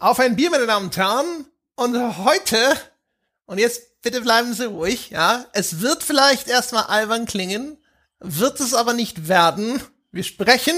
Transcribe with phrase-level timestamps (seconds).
[0.00, 1.44] Auf ein Bier, meine Damen und Herren.
[1.74, 2.56] Und heute,
[3.44, 5.44] und jetzt bitte bleiben Sie ruhig, ja.
[5.52, 7.76] Es wird vielleicht erstmal albern klingen,
[8.18, 9.78] wird es aber nicht werden.
[10.10, 10.74] Wir sprechen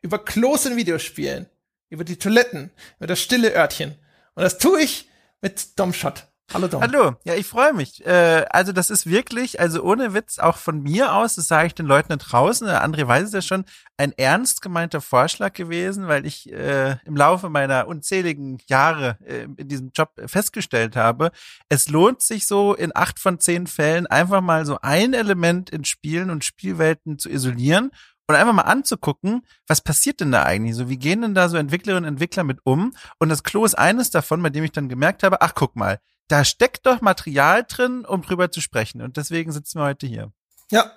[0.00, 1.46] über Klos in Videospielen,
[1.88, 3.96] über die Toiletten, über das stille Örtchen.
[4.34, 5.08] Und das tue ich
[5.40, 6.26] mit Domshot.
[6.54, 6.80] Hallo Dom.
[6.80, 8.04] Hallo, ja, ich freue mich.
[8.06, 11.74] Äh, also das ist wirklich, also ohne Witz, auch von mir aus, das sage ich
[11.74, 13.66] den Leuten da draußen, der André weiß es ja schon,
[13.98, 19.68] ein ernst gemeinter Vorschlag gewesen, weil ich äh, im Laufe meiner unzähligen Jahre äh, in
[19.68, 21.32] diesem Job festgestellt habe,
[21.68, 25.84] es lohnt sich so in acht von zehn Fällen einfach mal so ein Element in
[25.84, 27.90] Spielen und Spielwelten zu isolieren
[28.28, 30.76] und einfach mal anzugucken, was passiert denn da eigentlich?
[30.76, 32.94] So, wie gehen denn da so Entwicklerinnen und Entwickler mit um?
[33.18, 35.98] Und das Klo ist eines davon, bei dem ich dann gemerkt habe, ach guck mal,
[36.28, 39.00] da steckt doch Material drin, um drüber zu sprechen.
[39.00, 40.30] Und deswegen sitzen wir heute hier.
[40.70, 40.92] Ja.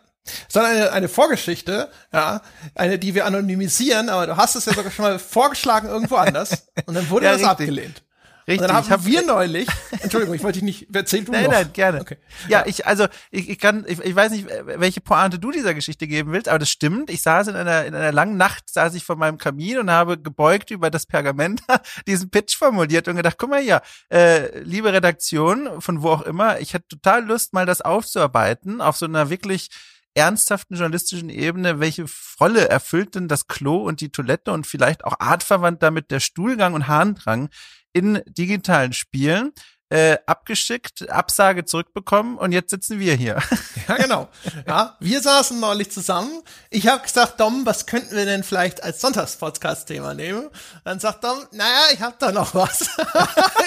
[0.49, 2.41] Sondern eine, eine Vorgeschichte, ja,
[2.75, 6.67] eine, die wir anonymisieren, aber du hast es ja sogar schon mal vorgeschlagen irgendwo anders
[6.85, 7.67] und dann wurde ja, das richtig.
[7.67, 8.03] abgelehnt.
[8.47, 8.61] Richtig.
[8.61, 9.67] Und dann haben hab, wir neulich,
[10.01, 11.51] Entschuldigung, ich wollte dich nicht, erzähl du nein, noch.
[11.51, 12.01] Nein, gerne.
[12.01, 12.17] Okay.
[12.47, 16.07] Ja, ich, also, ich, ich kann, ich, ich weiß nicht, welche Pointe du dieser Geschichte
[16.07, 17.09] geben willst, aber das stimmt.
[17.09, 20.17] Ich saß in einer, in einer langen Nacht, saß ich vor meinem Kamin und habe
[20.17, 21.61] gebeugt über das Pergament
[22.07, 26.59] diesen Pitch formuliert und gedacht, guck mal hier, äh, liebe Redaktion, von wo auch immer,
[26.59, 29.69] ich hätte total Lust, mal das aufzuarbeiten, auf so einer wirklich
[30.13, 32.05] ernsthaften journalistischen Ebene, welche
[32.39, 36.73] Rolle erfüllt denn das Klo und die Toilette und vielleicht auch artverwandt damit der Stuhlgang
[36.73, 37.49] und Harndrang
[37.93, 39.53] in digitalen Spielen
[39.91, 43.41] äh, abgeschickt, Absage zurückbekommen und jetzt sitzen wir hier.
[43.87, 44.29] Ja, genau.
[44.67, 46.43] Ja, wir saßen neulich zusammen.
[46.69, 50.49] Ich habe gesagt, Dom, was könnten wir denn vielleicht als Sonntagspodcast-Thema nehmen?
[50.85, 52.81] Dann sagt Dom, naja, ich habe da noch was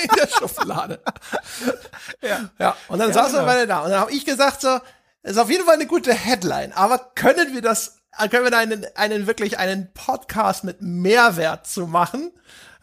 [0.02, 1.00] in der Schublade.
[2.22, 2.76] Ja, ja.
[2.88, 3.42] Und dann ja, saßen genau.
[3.42, 4.78] wir beide da und dann habe ich gesagt so,
[5.24, 7.98] ist auf jeden Fall eine gute Headline, aber können wir das,
[8.30, 12.30] können wir da einen, einen wirklich einen Podcast mit Mehrwert zu machen?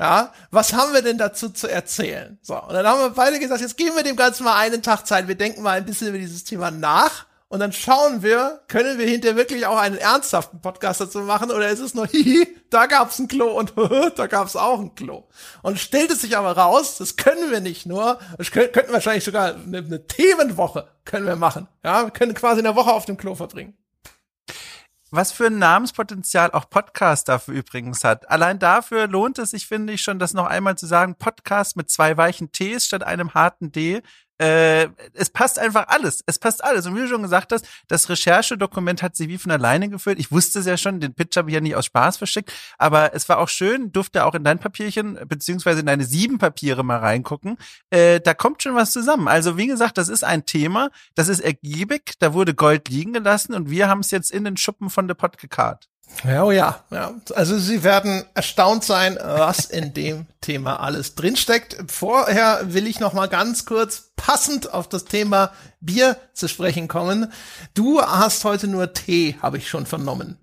[0.01, 2.39] Ja, was haben wir denn dazu zu erzählen?
[2.41, 5.05] So, und dann haben wir beide gesagt, jetzt geben wir dem Ganzen mal einen Tag
[5.05, 5.27] Zeit.
[5.27, 7.27] Wir denken mal ein bisschen über dieses Thema nach.
[7.49, 11.69] Und dann schauen wir, können wir hinterher wirklich auch einen ernsthaften Podcast dazu machen oder
[11.69, 13.73] ist es nur, hihi, da gab's ein Klo und
[14.15, 15.25] da gab's auch ein Klo.
[15.61, 19.53] Und stellt es sich aber raus, das können wir nicht nur, das könnten wahrscheinlich sogar
[19.53, 21.67] eine, eine Themenwoche können wir machen.
[21.83, 23.77] Ja, wir können quasi eine Woche auf dem Klo verbringen.
[25.13, 28.29] Was für ein Namenspotenzial auch Podcast dafür übrigens hat.
[28.29, 31.15] Allein dafür lohnt es sich, finde ich, schon, das noch einmal zu sagen.
[31.15, 34.03] Podcast mit zwei weichen Ts statt einem harten D
[34.41, 36.23] äh, es passt einfach alles.
[36.25, 36.87] Es passt alles.
[36.87, 40.19] Und wie du schon gesagt hast, das Recherchedokument hat sich wie von alleine gefüllt.
[40.19, 43.13] Ich wusste es ja schon, den Pitch habe ich ja nicht aus Spaß verschickt, aber
[43.13, 46.97] es war auch schön, durfte auch in dein Papierchen, beziehungsweise in deine sieben Papiere mal
[46.97, 47.57] reingucken.
[47.91, 49.27] Äh, da kommt schon was zusammen.
[49.27, 53.53] Also wie gesagt, das ist ein Thema, das ist ergiebig, da wurde Gold liegen gelassen
[53.53, 55.90] und wir haben es jetzt in den Schuppen von der Pod gekarrt.
[56.23, 57.13] Ja, oh ja, ja.
[57.35, 61.77] Also Sie werden erstaunt sein, was in dem Thema alles drinsteckt.
[61.87, 67.31] Vorher will ich noch mal ganz kurz passend auf das Thema Bier zu sprechen kommen.
[67.73, 70.37] Du hast heute nur Tee, habe ich schon vernommen.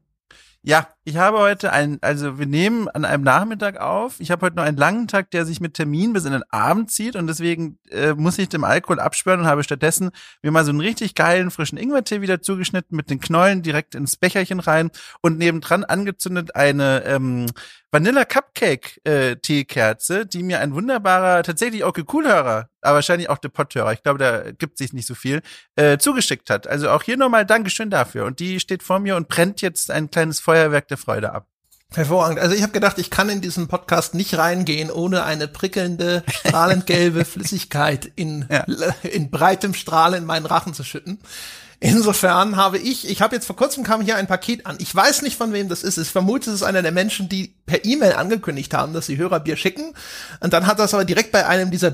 [0.63, 4.19] Ja, ich habe heute ein, also wir nehmen an einem Nachmittag auf.
[4.19, 6.91] Ich habe heute noch einen langen Tag, der sich mit Termin bis in den Abend
[6.91, 10.11] zieht und deswegen äh, muss ich dem Alkohol absperren und habe stattdessen
[10.43, 14.17] mir mal so einen richtig geilen frischen Ingwertee wieder zugeschnitten mit den Knollen direkt ins
[14.17, 14.91] Becherchen rein
[15.23, 17.47] und nebendran angezündet eine ähm,
[17.93, 23.49] Vanilla Cupcake äh, Teekerze, die mir ein wunderbarer, tatsächlich auch Coolhörer, aber wahrscheinlich auch der
[23.49, 25.43] Potthörer, ich glaube, da gibt sich nicht so viel,
[25.77, 26.66] äh, zugeschickt hat.
[26.66, 28.25] Also auch hier nochmal Dankeschön dafür.
[28.25, 31.47] Und die steht vor mir und brennt jetzt ein kleines Feuerwerk der Freude ab.
[31.94, 32.38] Hervorragend.
[32.38, 36.87] Also ich habe gedacht, ich kann in diesen Podcast nicht reingehen, ohne eine prickelnde, strahlend
[36.87, 38.65] gelbe Flüssigkeit in, ja.
[39.03, 41.19] in breitem Strahl in meinen Rachen zu schütten.
[41.81, 44.77] Insofern habe ich, ich habe jetzt vor kurzem kam hier ein Paket an.
[44.81, 45.97] Ich weiß nicht, von wem das ist.
[45.97, 49.56] Ich vermute, es ist einer der Menschen, die per E-Mail angekündigt haben, dass sie Hörerbier
[49.56, 49.94] schicken.
[50.41, 51.93] Und dann hat das aber direkt bei einem dieser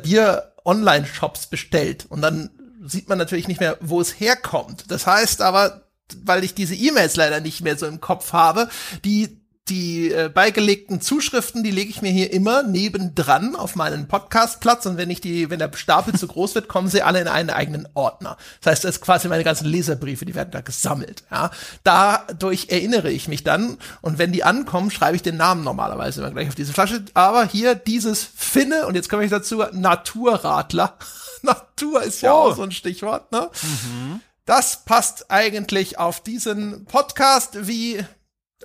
[0.65, 2.07] Bier-Online-Shops bestellt.
[2.09, 2.51] Und dann
[2.83, 4.85] sieht man natürlich nicht mehr, wo es herkommt.
[4.89, 5.89] Das heißt aber,
[6.23, 8.69] weil ich diese E-Mails leider nicht mehr so im Kopf habe,
[9.05, 14.84] die die äh, beigelegten Zuschriften, die lege ich mir hier immer nebendran auf meinen Podcastplatz
[14.84, 17.49] und wenn ich die, wenn der Stapel zu groß wird, kommen sie alle in einen
[17.49, 18.37] eigenen Ordner.
[18.61, 21.25] Das heißt, das ist quasi meine ganzen Leserbriefe, die werden da gesammelt.
[21.31, 21.50] Ja,
[21.82, 26.31] dadurch erinnere ich mich dann und wenn die ankommen, schreibe ich den Namen normalerweise immer
[26.31, 27.02] gleich auf diese Flasche.
[27.14, 30.99] Aber hier dieses Finne und jetzt komme ich dazu Naturradler.
[31.43, 32.50] Natur ist ja oh.
[32.50, 33.32] auch so ein Stichwort.
[33.32, 33.49] Ne?
[33.62, 34.20] Mhm.
[34.44, 38.05] Das passt eigentlich auf diesen Podcast wie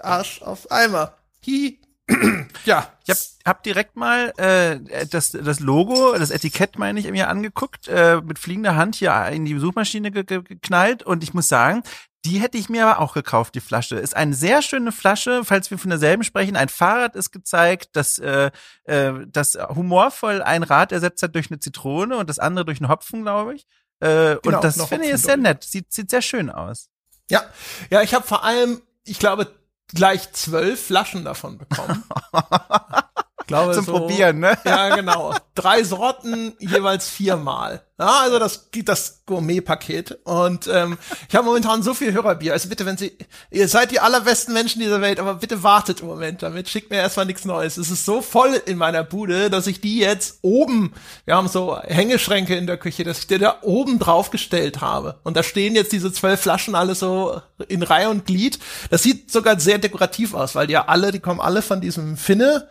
[0.03, 1.13] Arsch auf Eimer.
[1.45, 1.79] Hi.
[2.65, 2.91] ja.
[3.05, 7.87] Ich hab, hab direkt mal äh, das, das Logo, das Etikett meine ich mir angeguckt,
[7.87, 11.83] äh, mit fliegender Hand hier in die Suchmaschine ge geknallt und ich muss sagen,
[12.25, 13.95] Die hätte ich mir aber auch gekauft, die Flasche.
[13.95, 16.57] Ist eine sehr schöne Flasche, falls wir von derselben sprechen.
[16.57, 18.51] Ein Fahrrad ist gezeigt, das, äh,
[18.83, 22.89] äh, das humorvoll ein Rad ersetzt hat durch eine Zitrone und das andere durch einen
[22.89, 23.65] Hopfen, glaube ich.
[24.01, 25.63] Äh, genau, und das finde ich ist sehr nett.
[25.63, 26.89] Sieht, sieht sehr schön aus.
[27.29, 27.43] Ja,
[27.89, 29.47] ja, ich habe vor allem, ich glaube,
[29.93, 32.03] gleich zwölf Flaschen davon bekommen.
[33.49, 34.57] glaube, Zum so, Probieren, ne?
[34.63, 35.33] Ja, genau.
[35.55, 37.81] Drei Sorten, jeweils viermal.
[37.99, 40.19] Ja, also das das Gourmet-Paket.
[40.23, 40.97] Und ähm,
[41.27, 42.53] ich habe momentan so viel Hörerbier.
[42.53, 43.11] Also bitte, wenn Sie,
[43.51, 46.69] ihr seid die allerbesten Menschen dieser Welt, aber bitte wartet im Moment damit.
[46.69, 47.75] Schickt mir erstmal nichts Neues.
[47.75, 50.93] Es ist so voll in meiner Bude, dass ich die jetzt oben,
[51.25, 55.19] wir haben so Hängeschränke in der Küche, dass ich die da oben drauf gestellt habe.
[55.23, 58.59] Und da stehen jetzt diese zwölf Flaschen alle so in Reihe und Glied.
[58.91, 62.15] Das sieht sogar sehr dekorativ aus, weil die ja alle, die kommen alle von diesem
[62.15, 62.69] Finne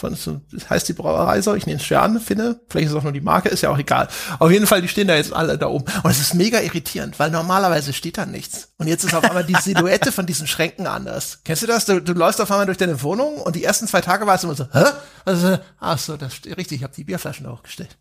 [0.00, 0.16] von,
[0.52, 3.20] das heißt die Brauerei so, ich nehme Stern, finde, vielleicht ist es auch nur die
[3.20, 4.08] Marke, ist ja auch egal.
[4.38, 5.84] Auf jeden Fall, die stehen da jetzt alle da oben.
[6.02, 8.68] Und es ist mega irritierend, weil normalerweise steht da nichts.
[8.78, 11.40] Und jetzt ist auf einmal die Silhouette von diesen Schränken anders.
[11.44, 11.84] Kennst du das?
[11.84, 14.44] Du, du läufst auf einmal durch deine Wohnung und die ersten zwei Tage war es
[14.44, 14.84] immer so, hä?
[15.24, 17.96] Also, ach so, das steht richtig, ich habe die Bierflaschen da hochgestellt.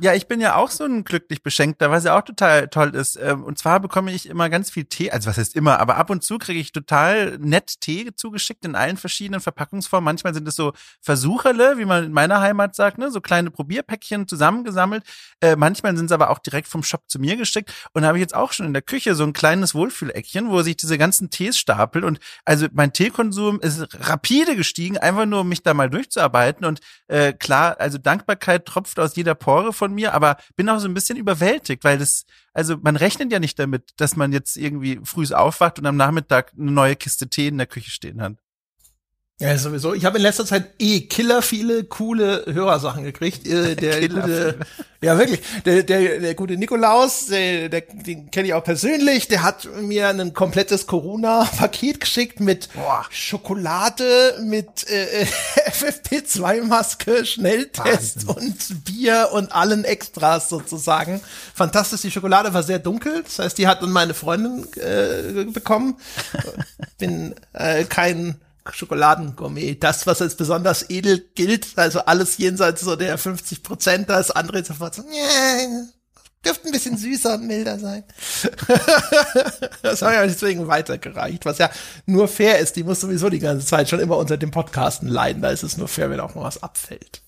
[0.00, 3.16] Ja, ich bin ja auch so ein glücklich Beschenkter, was ja auch total toll ist.
[3.16, 6.08] Ähm, und zwar bekomme ich immer ganz viel Tee, also was heißt immer, aber ab
[6.10, 10.04] und zu kriege ich total nett Tee zugeschickt in allen verschiedenen Verpackungsformen.
[10.04, 14.28] Manchmal sind es so Versucherle, wie man in meiner Heimat sagt, ne, so kleine Probierpäckchen
[14.28, 15.02] zusammengesammelt.
[15.40, 17.72] Äh, manchmal sind es aber auch direkt vom Shop zu mir geschickt.
[17.92, 20.62] Und da habe ich jetzt auch schon in der Küche so ein kleines Wohlfühleckchen, wo
[20.62, 22.04] sich diese ganzen Tees stapeln.
[22.04, 26.64] Und also mein Teekonsum ist rapide gestiegen, einfach nur um mich da mal durchzuarbeiten.
[26.64, 26.78] Und
[27.08, 30.86] äh, klar, also Dankbarkeit tropft aus jeder Pore von von mir, aber bin auch so
[30.86, 35.00] ein bisschen überwältigt, weil das, also man rechnet ja nicht damit, dass man jetzt irgendwie
[35.02, 38.34] früh aufwacht und am Nachmittag eine neue Kiste Tee in der Küche stehen hat.
[39.40, 39.94] Ja, sowieso.
[39.94, 43.46] Ich habe in letzter Zeit eh killer viele coole Hörersachen gekriegt.
[43.46, 44.58] Der gute,
[45.00, 49.44] ja wirklich, der, der, der gute Nikolaus, der, der, den kenne ich auch persönlich, der
[49.44, 53.06] hat mir ein komplettes Corona-Paket geschickt mit Boah.
[53.10, 55.24] Schokolade, mit äh,
[55.70, 58.48] FFP2-Maske, Schnelltest Wahnsinn.
[58.48, 61.20] und Bier und allen Extras sozusagen.
[61.54, 65.96] Fantastisch, die Schokolade war sehr dunkel, das heißt, die hat dann meine Freundin äh, bekommen.
[66.98, 68.34] Bin äh, kein
[68.72, 69.82] Schokoladengourmet.
[69.82, 74.36] Das, was als besonders edel gilt, also alles jenseits so der 50 Prozent, da ist
[74.36, 75.86] André sofort so, yeah,
[76.44, 78.04] dürfte ein bisschen süßer und milder sein.
[79.82, 81.70] das habe ich deswegen weitergereicht, was ja
[82.06, 82.76] nur fair ist.
[82.76, 85.42] Die muss sowieso die ganze Zeit schon immer unter dem Podcasten leiden.
[85.42, 87.22] Da ist es nur fair, wenn auch mal was abfällt.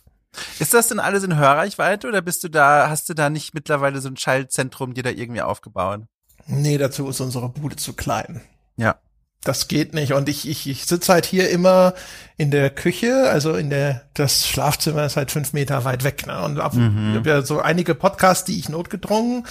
[0.61, 4.01] Ist das denn alles in Hörreichweite oder bist du da, hast du da nicht mittlerweile
[4.01, 6.03] so ein Schaltzentrum dir da irgendwie aufgebaut?
[6.47, 8.41] Nee, dazu ist unsere Bude zu klein.
[8.77, 8.97] Ja
[9.45, 10.13] das geht nicht.
[10.13, 11.95] Und ich, ich, ich sitze halt hier immer
[12.37, 16.27] in der Küche, also in der, das Schlafzimmer ist halt fünf Meter weit weg.
[16.27, 16.43] Ne?
[16.43, 17.11] Und ab, mhm.
[17.11, 19.47] ich habe ja so einige Podcasts, die ich notgedrungen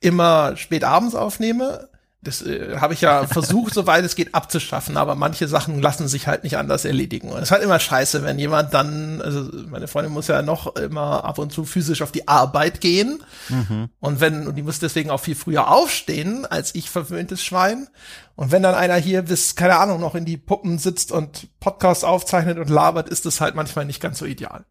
[0.00, 1.89] immer spät abends aufnehme.
[2.22, 6.26] Das äh, habe ich ja versucht, soweit es geht, abzuschaffen, aber manche Sachen lassen sich
[6.26, 7.30] halt nicht anders erledigen.
[7.30, 10.76] Und es ist halt immer scheiße, wenn jemand dann, also meine Freundin muss ja noch
[10.76, 13.22] immer ab und zu physisch auf die Arbeit gehen.
[13.48, 13.88] Mhm.
[14.00, 17.88] Und wenn, und die muss deswegen auch viel früher aufstehen, als ich verwöhntes Schwein.
[18.36, 22.04] Und wenn dann einer hier bis, keine Ahnung, noch in die Puppen sitzt und Podcast
[22.04, 24.66] aufzeichnet und labert, ist das halt manchmal nicht ganz so ideal.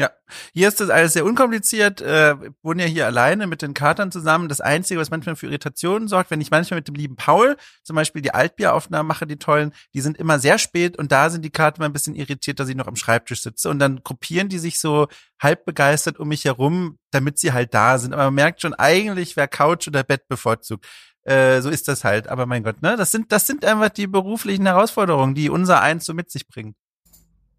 [0.00, 0.10] Ja,
[0.54, 2.00] hier ist das alles sehr unkompliziert.
[2.00, 4.48] Äh, wohne ja hier alleine mit den Katern zusammen.
[4.48, 7.96] Das Einzige, was manchmal für Irritationen sorgt, wenn ich manchmal mit dem lieben Paul zum
[7.96, 11.50] Beispiel die Altbieraufnahmen mache, die tollen, die sind immer sehr spät und da sind die
[11.50, 13.68] Kater mal ein bisschen irritiert, dass ich noch am Schreibtisch sitze.
[13.68, 15.06] Und dann gruppieren die sich so
[15.38, 18.14] halb begeistert um mich herum, damit sie halt da sind.
[18.14, 20.86] Aber man merkt schon, eigentlich wäre Couch oder Bett bevorzugt.
[21.24, 22.28] Äh, so ist das halt.
[22.28, 22.96] Aber mein Gott, ne?
[22.96, 26.76] Das sind, das sind einfach die beruflichen Herausforderungen, die unser Eins so mit sich bringt.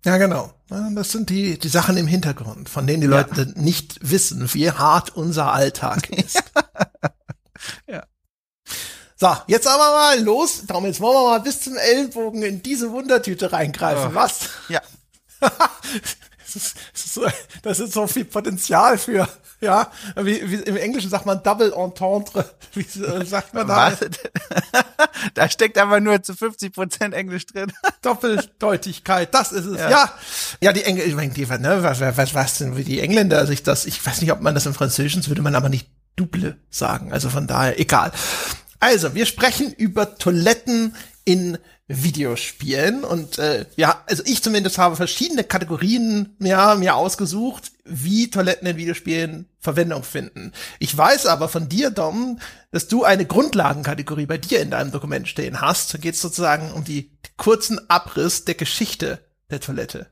[0.03, 0.51] Ja, genau.
[0.67, 3.17] Das sind die, die Sachen im Hintergrund, von denen die ja.
[3.21, 6.43] Leute nicht wissen, wie hart unser Alltag ist.
[7.87, 8.03] ja.
[9.15, 10.63] So, jetzt aber mal los.
[10.65, 14.11] Darum, jetzt wollen wir mal bis zum Ellbogen in diese Wundertüte reingreifen.
[14.11, 14.15] Oh.
[14.15, 14.49] Was?
[14.69, 14.81] Ja.
[16.53, 17.27] das, ist, das, ist so,
[17.61, 19.27] das ist so viel Potenzial für
[19.61, 22.49] ja, wie, wie, im Englischen sagt man Double Entendre.
[22.73, 23.93] Wie äh, sagt man da?
[25.35, 27.71] da steckt aber nur zu 50 Prozent Englisch drin.
[28.01, 29.79] Doppeldeutigkeit, das ist es.
[29.79, 30.13] Ja, ja,
[30.61, 34.03] ja die Engländer, die, ne, was, was, was denn, wie die Engländer sich das, ich
[34.03, 37.13] weiß nicht, ob man das im Französischen, würde man aber nicht double sagen.
[37.13, 38.11] Also von daher, egal.
[38.79, 41.59] Also, wir sprechen über Toiletten in
[41.91, 48.67] Videospielen und äh, ja, also ich zumindest habe verschiedene Kategorien ja, mir ausgesucht, wie Toiletten
[48.67, 50.53] in Videospielen Verwendung finden.
[50.79, 52.39] Ich weiß aber von dir, Dom,
[52.71, 55.93] dass du eine Grundlagenkategorie bei dir in deinem Dokument stehen hast.
[55.93, 59.19] Da geht es sozusagen um die kurzen Abriss der Geschichte
[59.49, 60.07] der Toilette.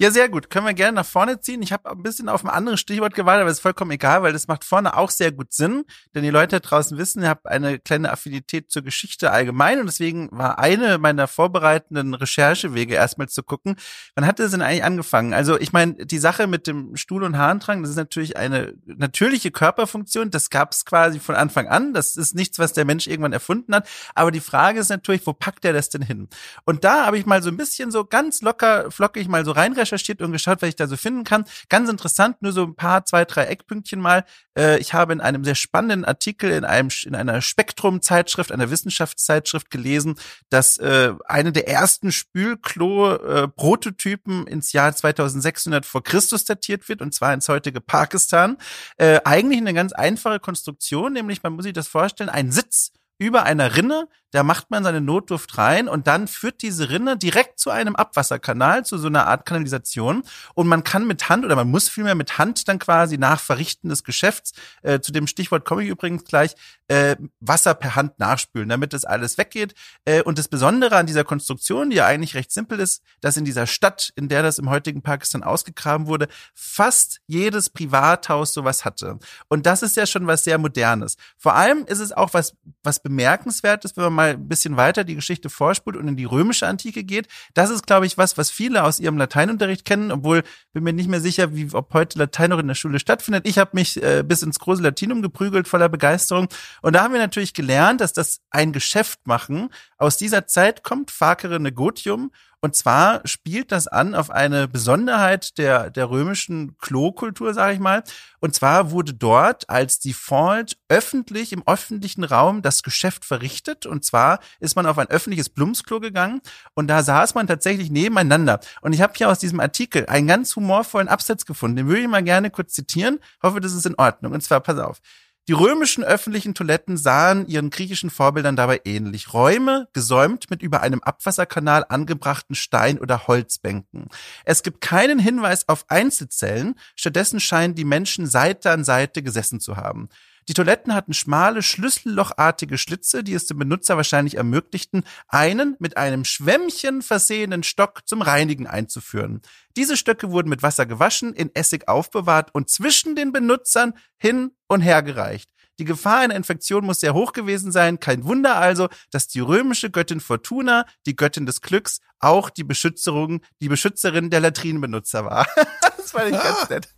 [0.00, 0.48] Ja, sehr gut.
[0.48, 1.60] Können wir gerne nach vorne ziehen.
[1.60, 4.46] Ich habe ein bisschen auf ein anderes Stichwort gewartet, aber ist vollkommen egal, weil das
[4.46, 5.84] macht vorne auch sehr gut Sinn.
[6.14, 10.28] Denn die Leute draußen wissen, ich habe eine kleine Affinität zur Geschichte allgemein und deswegen
[10.30, 13.74] war eine meiner vorbereitenden Recherchewege erstmal zu gucken,
[14.14, 15.34] wann hat das denn eigentlich angefangen?
[15.34, 19.50] Also ich meine, die Sache mit dem Stuhl- und Harndrang, das ist natürlich eine natürliche
[19.50, 20.30] Körperfunktion.
[20.30, 21.92] Das gab es quasi von Anfang an.
[21.92, 23.88] Das ist nichts, was der Mensch irgendwann erfunden hat.
[24.14, 26.28] Aber die Frage ist natürlich, wo packt er das denn hin?
[26.64, 29.74] Und da habe ich mal so ein bisschen so ganz locker, flockig mal so rein
[29.88, 31.44] recherchiert und geschaut, was ich da so finden kann.
[31.68, 34.24] Ganz interessant, nur so ein paar, zwei, drei Eckpünktchen mal.
[34.56, 39.70] Äh, ich habe in einem sehr spannenden Artikel in einem in einer Spektrum-Zeitschrift, einer Wissenschaftszeitschrift
[39.70, 40.16] gelesen,
[40.50, 47.14] dass äh, eine der ersten Spülklo-Prototypen äh, ins Jahr 2600 vor Christus datiert wird, und
[47.14, 48.56] zwar ins heutige Pakistan.
[48.96, 53.42] Äh, eigentlich eine ganz einfache Konstruktion, nämlich man muss sich das vorstellen, ein Sitz über
[53.42, 57.70] einer Rinne da macht man seine Notduft rein und dann führt diese Rinne direkt zu
[57.70, 60.22] einem Abwasserkanal, zu so einer Art Kanalisation.
[60.54, 63.88] Und man kann mit Hand oder man muss vielmehr mit Hand dann quasi nach Verrichten
[63.88, 66.54] des Geschäfts, äh, zu dem Stichwort komme ich übrigens gleich,
[66.88, 69.74] äh, Wasser per Hand nachspülen, damit das alles weggeht.
[70.04, 73.44] Äh, und das Besondere an dieser Konstruktion, die ja eigentlich recht simpel ist, dass in
[73.44, 79.18] dieser Stadt, in der das im heutigen Pakistan ausgegraben wurde, fast jedes Privathaus sowas hatte.
[79.48, 81.16] Und das ist ja schon was sehr Modernes.
[81.36, 85.14] Vor allem ist es auch was, was bemerkenswertes, wenn man mal ein bisschen weiter die
[85.14, 88.84] Geschichte vorspult und in die römische Antike geht, das ist, glaube ich, was, was viele
[88.84, 90.42] aus ihrem Lateinunterricht kennen, obwohl
[90.72, 93.46] bin mir nicht mehr sicher, wie ob heute Latein noch in der Schule stattfindet.
[93.46, 96.48] Ich habe mich äh, bis ins große Latinum geprügelt voller Begeisterung
[96.82, 101.10] und da haben wir natürlich gelernt, dass das ein Geschäft machen aus dieser Zeit kommt,
[101.10, 102.30] facere negotium
[102.60, 108.02] und zwar spielt das an auf eine Besonderheit der, der römischen Klokultur, sage ich mal.
[108.40, 113.86] Und zwar wurde dort als Default öffentlich im öffentlichen Raum das Geschäft verrichtet.
[113.86, 116.40] Und zwar ist man auf ein öffentliches Blumsklo gegangen
[116.74, 118.58] und da saß man tatsächlich nebeneinander.
[118.80, 121.76] Und ich habe hier aus diesem Artikel einen ganz humorvollen Absatz gefunden.
[121.76, 123.20] Den würde ich mal gerne kurz zitieren.
[123.40, 124.32] Hoffe, das ist in Ordnung.
[124.32, 125.00] Und zwar, pass auf.
[125.48, 129.32] Die römischen öffentlichen Toiletten sahen ihren griechischen Vorbildern dabei ähnlich.
[129.32, 134.08] Räume, gesäumt mit über einem Abwasserkanal angebrachten Stein- oder Holzbänken.
[134.44, 139.78] Es gibt keinen Hinweis auf Einzelzellen, stattdessen scheinen die Menschen Seite an Seite gesessen zu
[139.78, 140.10] haben.
[140.48, 146.24] Die Toiletten hatten schmale, schlüssellochartige Schlitze, die es dem Benutzer wahrscheinlich ermöglichten, einen mit einem
[146.24, 149.42] Schwämmchen versehenen Stock zum Reinigen einzuführen.
[149.76, 154.80] Diese Stöcke wurden mit Wasser gewaschen, in Essig aufbewahrt und zwischen den Benutzern hin und
[154.80, 155.50] her gereicht.
[155.78, 158.00] Die Gefahr einer Infektion muss sehr hoch gewesen sein.
[158.00, 163.42] Kein Wunder also, dass die römische Göttin Fortuna, die Göttin des Glücks, auch die Beschützerung,
[163.60, 165.46] die Beschützerin der Latrinenbenutzer war.
[165.96, 166.88] das fand ich ganz nett.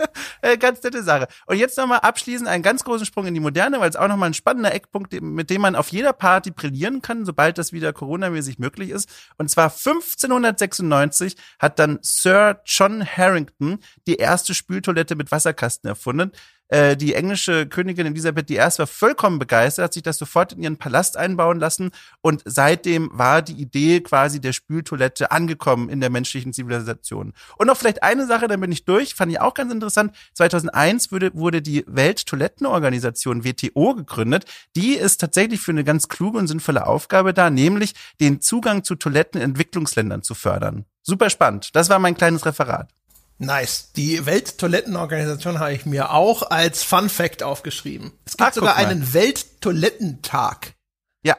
[0.43, 1.29] Äh, ganz nette Sache.
[1.47, 4.31] Und jetzt nochmal abschließend einen ganz großen Sprung in die Moderne, weil es auch nochmal
[4.31, 8.59] ein spannender Eckpunkt, mit dem man auf jeder Party brillieren kann, sobald das wieder coronamäßig
[8.59, 9.11] möglich ist.
[9.37, 16.33] Und zwar 1596 hat dann Sir John Harrington die erste Spültoilette mit Wasserkasten erfunden.
[16.71, 18.59] Äh, die englische Königin Elisabeth I.
[18.59, 23.43] war vollkommen begeistert, hat sich das sofort in ihren Palast einbauen lassen und seitdem war
[23.43, 27.33] die Idee quasi der Spültoilette angekommen in der menschlichen Zivilisation.
[27.59, 30.15] Und noch vielleicht eine Sache, dann bin ich durch, fand ich auch ganz interessant.
[30.35, 34.45] 2001 wurde, wurde die Welttoilettenorganisation WTO gegründet.
[34.77, 38.95] Die ist tatsächlich für eine ganz kluge und sinnvolle Aufgabe da, nämlich den Zugang zu
[38.95, 40.85] Toiletten in Entwicklungsländern zu fördern.
[41.03, 41.75] Super spannend.
[41.75, 42.93] Das war mein kleines Referat.
[43.40, 43.92] Nice.
[43.97, 48.12] Die Welttoilettenorganisation habe ich mir auch als Fun Fact aufgeschrieben.
[48.26, 50.75] Es gibt ah, sogar einen Welttoilettentag.
[51.23, 51.38] Ja.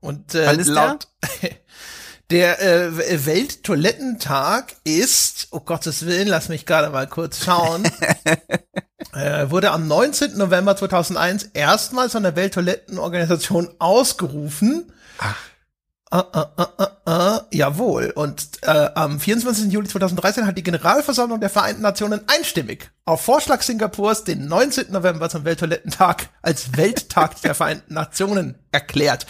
[0.00, 1.06] Und äh, Wann ist laut
[2.30, 7.84] der, der äh, Welttoilettentag ist, oh Gottes Willen, lass mich gerade mal kurz schauen.
[9.12, 10.36] äh, wurde am 19.
[10.36, 14.92] November 2001 erstmals von der Welttoilettenorganisation ausgerufen.
[15.18, 15.36] Ach.
[16.10, 18.12] Uh, uh, uh, uh, jawohl.
[18.14, 19.70] Und äh, am 24.
[19.70, 24.90] Juli 2013 hat die Generalversammlung der Vereinten Nationen einstimmig auf Vorschlag Singapurs den 19.
[24.90, 29.26] November zum Welttoilettentag als Welttag der Vereinten Nationen erklärt.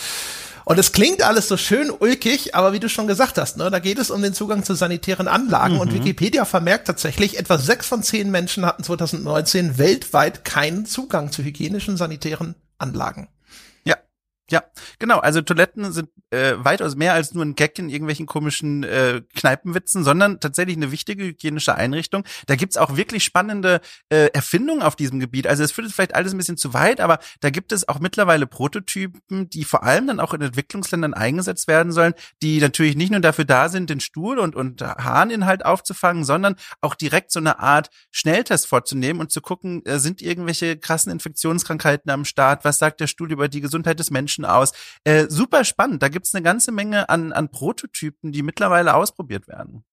[0.69, 3.79] Und es klingt alles so schön ulkig, aber wie du schon gesagt hast, ne, da
[3.79, 5.77] geht es um den Zugang zu sanitären Anlagen.
[5.77, 5.81] Mhm.
[5.81, 11.43] Und Wikipedia vermerkt tatsächlich, etwa sechs von zehn Menschen hatten 2019 weltweit keinen Zugang zu
[11.43, 13.29] hygienischen sanitären Anlagen.
[14.51, 14.63] Ja,
[14.99, 15.19] genau.
[15.19, 20.05] Also Toiletten sind äh, weitaus mehr als nur ein Gag in irgendwelchen komischen äh, Kneipenwitzen,
[20.05, 22.25] sondern tatsächlich eine wichtige hygienische Einrichtung.
[22.47, 25.47] Da gibt's auch wirklich spannende äh, Erfindungen auf diesem Gebiet.
[25.47, 28.47] Also es führt vielleicht alles ein bisschen zu weit, aber da gibt es auch mittlerweile
[28.47, 33.21] Prototypen, die vor allem dann auch in Entwicklungsländern eingesetzt werden sollen, die natürlich nicht nur
[33.21, 37.91] dafür da sind, den Stuhl und, und Harninhalt aufzufangen, sondern auch direkt so eine Art
[38.11, 42.65] Schnelltest vorzunehmen und zu gucken, äh, sind irgendwelche krassen Infektionskrankheiten am Start?
[42.65, 44.38] Was sagt der Stuhl über die Gesundheit des Menschen?
[44.39, 44.73] Menschen aus.
[45.05, 46.03] Äh, super spannend.
[46.03, 49.85] Da gibt's eine ganze Menge an, an Prototypen, die mittlerweile ausprobiert werden.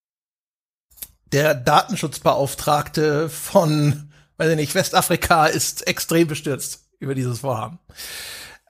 [1.31, 7.79] der Datenschutzbeauftragte von, weiß ich nicht, Westafrika ist extrem bestürzt über dieses Vorhaben.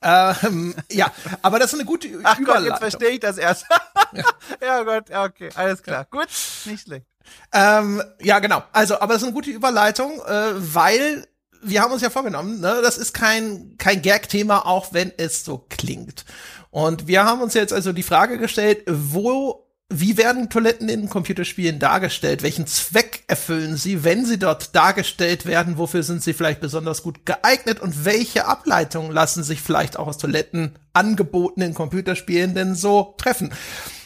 [0.02, 2.46] Ähm, ja, aber das ist eine gute Ach Überleitung.
[2.46, 3.66] Gott, jetzt verstehe ich das erst.
[4.14, 4.24] ja.
[4.62, 6.06] ja Gott, okay, alles klar.
[6.10, 6.30] Gut,
[6.66, 7.06] nicht schlecht.
[7.52, 8.64] Ähm, ja, genau.
[8.72, 11.28] Also, aber das ist eine gute Überleitung, äh, weil
[11.66, 15.66] wir haben uns ja vorgenommen, ne, das ist kein, kein Gag-Thema, auch wenn es so
[15.70, 16.26] klingt.
[16.70, 21.78] Und wir haben uns jetzt also die Frage gestellt, wo wie werden Toiletten in Computerspielen
[21.78, 22.42] dargestellt?
[22.42, 25.78] Welchen Zweck erfüllen sie, wenn sie dort dargestellt werden?
[25.78, 27.80] Wofür sind sie vielleicht besonders gut geeignet?
[27.80, 33.54] Und welche Ableitungen lassen sich vielleicht auch aus Toiletten angeboten in Computerspielen denn so treffen?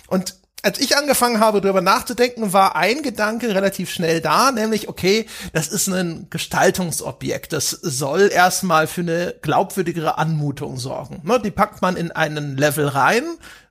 [0.08, 5.26] Und als ich angefangen habe, darüber nachzudenken, war ein Gedanke relativ schnell da, nämlich, okay,
[5.54, 7.54] das ist ein Gestaltungsobjekt.
[7.54, 11.22] Das soll erstmal für eine glaubwürdigere Anmutung sorgen.
[11.24, 13.24] Ne, die packt man in einen Level rein,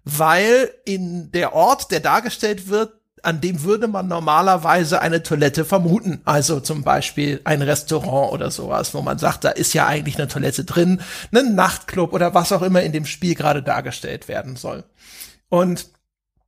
[0.04, 2.92] weil in der Ort, der dargestellt wird,
[3.22, 6.20] an dem würde man normalerweise eine Toilette vermuten.
[6.24, 10.28] Also zum Beispiel ein Restaurant oder sowas, wo man sagt, da ist ja eigentlich eine
[10.28, 11.02] Toilette drin,
[11.34, 14.84] ein Nachtclub oder was auch immer in dem Spiel gerade dargestellt werden soll.
[15.48, 15.88] Und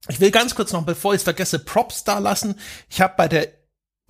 [0.09, 2.57] ich will ganz kurz noch, bevor ich es vergesse, Props da lassen.
[2.88, 3.60] Ich habe bei der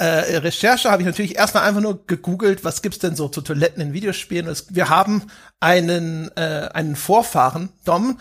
[0.05, 3.83] äh, Recherche habe ich natürlich erstmal einfach nur gegoogelt, was gibt's denn so zu Toiletten
[3.83, 4.55] in Videospielen.
[4.71, 5.25] Wir haben
[5.61, 8.19] einen äh, einen Vorfahren, Dom,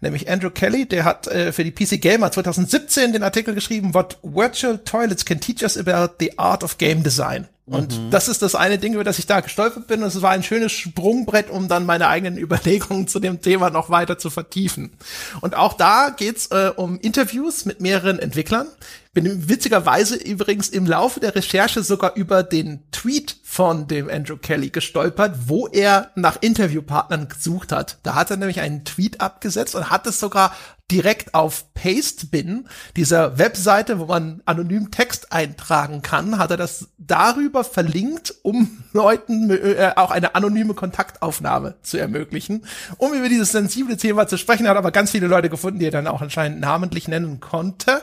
[0.00, 4.18] nämlich Andrew Kelly, der hat äh, für die PC Gamer 2017 den Artikel geschrieben, What
[4.22, 7.48] Virtual Toilets Can Teach Us About the Art of Game Design.
[7.64, 8.10] Und mhm.
[8.10, 10.02] das ist das eine Ding, über das ich da gestolpert bin.
[10.02, 13.88] Und es war ein schönes Sprungbrett, um dann meine eigenen Überlegungen zu dem Thema noch
[13.88, 14.92] weiter zu vertiefen.
[15.40, 18.66] Und auch da geht's äh, um Interviews mit mehreren Entwicklern.
[19.14, 24.70] Bin witzigerweise übrigens im Laufe der Recherche sogar über den Tweet von dem Andrew Kelly
[24.70, 27.98] gestolpert, wo er nach Interviewpartnern gesucht hat.
[28.04, 30.56] Da hat er nämlich einen Tweet abgesetzt und hat es sogar
[30.90, 37.64] direkt auf Pastebin, dieser Webseite, wo man anonym Text eintragen kann, hat er das darüber
[37.64, 42.64] verlinkt, um Leuten äh, auch eine anonyme Kontaktaufnahme zu ermöglichen,
[42.98, 44.64] um über dieses sensible Thema zu sprechen.
[44.64, 48.02] Er hat aber ganz viele Leute gefunden, die er dann auch anscheinend namentlich nennen konnte.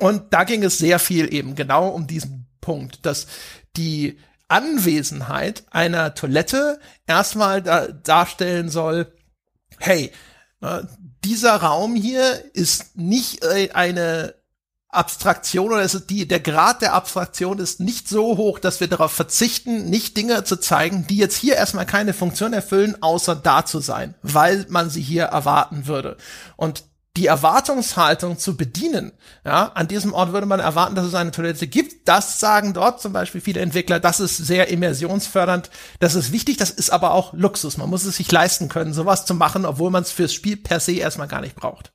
[0.00, 3.26] Und da ging es sehr viel eben genau um diesen Punkt, dass
[3.76, 9.12] die Anwesenheit einer Toilette erstmal da darstellen soll,
[9.78, 10.10] hey,
[11.24, 14.34] dieser Raum hier ist nicht äh, eine
[14.88, 19.12] Abstraktion oder ist die, der Grad der Abstraktion ist nicht so hoch, dass wir darauf
[19.12, 23.78] verzichten, nicht Dinge zu zeigen, die jetzt hier erstmal keine Funktion erfüllen, außer da zu
[23.78, 26.16] sein, weil man sie hier erwarten würde.
[26.56, 26.84] Und
[27.20, 29.12] die Erwartungshaltung zu bedienen.
[29.44, 32.08] Ja, an diesem Ort würde man erwarten, dass es eine Toilette gibt.
[32.08, 34.00] Das sagen dort zum Beispiel viele Entwickler.
[34.00, 35.70] Das ist sehr immersionsfördernd.
[35.98, 36.56] Das ist wichtig.
[36.56, 37.76] Das ist aber auch Luxus.
[37.76, 40.80] Man muss es sich leisten können, sowas zu machen, obwohl man es fürs Spiel per
[40.80, 41.92] se erstmal gar nicht braucht.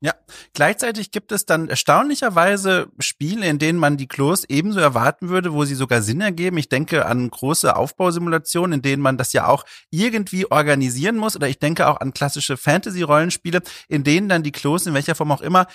[0.00, 0.12] Ja,
[0.52, 5.64] gleichzeitig gibt es dann erstaunlicherweise Spiele, in denen man die Klos ebenso erwarten würde, wo
[5.64, 6.58] sie sogar Sinn ergeben.
[6.58, 11.36] Ich denke an große Aufbausimulationen, in denen man das ja auch irgendwie organisieren muss.
[11.36, 15.32] Oder ich denke auch an klassische Fantasy-Rollenspiele, in denen dann die Klos in welcher Form
[15.32, 15.66] auch immer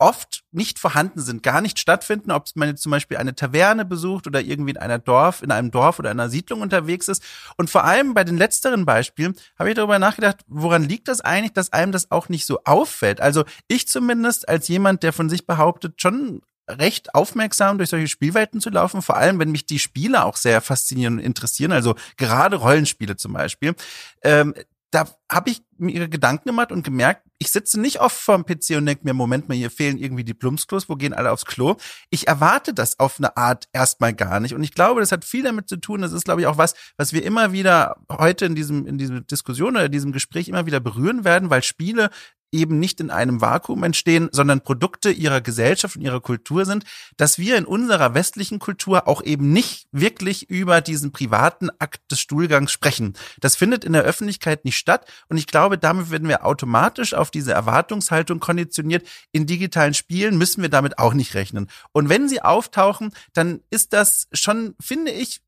[0.00, 4.26] oft nicht vorhanden sind, gar nicht stattfinden, ob man jetzt zum Beispiel eine Taverne besucht
[4.26, 7.22] oder irgendwie in einer Dorf, in einem Dorf oder einer Siedlung unterwegs ist.
[7.56, 11.52] Und vor allem bei den letzteren Beispielen habe ich darüber nachgedacht, woran liegt das eigentlich,
[11.52, 13.20] dass einem das auch nicht so auffällt?
[13.20, 18.60] Also ich zumindest als jemand, der von sich behauptet, schon recht aufmerksam durch solche Spielwelten
[18.60, 22.56] zu laufen, vor allem wenn mich die Spiele auch sehr faszinieren und interessieren, also gerade
[22.56, 23.74] Rollenspiele zum Beispiel.
[24.22, 24.54] Ähm,
[24.90, 28.86] da habe ich mir Gedanken gemacht und gemerkt, ich sitze nicht oft vorm PC und
[28.86, 31.76] denke mir, Moment mal, hier fehlen irgendwie die Plumpsklos, wo gehen alle aufs Klo?
[32.10, 34.54] Ich erwarte das auf eine Art erstmal gar nicht.
[34.54, 36.02] Und ich glaube, das hat viel damit zu tun.
[36.02, 39.26] Das ist, glaube ich, auch was, was wir immer wieder heute in diesem, in diesem
[39.26, 42.10] Diskussion oder diesem Gespräch immer wieder berühren werden, weil Spiele
[42.52, 46.84] eben nicht in einem Vakuum entstehen, sondern Produkte ihrer Gesellschaft und ihrer Kultur sind,
[47.16, 52.20] dass wir in unserer westlichen Kultur auch eben nicht wirklich über diesen privaten Akt des
[52.20, 53.14] Stuhlgangs sprechen.
[53.40, 57.30] Das findet in der Öffentlichkeit nicht statt und ich glaube, damit werden wir automatisch auf
[57.30, 59.06] diese Erwartungshaltung konditioniert.
[59.32, 61.68] In digitalen Spielen müssen wir damit auch nicht rechnen.
[61.92, 65.40] Und wenn sie auftauchen, dann ist das schon, finde ich,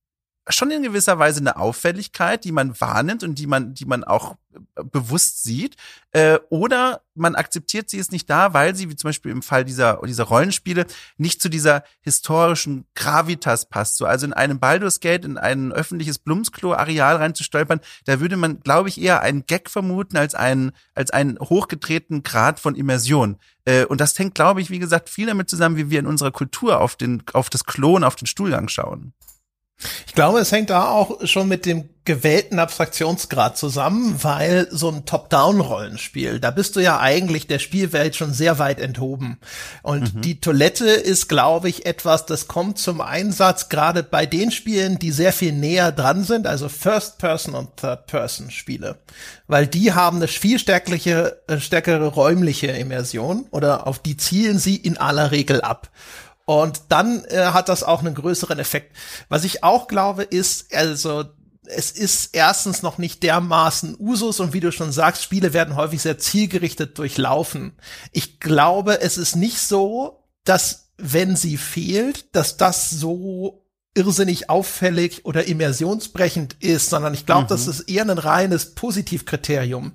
[0.49, 4.37] schon in gewisser Weise eine Auffälligkeit, die man wahrnimmt und die man, die man auch
[4.75, 5.77] äh, bewusst sieht.
[6.11, 9.65] Äh, oder man akzeptiert sie es nicht da, weil sie, wie zum Beispiel im Fall
[9.65, 13.97] dieser, dieser Rollenspiele, nicht zu dieser historischen Gravitas passt.
[13.97, 18.89] So, also in einem Baldur's Gate, in ein öffentliches Blumsklo-Areal reinzustolpern, da würde man, glaube
[18.89, 23.39] ich, eher einen Gag vermuten als einen, als einen hochgetretenen Grad von Immersion.
[23.65, 26.33] Äh, und das hängt, glaube ich, wie gesagt, viel damit zusammen, wie wir in unserer
[26.33, 29.13] Kultur auf den, auf das Klon, auf den Stuhlgang schauen.
[30.07, 35.05] Ich glaube, es hängt da auch schon mit dem gewählten Abstraktionsgrad zusammen, weil so ein
[35.05, 39.39] Top-Down-Rollenspiel, da bist du ja eigentlich der Spielwelt schon sehr weit enthoben.
[39.83, 40.21] Und mhm.
[40.21, 45.13] die Toilette ist, glaube ich, etwas, das kommt zum Einsatz gerade bei den Spielen, die
[45.13, 48.99] sehr viel näher dran sind, also First-Person- und Third-Person-Spiele.
[49.47, 54.75] Weil die haben eine viel stärkere, äh, stärkere räumliche Immersion oder auf die zielen sie
[54.75, 55.89] in aller Regel ab.
[56.61, 58.95] Und dann äh, hat das auch einen größeren Effekt.
[59.29, 61.25] Was ich auch glaube, ist, also
[61.65, 66.03] es ist erstens noch nicht dermaßen Usus und wie du schon sagst, Spiele werden häufig
[66.03, 67.73] sehr zielgerichtet durchlaufen.
[68.11, 75.25] Ich glaube, es ist nicht so, dass wenn sie fehlt, dass das so irrsinnig auffällig
[75.25, 77.49] oder immersionsbrechend ist, sondern ich glaube, mhm.
[77.49, 79.93] das ist eher ein reines Positivkriterium.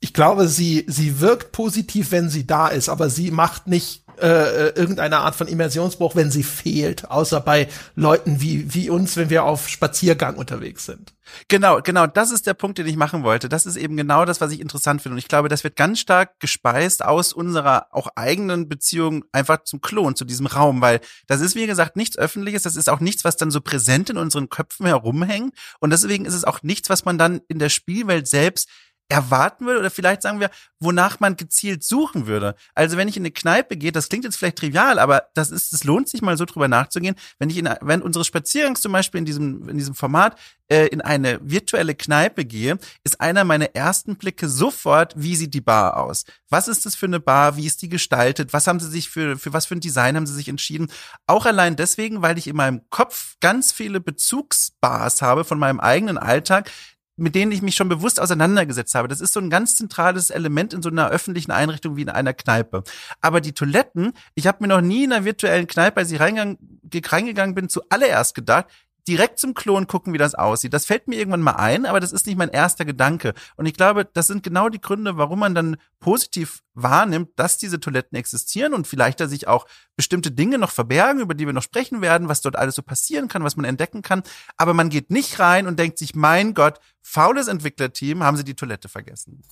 [0.00, 4.26] Ich glaube, sie, sie wirkt positiv, wenn sie da ist, aber sie macht nicht äh,
[4.28, 9.30] äh, irgendeine Art von Immersionsbruch, wenn sie fehlt, außer bei Leuten wie, wie uns, wenn
[9.30, 11.14] wir auf Spaziergang unterwegs sind.
[11.48, 13.48] Genau, genau, das ist der Punkt, den ich machen wollte.
[13.48, 15.14] Das ist eben genau das, was ich interessant finde.
[15.14, 19.80] Und ich glaube, das wird ganz stark gespeist aus unserer auch eigenen Beziehung einfach zum
[19.80, 23.24] Klon, zu diesem Raum, weil das ist, wie gesagt, nichts Öffentliches, das ist auch nichts,
[23.24, 25.54] was dann so präsent in unseren Köpfen herumhängt.
[25.80, 28.68] Und deswegen ist es auch nichts, was man dann in der Spielwelt selbst
[29.08, 32.54] erwarten würde oder vielleicht sagen wir, wonach man gezielt suchen würde.
[32.74, 35.72] Also wenn ich in eine Kneipe gehe, das klingt jetzt vielleicht trivial, aber das ist,
[35.72, 37.14] es lohnt sich mal so drüber nachzugehen.
[37.38, 40.38] Wenn ich in, wenn unsere Spaziergangs zum Beispiel in diesem, in diesem Format
[40.68, 45.60] äh, in eine virtuelle Kneipe gehe, ist einer meiner ersten Blicke sofort, wie sieht die
[45.60, 46.24] Bar aus?
[46.48, 47.56] Was ist das für eine Bar?
[47.56, 48.52] Wie ist die gestaltet?
[48.52, 50.90] Was haben sie sich für, für was für ein Design haben sie sich entschieden?
[51.26, 56.16] Auch allein deswegen, weil ich in meinem Kopf ganz viele Bezugsbars habe von meinem eigenen
[56.16, 56.70] Alltag,
[57.16, 59.08] mit denen ich mich schon bewusst auseinandergesetzt habe.
[59.08, 62.34] Das ist so ein ganz zentrales Element in so einer öffentlichen Einrichtung wie in einer
[62.34, 62.82] Kneipe.
[63.20, 66.58] Aber die Toiletten, ich habe mir noch nie in einer virtuellen Kneipe, als ich reingegangen,
[66.92, 68.66] reingegangen bin, zuallererst gedacht,
[69.06, 70.72] direkt zum Klon gucken, wie das aussieht.
[70.72, 73.34] Das fällt mir irgendwann mal ein, aber das ist nicht mein erster Gedanke.
[73.56, 77.80] Und ich glaube, das sind genau die Gründe, warum man dann positiv wahrnimmt, dass diese
[77.80, 81.62] Toiletten existieren und vielleicht da sich auch bestimmte Dinge noch verbergen, über die wir noch
[81.62, 84.22] sprechen werden, was dort alles so passieren kann, was man entdecken kann.
[84.56, 88.56] Aber man geht nicht rein und denkt sich, mein Gott, faules Entwicklerteam, haben sie die
[88.56, 89.42] Toilette vergessen.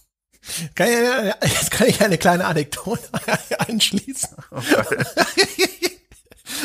[0.74, 3.08] Kann ich, jetzt kann ich eine kleine Anekdote
[3.58, 4.36] einschließen.
[4.50, 4.60] Oh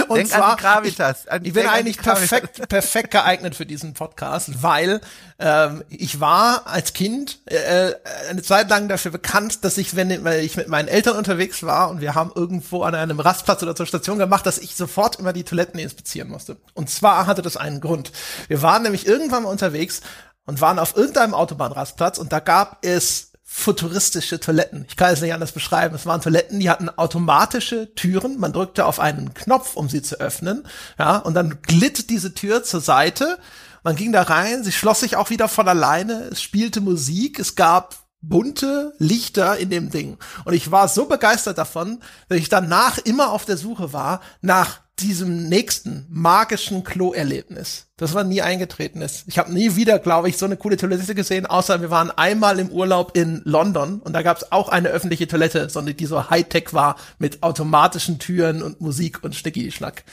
[0.07, 1.27] Und Denk zwar, an Gravitas.
[1.27, 5.01] An, ich, ich bin eigentlich perfekt, perfekt geeignet für diesen Podcast, weil
[5.39, 7.93] ähm, ich war als Kind äh,
[8.29, 12.01] eine Zeit lang dafür bekannt, dass ich, wenn ich mit meinen Eltern unterwegs war und
[12.01, 15.43] wir haben irgendwo an einem Rastplatz oder zur Station gemacht, dass ich sofort immer die
[15.43, 16.57] Toiletten inspizieren musste.
[16.73, 18.11] Und zwar hatte das einen Grund.
[18.47, 20.01] Wir waren nämlich irgendwann mal unterwegs
[20.45, 24.85] und waren auf irgendeinem Autobahnrastplatz und da gab es futuristische Toiletten.
[24.89, 25.95] Ich kann es nicht anders beschreiben.
[25.95, 28.37] Es waren Toiletten, die hatten automatische Türen.
[28.39, 30.67] Man drückte auf einen Knopf, um sie zu öffnen.
[30.99, 33.39] Ja, und dann glitt diese Tür zur Seite.
[33.83, 34.65] Man ging da rein.
[34.65, 36.25] Sie schloss sich auch wieder von alleine.
[36.29, 37.39] Es spielte Musik.
[37.39, 40.17] Es gab bunte Lichter in dem Ding.
[40.43, 44.81] Und ich war so begeistert davon, dass ich danach immer auf der Suche war nach
[44.99, 49.25] diesem nächsten magischen Klo-Erlebnis, das war nie eingetreten ist.
[49.27, 52.59] Ich habe nie wieder, glaube ich, so eine coole Toilette gesehen, außer wir waren einmal
[52.59, 56.29] im Urlaub in London und da gab es auch eine öffentliche Toilette, sondern die so
[56.29, 60.03] Hightech war mit automatischen Türen und Musik und Schnicki-Schnack.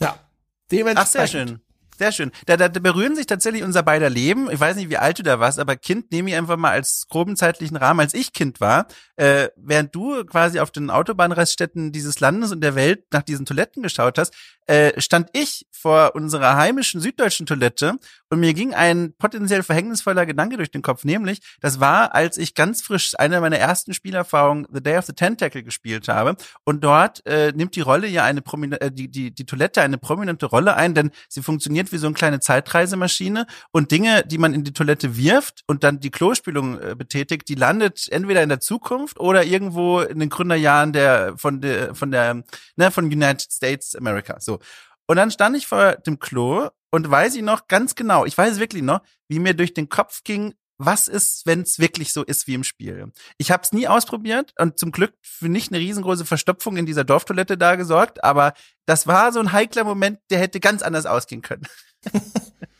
[0.00, 0.18] Ja,
[0.70, 0.98] dementsprechend.
[0.98, 1.60] Ach, sehr schön.
[1.98, 2.30] Sehr schön.
[2.44, 4.50] Da, da, da berühren sich tatsächlich unser beider Leben.
[4.50, 7.06] Ich weiß nicht, wie alt du da warst, aber Kind nehme ich einfach mal als
[7.08, 8.86] groben zeitlichen Rahmen, als ich Kind war.
[9.16, 13.82] Äh, während du quasi auf den Autobahnraststätten dieses Landes und der Welt nach diesen Toiletten
[13.82, 14.34] geschaut hast,
[14.66, 17.94] äh, stand ich vor unserer heimischen süddeutschen Toilette
[18.30, 22.54] und mir ging ein potenziell verhängnisvoller Gedanke durch den Kopf, nämlich, das war, als ich
[22.54, 27.24] ganz frisch eine meiner ersten Spielerfahrungen The Day of the Tentacle gespielt habe und dort
[27.26, 30.74] äh, nimmt die Rolle ja eine prominente, äh, die, die, die Toilette eine prominente Rolle
[30.74, 34.72] ein, denn sie funktioniert wie so eine kleine Zeitreisemaschine und Dinge, die man in die
[34.72, 39.44] Toilette wirft und dann die Klospülung äh, betätigt, die landet entweder in der Zukunft oder
[39.44, 42.42] irgendwo in den Gründerjahren der von der von der
[42.76, 44.40] ne, von United States America.
[44.40, 44.58] So
[45.06, 48.58] und dann stand ich vor dem Klo und weiß ich noch ganz genau, ich weiß
[48.58, 52.46] wirklich noch, wie mir durch den Kopf ging, was ist, wenn es wirklich so ist
[52.46, 53.12] wie im Spiel?
[53.38, 57.04] Ich habe es nie ausprobiert und zum Glück für nicht eine riesengroße Verstopfung in dieser
[57.04, 58.52] Dorftoilette da gesorgt, aber
[58.84, 61.66] das war so ein heikler Moment, der hätte ganz anders ausgehen können.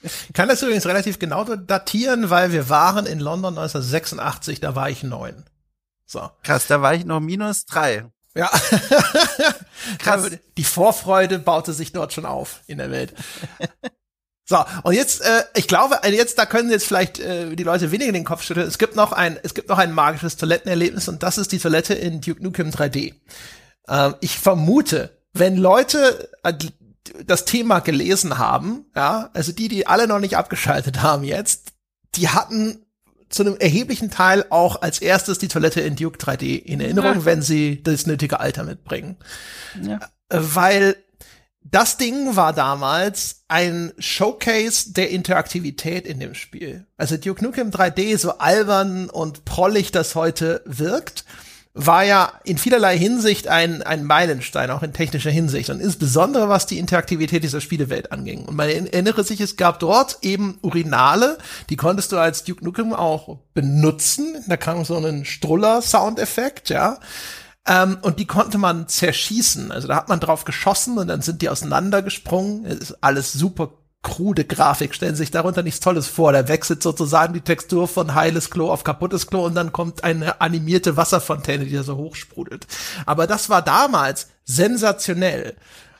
[0.02, 4.90] Ich kann das übrigens relativ genau datieren, weil wir waren in London 1986, da war
[4.90, 5.44] ich neun.
[6.04, 6.30] So.
[6.42, 8.06] Krass, da war ich noch minus drei.
[8.34, 8.48] Ja.
[9.98, 10.30] Krass.
[10.56, 13.14] Die Vorfreude baute sich dort schon auf in der Welt.
[14.48, 17.90] So, und jetzt, äh, ich glaube, äh, jetzt, da können jetzt vielleicht äh, die Leute
[17.90, 18.68] weniger den Kopf schütteln.
[18.68, 21.94] Es gibt noch ein, es gibt noch ein magisches Toilettenerlebnis und das ist die Toilette
[21.94, 23.14] in Duke Nukem 3D.
[23.88, 26.54] Ähm, ich vermute, wenn Leute, äh,
[27.26, 31.72] das Thema gelesen haben, ja, also die, die alle noch nicht abgeschaltet haben jetzt,
[32.14, 32.86] die hatten
[33.28, 37.24] zu einem erheblichen Teil auch als erstes die Toilette in Duke 3D in Erinnerung, ja.
[37.24, 39.16] wenn sie das nötige Alter mitbringen.
[39.82, 39.98] Ja.
[40.28, 40.96] Äh, weil
[41.70, 46.86] das Ding war damals ein Showcase der Interaktivität in dem Spiel.
[46.96, 51.24] Also Duke Nukem 3D, so albern und prollig das heute wirkt,
[51.74, 55.68] war ja in vielerlei Hinsicht ein, ein Meilenstein, auch in technischer Hinsicht.
[55.68, 58.46] Und insbesondere was die Interaktivität dieser Spielewelt anging.
[58.46, 61.36] Und man erinnere sich, es gab dort eben Urinale,
[61.68, 64.36] die konntest du als Duke Nukem auch benutzen.
[64.48, 66.98] Da kam so ein Struller-Soundeffekt, ja.
[67.66, 69.72] Ähm, und die konnte man zerschießen.
[69.72, 72.64] Also da hat man drauf geschossen und dann sind die auseinandergesprungen.
[72.64, 73.70] Es ist alles super
[74.06, 76.32] krude Grafik, stellen sich darunter nichts Tolles vor.
[76.32, 80.40] Da wechselt sozusagen die Textur von heiles Klo auf kaputtes Klo und dann kommt eine
[80.40, 82.68] animierte Wasserfontäne, die da so hochsprudelt.
[83.04, 85.56] Aber das war damals sensationell.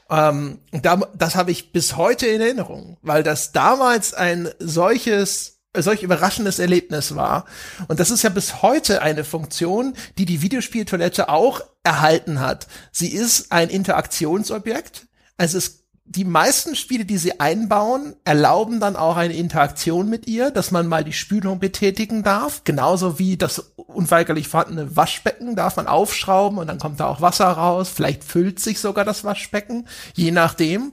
[0.09, 6.03] Ähm, da, das habe ich bis heute in Erinnerung, weil das damals ein solches solch
[6.03, 7.47] überraschendes Erlebnis war.
[7.89, 12.67] Und das ist ja bis heute eine Funktion, die die Videospieltoilette auch erhalten hat.
[12.93, 15.07] Sie ist ein Interaktionsobjekt.
[15.37, 20.53] Also es die meisten Spiele, die sie einbauen, erlauben dann auch eine Interaktion mit ihr,
[20.53, 22.62] dass man mal die Spülung betätigen darf.
[22.62, 27.49] Genauso wie das unweigerlich vorhandene Waschbecken darf man aufschrauben und dann kommt da auch Wasser
[27.49, 27.89] raus.
[27.93, 30.93] Vielleicht füllt sich sogar das Waschbecken, je nachdem.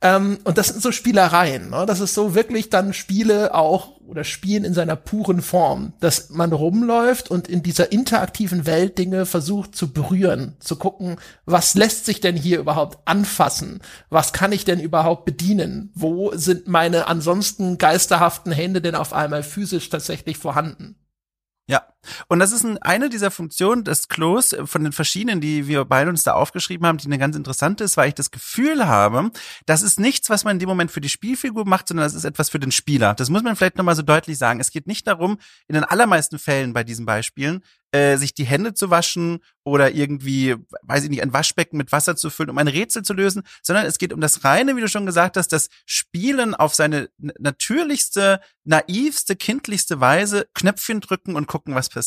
[0.00, 1.70] Ähm, und das sind so Spielereien.
[1.70, 1.84] Ne?
[1.86, 6.52] Das ist so wirklich dann Spiele auch oder Spielen in seiner puren Form, dass man
[6.52, 12.20] rumläuft und in dieser interaktiven Welt Dinge versucht zu berühren, zu gucken, was lässt sich
[12.20, 13.80] denn hier überhaupt anfassen?
[14.08, 15.90] Was kann ich denn überhaupt bedienen?
[15.94, 20.96] Wo sind meine ansonsten geisterhaften Hände denn auf einmal physisch tatsächlich vorhanden?
[21.66, 21.82] Ja,
[22.28, 25.84] und das ist ein, eine dieser Funktionen des Klos äh, von den verschiedenen, die wir
[25.84, 29.30] beide uns da aufgeschrieben haben, die eine ganz interessante ist, weil ich das Gefühl habe,
[29.66, 32.24] das ist nichts, was man in dem Moment für die Spielfigur macht, sondern das ist
[32.24, 33.14] etwas für den Spieler.
[33.14, 34.60] Das muss man vielleicht nochmal so deutlich sagen.
[34.60, 38.74] Es geht nicht darum, in den allermeisten Fällen bei diesen Beispielen, äh, sich die Hände
[38.74, 42.68] zu waschen oder irgendwie, weiß ich nicht, ein Waschbecken mit Wasser zu füllen, um ein
[42.68, 45.68] Rätsel zu lösen, sondern es geht um das reine, wie du schon gesagt hast, das
[45.86, 51.97] Spielen auf seine natürlichste, naivste, kindlichste Weise, Knöpfchen drücken und gucken, was passiert.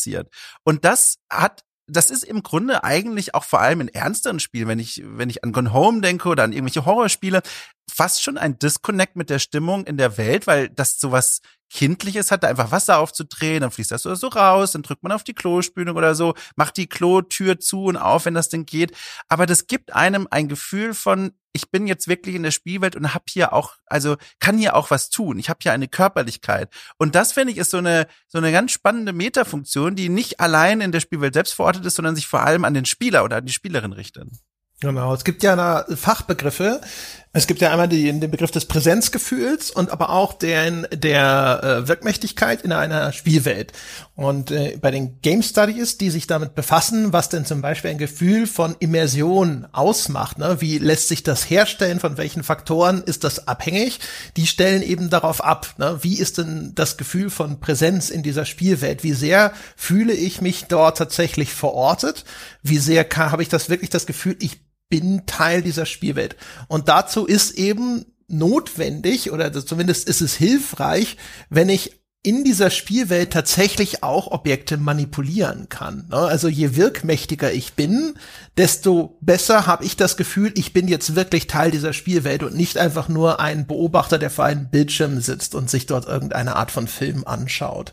[0.63, 4.80] Und das hat das ist im Grunde eigentlich auch vor allem in ernsteren Spielen, wenn
[4.80, 7.41] ich, wenn ich an Gone Home denke oder an irgendwelche Horrorspiele,
[7.89, 11.41] fast schon ein Disconnect mit der Stimmung in der Welt, weil das sowas
[11.72, 15.24] Kindliches hat, da einfach Wasser aufzudrehen, dann fließt das so raus, dann drückt man auf
[15.24, 18.91] die Klospülung oder so, macht die Klotür zu und auf, wenn das denn geht.
[19.30, 23.13] Aber das gibt einem ein Gefühl von, ich bin jetzt wirklich in der Spielwelt und
[23.13, 25.39] habe hier auch, also kann hier auch was tun.
[25.39, 26.70] Ich habe hier eine Körperlichkeit.
[26.98, 30.82] Und das finde ich ist so eine so eine ganz spannende Metafunktion, die nicht allein
[30.82, 33.46] in der Spielwelt selbst verortet ist, sondern sich vor allem an den Spieler oder an
[33.46, 34.28] die Spielerin richtet.
[34.82, 36.82] Genau, es gibt ja Fachbegriffe.
[37.34, 41.88] Es gibt ja einmal die, den Begriff des Präsenzgefühls und aber auch den der äh,
[41.88, 43.72] Wirkmächtigkeit in einer Spielwelt.
[44.15, 47.98] Und äh, bei den Game Studies, die sich damit befassen, was denn zum Beispiel ein
[47.98, 50.58] Gefühl von Immersion ausmacht, ne?
[50.60, 54.02] wie lässt sich das herstellen, von welchen Faktoren ist das abhängig,
[54.36, 56.00] die stellen eben darauf ab, ne?
[56.02, 60.65] wie ist denn das Gefühl von Präsenz in dieser Spielwelt, wie sehr fühle ich mich
[60.65, 62.26] dort tatsächlich verortet,
[62.62, 64.60] wie sehr habe ich das wirklich das Gefühl, ich
[64.91, 66.36] bin Teil dieser Spielwelt.
[66.67, 71.17] Und dazu ist eben notwendig oder zumindest ist es hilfreich,
[71.49, 76.06] wenn ich in dieser Spielwelt tatsächlich auch Objekte manipulieren kann.
[76.12, 76.17] Ne?
[76.17, 78.13] Also je wirkmächtiger ich bin,
[78.58, 82.77] desto besser habe ich das Gefühl, ich bin jetzt wirklich Teil dieser Spielwelt und nicht
[82.77, 86.88] einfach nur ein Beobachter, der vor einem Bildschirm sitzt und sich dort irgendeine Art von
[86.88, 87.91] Film anschaut.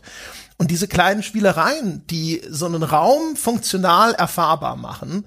[0.57, 5.25] Und diese kleinen Spielereien, die so einen Raum funktional erfahrbar machen,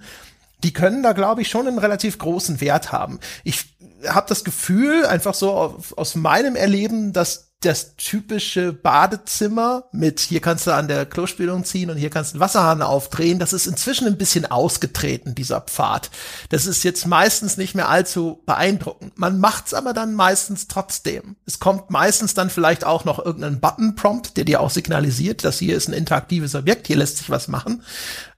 [0.65, 3.21] die können da, glaube ich, schon einen relativ großen Wert haben.
[3.45, 3.77] Ich
[4.09, 10.67] habe das Gefühl, einfach so aus meinem Erleben, dass das typische Badezimmer mit hier kannst
[10.67, 14.07] du an der Klospülung ziehen und hier kannst du den Wasserhahn aufdrehen, das ist inzwischen
[14.07, 16.11] ein bisschen ausgetreten, dieser Pfad.
[16.49, 19.19] Das ist jetzt meistens nicht mehr allzu beeindruckend.
[19.19, 21.37] Man macht's aber dann meistens trotzdem.
[21.47, 25.77] Es kommt meistens dann vielleicht auch noch irgendein Button-Prompt, der dir auch signalisiert, dass hier
[25.77, 27.83] ist ein interaktives Objekt, hier lässt sich was machen.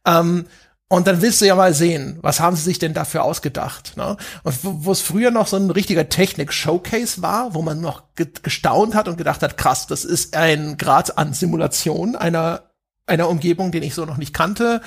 [0.04, 0.46] Ähm,
[0.94, 3.96] und dann willst du ja mal sehen, was haben sie sich denn dafür ausgedacht.
[3.96, 4.16] Ne?
[4.44, 8.94] Und wo es früher noch so ein richtiger Technik-Showcase war, wo man noch ge gestaunt
[8.94, 12.70] hat und gedacht hat, krass, das ist ein Grad an Simulation einer,
[13.06, 14.82] einer Umgebung, den ich so noch nicht kannte.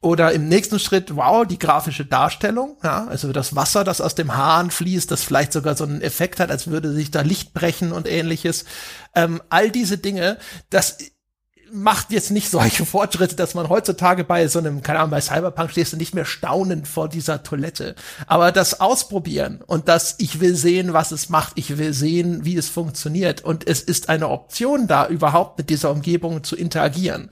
[0.00, 4.36] Oder im nächsten Schritt, wow, die grafische Darstellung, ja, also das Wasser, das aus dem
[4.36, 7.90] Hahn fließt, das vielleicht sogar so einen Effekt hat, als würde sich da Licht brechen
[7.90, 8.64] und ähnliches.
[9.16, 10.38] Ähm, all diese Dinge,
[10.70, 10.98] das
[11.72, 15.70] macht jetzt nicht solche Fortschritte, dass man heutzutage bei so einem, keine Ahnung, bei Cyberpunk
[15.70, 17.94] stehst du nicht mehr staunend vor dieser Toilette.
[18.26, 22.56] Aber das Ausprobieren und das, ich will sehen, was es macht, ich will sehen, wie
[22.56, 27.30] es funktioniert und es ist eine Option da, überhaupt mit dieser Umgebung zu interagieren.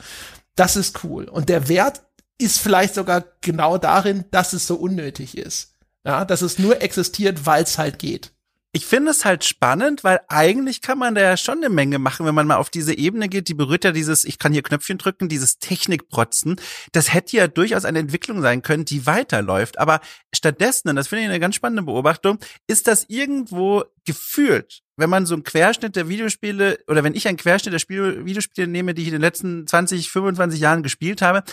[0.55, 1.25] Das ist cool.
[1.25, 2.03] Und der Wert
[2.39, 5.75] ist vielleicht sogar genau darin, dass es so unnötig ist.
[6.05, 8.33] Ja, dass es nur existiert, weil es halt geht
[8.77, 12.27] ich finde es halt spannend, weil eigentlich kann man da ja schon eine Menge machen,
[12.27, 13.49] wenn man mal auf diese Ebene geht.
[13.49, 16.61] Die berührt ja dieses, ich kann hier Knöpfchen drücken, dieses Technikprotzen.
[16.93, 19.79] Das hätte ja durchaus eine Entwicklung sein können, die weiterläuft.
[19.79, 25.09] Aber stattdessen, und das finde ich eine ganz spannende Beobachtung, ist das irgendwo gefühlt, wenn
[25.09, 28.93] man so einen Querschnitt der Videospiele oder wenn ich einen Querschnitt der Spiel Videospiele nehme,
[28.93, 31.45] die ich in den letzten 20, 25 Jahren gespielt habe,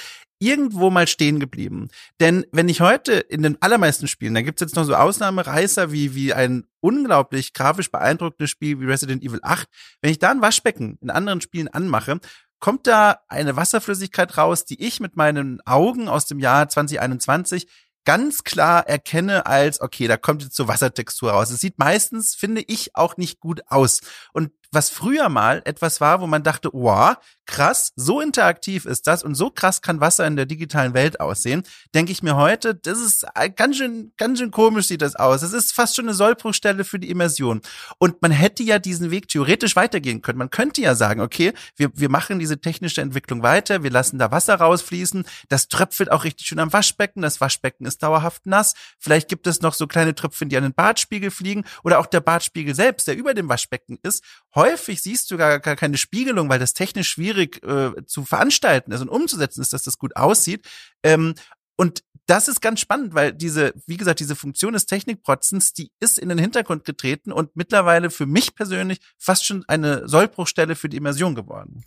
[0.43, 1.89] irgendwo mal stehen geblieben.
[2.19, 6.15] Denn wenn ich heute in den allermeisten Spielen, da gibt's jetzt noch so Ausnahmereißer wie,
[6.15, 9.67] wie ein unglaublich grafisch beeindruckendes Spiel wie Resident Evil 8,
[10.01, 12.19] wenn ich da ein Waschbecken in anderen Spielen anmache,
[12.59, 17.67] kommt da eine Wasserflüssigkeit raus, die ich mit meinen Augen aus dem Jahr 2021
[18.05, 21.51] ganz klar erkenne als, okay, da kommt jetzt so Wassertextur raus.
[21.51, 24.01] Es sieht meistens, finde ich, auch nicht gut aus.
[24.33, 29.23] Und was früher mal etwas war, wo man dachte, wow, krass, so interaktiv ist das
[29.23, 32.99] und so krass kann Wasser in der digitalen Welt aussehen, denke ich mir heute, das
[32.99, 35.41] ist ganz schön, ganz schön komisch sieht das aus.
[35.41, 37.61] Das ist fast schon eine Sollbruchstelle für die Immersion.
[37.97, 40.39] Und man hätte ja diesen Weg theoretisch weitergehen können.
[40.39, 44.31] Man könnte ja sagen, okay, wir, wir machen diese technische Entwicklung weiter, wir lassen da
[44.31, 49.27] Wasser rausfließen, das tröpfelt auch richtig schön am Waschbecken, das Waschbecken ist dauerhaft nass, vielleicht
[49.27, 52.73] gibt es noch so kleine Tröpfchen, die an den Badspiegel fliegen oder auch der Badspiegel
[52.73, 54.23] selbst, der über dem Waschbecken ist.
[54.63, 59.01] Häufig siehst du gar, gar keine Spiegelung, weil das technisch schwierig äh, zu veranstalten ist
[59.01, 60.65] und umzusetzen ist, dass das gut aussieht.
[61.03, 61.35] Ähm,
[61.75, 66.17] und das ist ganz spannend, weil diese, wie gesagt, diese Funktion des Technikprotzens, die ist
[66.17, 70.95] in den Hintergrund getreten und mittlerweile für mich persönlich fast schon eine Sollbruchstelle für die
[70.95, 71.83] Immersion geworden.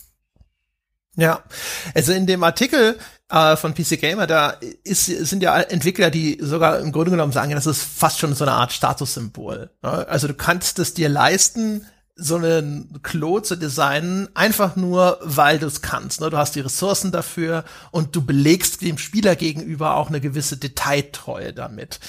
[1.15, 1.45] Ja,
[1.95, 2.99] also in dem Artikel
[3.31, 4.51] äh, von PC Gamer, da
[4.85, 8.45] ist, sind ja Entwickler, die sogar im Grunde genommen sagen, das ist fast schon so
[8.45, 9.71] eine Art Statussymbol.
[9.81, 11.87] Also du kannst es dir leisten,
[12.19, 16.23] so einen Klo zu designen, einfach nur, weil du es kannst.
[16.23, 16.31] Ne?
[16.31, 21.53] Du hast die Ressourcen dafür und du belegst dem Spieler gegenüber auch eine gewisse Detailtreue
[21.53, 22.01] damit.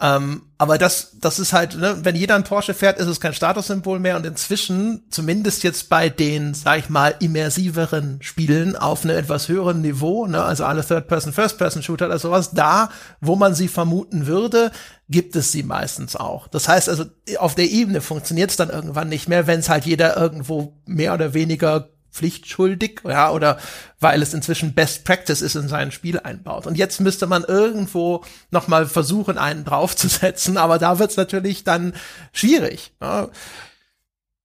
[0.00, 3.32] Ähm, aber das, das ist halt, ne, wenn jeder ein Porsche fährt, ist es kein
[3.32, 9.16] Statussymbol mehr und inzwischen, zumindest jetzt bei den, sag ich mal, immersiveren Spielen auf einem
[9.16, 14.26] etwas höheren Niveau, ne, also alle Third-Person, First-Person-Shooter oder sowas, da, wo man sie vermuten
[14.26, 14.72] würde,
[15.08, 16.48] gibt es sie meistens auch.
[16.48, 17.04] Das heißt also,
[17.38, 21.14] auf der Ebene funktioniert es dann irgendwann nicht mehr, wenn es halt jeder irgendwo mehr
[21.14, 23.58] oder weniger pflichtschuldig, ja, oder
[23.98, 26.66] weil es inzwischen Best Practice ist in sein Spiel einbaut.
[26.66, 31.64] Und jetzt müsste man irgendwo noch mal versuchen, einen draufzusetzen, aber da wird es natürlich
[31.64, 31.92] dann
[32.32, 32.92] schwierig.
[33.02, 33.28] Ja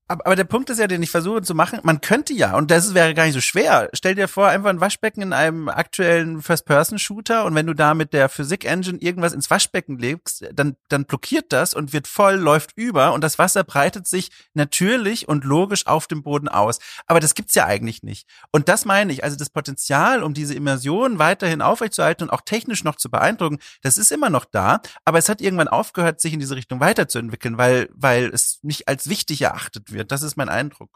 [0.09, 2.71] aber, aber der Punkt ist ja, den ich versuche zu machen, man könnte ja, und
[2.71, 6.41] das wäre gar nicht so schwer, stell dir vor, einfach ein Waschbecken in einem aktuellen
[6.41, 11.53] First-Person-Shooter und wenn du da mit der Physik-Engine irgendwas ins Waschbecken legst, dann, dann blockiert
[11.53, 16.07] das und wird voll, läuft über und das Wasser breitet sich natürlich und logisch auf
[16.07, 16.79] dem Boden aus.
[17.05, 18.27] Aber das gibt's ja eigentlich nicht.
[18.51, 22.83] Und das meine ich, also das Potenzial, um diese Immersion weiterhin aufrechtzuerhalten und auch technisch
[22.83, 26.39] noch zu beeindrucken, das ist immer noch da, aber es hat irgendwann aufgehört, sich in
[26.39, 30.11] diese Richtung weiterzuentwickeln, weil, weil es nicht als wichtig erachtet wird wird.
[30.11, 30.89] Das ist mein Eindruck.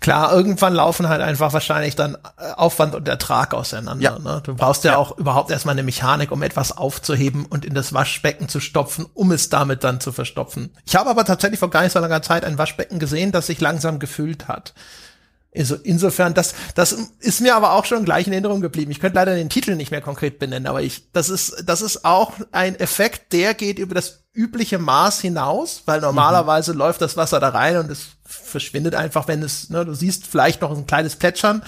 [0.00, 4.02] Klar, irgendwann laufen halt einfach wahrscheinlich dann äh, Aufwand und Ertrag auseinander.
[4.02, 4.18] Ja.
[4.18, 4.40] Ne?
[4.44, 7.92] Du brauchst ja, ja, auch überhaupt erstmal eine Mechanik, um etwas aufzuheben und in das
[7.92, 10.74] Waschbecken zu stopfen, um es damit dann zu verstopfen.
[10.86, 13.60] Ich habe aber tatsächlich vor gar nicht so langer Zeit ein Waschbecken gesehen, das sich
[13.60, 14.74] langsam gefüllt hat.
[15.56, 18.92] Also insofern, das, das ist mir aber auch schon gleich in Erinnerung geblieben.
[18.92, 22.04] Ich könnte leider den Titel nicht mehr konkret benennen, aber ich, das ist, das ist
[22.04, 26.78] auch ein Effekt, der geht über das übliche Maß hinaus, weil normalerweise mhm.
[26.78, 30.62] läuft das Wasser da rein und es verschwindet einfach, wenn es, ne, du siehst vielleicht
[30.62, 31.64] noch ein kleines Plätschern,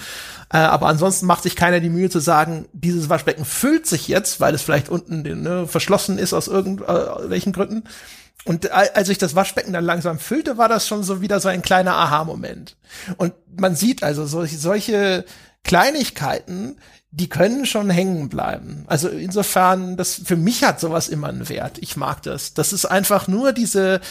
[0.49, 4.39] äh, aber ansonsten macht sich keiner die Mühe zu sagen, dieses Waschbecken füllt sich jetzt,
[4.39, 7.83] weil es vielleicht unten ne, verschlossen ist aus irgendwelchen äh, Gründen
[8.45, 11.61] und als ich das Waschbecken dann langsam füllte, war das schon so wieder so ein
[11.61, 12.75] kleiner Aha-Moment.
[13.17, 15.25] Und man sieht also solche, solche
[15.63, 16.77] Kleinigkeiten,
[17.11, 18.83] die können schon hängen bleiben.
[18.87, 21.77] Also insofern, das für mich hat sowas immer einen Wert.
[21.79, 22.53] Ich mag das.
[22.53, 24.01] Das ist einfach nur diese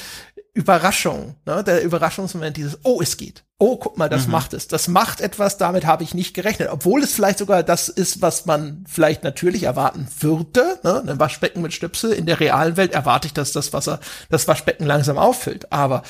[0.55, 1.65] Überraschung, ne?
[1.65, 3.45] der Überraschungsmoment, dieses, oh, es geht.
[3.59, 4.33] Oh, guck mal, das mhm.
[4.33, 4.69] macht es.
[4.69, 6.69] Das macht etwas, damit habe ich nicht gerechnet.
[6.71, 10.79] Obwohl es vielleicht sogar das ist, was man vielleicht natürlich erwarten würde.
[10.83, 11.05] Ne?
[11.07, 12.13] Ein Waschbecken mit Stöpsel.
[12.13, 15.73] In der realen Welt erwarte ich, dass das Wasser das Waschbecken langsam auffüllt.
[15.73, 16.03] Aber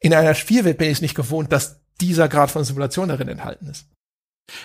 [0.00, 3.68] in einer Spielwelt bin ich es nicht gewohnt, dass dieser Grad von Simulation darin enthalten
[3.68, 3.86] ist.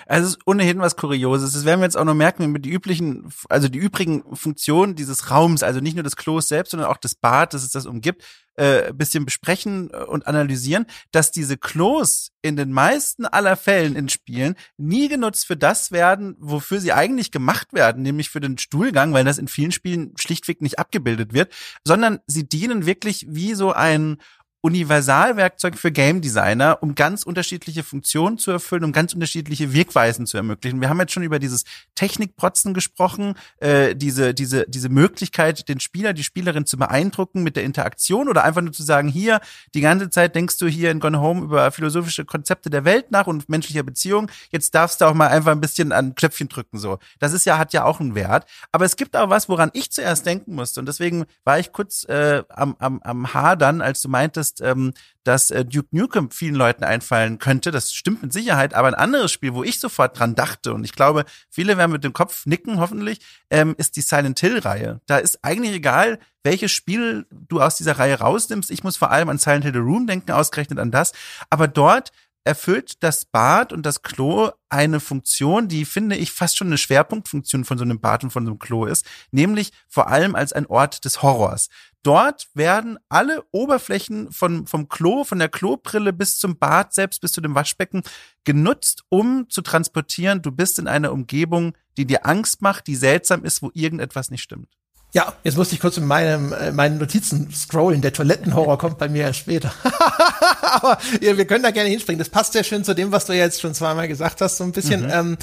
[0.06, 1.52] Also es ist ohnehin was Kurioses.
[1.52, 4.94] Das werden wir jetzt auch noch merken, wenn wir die üblichen, also die übrigen Funktionen
[4.94, 7.86] dieses Raums, also nicht nur des Klos selbst, sondern auch des Bad, das es das
[7.86, 8.22] umgibt,
[8.54, 14.56] äh, bisschen besprechen und analysieren, dass diese Klos in den meisten aller Fällen in Spielen
[14.76, 19.24] nie genutzt für das werden, wofür sie eigentlich gemacht werden, nämlich für den Stuhlgang, weil
[19.24, 21.52] das in vielen Spielen schlichtweg nicht abgebildet wird,
[21.86, 24.18] sondern sie dienen wirklich wie so ein
[24.62, 30.36] Universalwerkzeug für Game Designer, um ganz unterschiedliche Funktionen zu erfüllen, um ganz unterschiedliche Wirkweisen zu
[30.36, 30.80] ermöglichen.
[30.80, 31.64] Wir haben jetzt schon über dieses
[31.96, 37.64] Technikprotzen gesprochen, äh, diese, diese, diese Möglichkeit, den Spieler, die Spielerin zu beeindrucken mit der
[37.64, 39.40] Interaktion oder einfach nur zu sagen, hier,
[39.74, 43.26] die ganze Zeit denkst du hier in Gone Home über philosophische Konzepte der Welt nach
[43.26, 44.30] und menschlicher Beziehung.
[44.50, 47.00] Jetzt darfst du auch mal einfach ein bisschen an Knöpfchen drücken, so.
[47.18, 48.46] Das ist ja, hat ja auch einen Wert.
[48.70, 50.78] Aber es gibt auch was, woran ich zuerst denken musste.
[50.78, 54.92] Und deswegen war ich kurz äh, am, am, am Hadern, als du meintest, hast, ähm,
[55.24, 57.70] dass äh, Duke Nukem vielen Leuten einfallen könnte.
[57.70, 58.74] Das stimmt mit Sicherheit.
[58.74, 62.04] Aber ein anderes Spiel, wo ich sofort dran dachte, und ich glaube, viele werden mit
[62.04, 65.00] dem Kopf nicken, hoffentlich, ähm, ist die Silent Hill-Reihe.
[65.06, 68.70] Da ist eigentlich egal, welches Spiel du aus dieser Reihe rausnimmst.
[68.70, 71.12] Ich muss vor allem an Silent Hill The Room denken, ausgerechnet an das.
[71.50, 72.10] Aber dort
[72.44, 77.64] erfüllt das Bad und das Klo eine Funktion, die finde ich fast schon eine Schwerpunktfunktion
[77.64, 80.66] von so einem Bad und von so einem Klo ist, nämlich vor allem als ein
[80.66, 81.68] Ort des Horrors.
[82.02, 87.32] Dort werden alle Oberflächen von, vom Klo, von der Klobrille bis zum Bad selbst, bis
[87.32, 88.02] zu dem Waschbecken
[88.44, 93.44] genutzt, um zu transportieren, du bist in einer Umgebung, die dir Angst macht, die seltsam
[93.44, 94.68] ist, wo irgendetwas nicht stimmt.
[95.14, 98.00] Ja, jetzt musste ich kurz in meinem, äh, meinen Notizen scrollen.
[98.00, 99.72] Der Toilettenhorror kommt bei mir erst später.
[100.82, 102.18] Aber ja, wir können da gerne hinspringen.
[102.18, 104.72] Das passt sehr schön zu dem, was du jetzt schon zweimal gesagt hast, so ein
[104.72, 105.02] bisschen.
[105.04, 105.10] Mhm.
[105.12, 105.38] Ähm,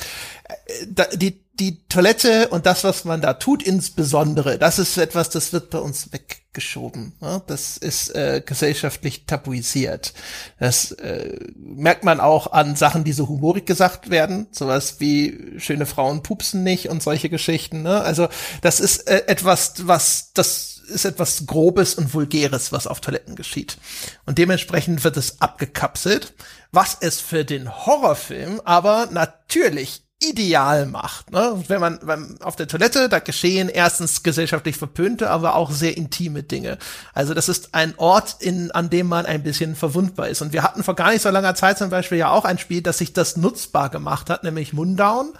[0.45, 5.29] äh, da, die, die Toilette und das, was man da tut, insbesondere, das ist etwas,
[5.29, 7.13] das wird bei uns weggeschoben.
[7.19, 7.43] Ne?
[7.47, 10.13] Das ist äh, gesellschaftlich tabuisiert.
[10.59, 15.85] Das äh, merkt man auch an Sachen, die so humorig gesagt werden, sowas wie schöne
[15.85, 17.83] Frauen pupsen nicht und solche Geschichten.
[17.83, 18.01] Ne?
[18.01, 18.29] Also
[18.61, 23.77] das ist äh, etwas, was das ist etwas Grobes und Vulgäres, was auf Toiletten geschieht.
[24.25, 26.33] Und dementsprechend wird es abgekapselt,
[26.71, 31.31] was es für den Horrorfilm aber natürlich ideal macht.
[31.31, 31.63] Ne?
[31.67, 36.43] Wenn man wenn auf der Toilette, da geschehen erstens gesellschaftlich verpönte, aber auch sehr intime
[36.43, 36.77] Dinge.
[37.13, 40.41] Also das ist ein Ort, in, an dem man ein bisschen verwundbar ist.
[40.41, 42.81] Und wir hatten vor gar nicht so langer Zeit zum Beispiel ja auch ein Spiel,
[42.81, 45.33] das sich das nutzbar gemacht hat, nämlich Mundown.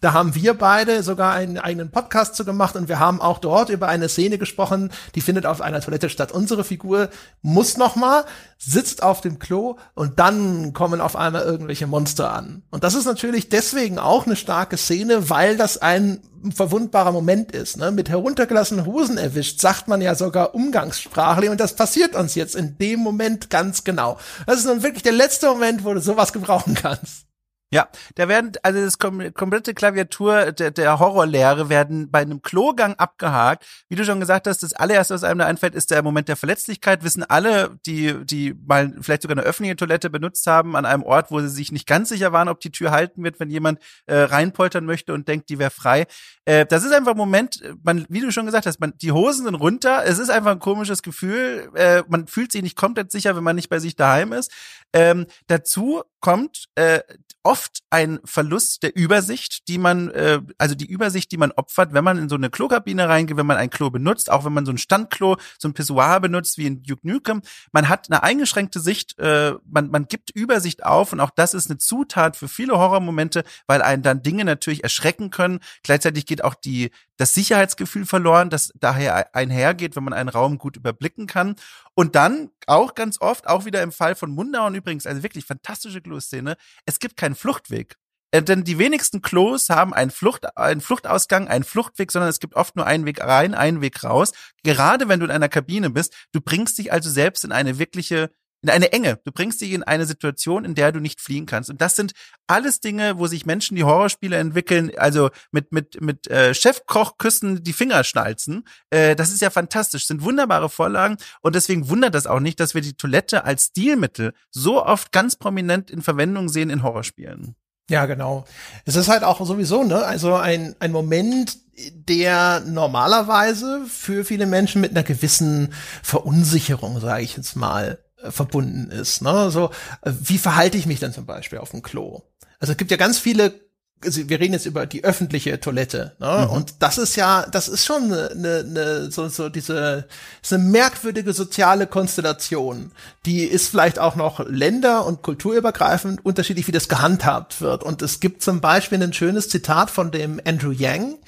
[0.00, 3.68] Da haben wir beide sogar einen eigenen Podcast zu gemacht und wir haben auch dort
[3.70, 6.32] über eine Szene gesprochen, die findet auf einer Toilette statt.
[6.32, 7.08] Unsere Figur
[7.42, 8.24] muss noch mal,
[8.58, 12.62] sitzt auf dem Klo und dann kommen auf einmal irgendwelche Monster an.
[12.70, 16.20] Und das ist natürlich deswegen auch eine starke Szene, weil das ein
[16.54, 17.76] verwundbarer Moment ist.
[17.76, 17.90] Ne?
[17.90, 22.78] Mit heruntergelassenen Hosen erwischt, sagt man ja sogar umgangssprachlich und das passiert uns jetzt in
[22.78, 24.18] dem Moment ganz genau.
[24.46, 27.27] Das ist nun wirklich der letzte Moment, wo du sowas gebrauchen kannst.
[27.70, 33.66] Ja, da werden, also das komplette Klaviatur der, der Horrorlehre werden bei einem Klogang abgehakt.
[33.90, 36.36] Wie du schon gesagt hast, das allererste, was einem da einfällt, ist der Moment der
[36.36, 37.04] Verletzlichkeit.
[37.04, 41.30] Wissen alle, die, die mal vielleicht sogar eine öffentliche Toilette benutzt haben, an einem Ort,
[41.30, 44.16] wo sie sich nicht ganz sicher waren, ob die Tür halten wird, wenn jemand äh,
[44.16, 46.06] reinpoltern möchte und denkt, die wäre frei.
[46.46, 49.44] Äh, das ist einfach ein Moment, man, wie du schon gesagt hast, man, die Hosen
[49.44, 50.06] sind runter.
[50.06, 51.70] Es ist einfach ein komisches Gefühl.
[51.74, 54.50] Äh, man fühlt sich nicht komplett sicher, wenn man nicht bei sich daheim ist.
[54.94, 57.00] Ähm, dazu kommt äh,
[57.42, 62.04] oft ein Verlust der Übersicht, die man, äh, also die Übersicht, die man opfert, wenn
[62.04, 64.72] man in so eine Klokabine reingeht, wenn man ein Klo benutzt, auch wenn man so
[64.72, 67.42] ein Standklo, so ein Pissoir benutzt wie in Duke Nukem.
[67.72, 71.70] Man hat eine eingeschränkte Sicht, äh, man, man gibt Übersicht auf und auch das ist
[71.70, 75.60] eine Zutat für viele Horrormomente, weil einen dann Dinge natürlich erschrecken können.
[75.82, 80.76] Gleichzeitig geht auch die, das Sicherheitsgefühl verloren, das daher einhergeht, wenn man einen Raum gut
[80.76, 81.56] überblicken kann.
[81.94, 86.00] Und dann auch ganz oft, auch wieder im Fall von Mundauern übrigens, eine wirklich fantastische
[86.00, 86.56] Klo-Szene,
[86.86, 87.96] es gibt keinen Fluchtweg.
[88.30, 92.54] Äh, denn die wenigsten Klos haben einen, Flucht, einen Fluchtausgang, einen Fluchtweg, sondern es gibt
[92.54, 94.32] oft nur einen Weg rein, einen Weg raus.
[94.62, 98.30] Gerade wenn du in einer Kabine bist, du bringst dich also selbst in eine wirkliche
[98.62, 99.18] in eine Enge.
[99.24, 101.70] Du bringst dich in eine Situation, in der du nicht fliehen kannst.
[101.70, 102.12] Und das sind
[102.46, 107.72] alles Dinge, wo sich Menschen, die Horrorspiele entwickeln, also mit mit mit äh, Chefkochküssen die
[107.72, 108.64] Finger schnalzen.
[108.90, 112.74] Äh, das ist ja fantastisch, sind wunderbare Vorlagen und deswegen wundert das auch nicht, dass
[112.74, 117.54] wir die Toilette als Stilmittel so oft ganz prominent in Verwendung sehen in Horrorspielen.
[117.90, 118.44] Ja, genau.
[118.84, 121.58] Es ist halt auch sowieso, ne, also ein ein Moment,
[121.92, 129.22] der normalerweise für viele Menschen mit einer gewissen Verunsicherung, sage ich jetzt mal, verbunden ist.
[129.22, 129.50] Ne?
[129.50, 129.70] So,
[130.02, 132.22] äh, wie verhalte ich mich denn zum Beispiel auf dem Klo?
[132.60, 133.67] Also es gibt ja ganz viele
[134.04, 136.46] also wir reden jetzt über die öffentliche Toilette, ne?
[136.46, 136.54] Mhm.
[136.54, 140.06] Und das ist ja, das ist schon eine, eine, eine so, so diese,
[140.42, 142.92] ist eine merkwürdige soziale Konstellation.
[143.26, 147.82] Die ist vielleicht auch noch länder- und kulturübergreifend unterschiedlich, wie das gehandhabt wird.
[147.82, 151.18] Und es gibt zum Beispiel ein schönes Zitat von dem Andrew Yang,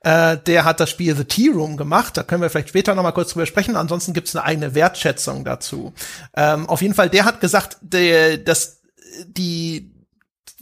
[0.00, 2.16] äh, der hat das Spiel The Tea Room gemacht.
[2.16, 3.76] Da können wir vielleicht später noch mal kurz drüber sprechen.
[3.76, 5.92] Ansonsten gibt es eine eigene Wertschätzung dazu.
[6.36, 8.80] Ähm, auf jeden Fall, der hat gesagt, der, dass
[9.26, 9.93] die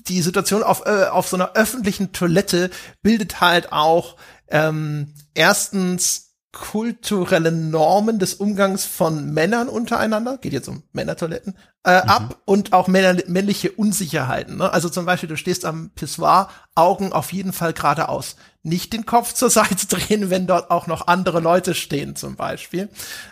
[0.08, 2.70] die Situation auf, äh, auf so einer öffentlichen Toilette
[3.02, 4.16] bildet halt auch
[4.48, 12.10] ähm, erstens kulturelle Normen des Umgangs von Männern untereinander, geht jetzt um Männertoiletten, äh, mhm.
[12.10, 14.58] ab und auch männer, männliche Unsicherheiten.
[14.58, 14.70] Ne?
[14.70, 18.36] Also zum Beispiel, du stehst am Pissoir, Augen auf jeden Fall geradeaus.
[18.62, 22.90] Nicht den Kopf zur Seite drehen, wenn dort auch noch andere Leute stehen, zum Beispiel.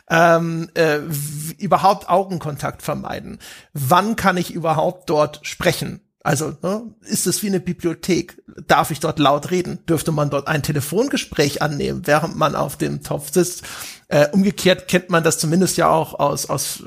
[0.08, 1.00] Ähm, äh,
[1.58, 3.38] überhaupt Augenkontakt vermeiden.
[3.74, 6.00] Wann kann ich überhaupt dort sprechen?
[6.22, 8.42] Also ne, ist es wie eine Bibliothek?
[8.66, 9.78] Darf ich dort laut reden?
[9.86, 13.62] Dürfte man dort ein Telefongespräch annehmen, während man auf dem Topf sitzt?
[14.08, 16.84] Äh, umgekehrt kennt man das zumindest ja auch aus, aus, äh,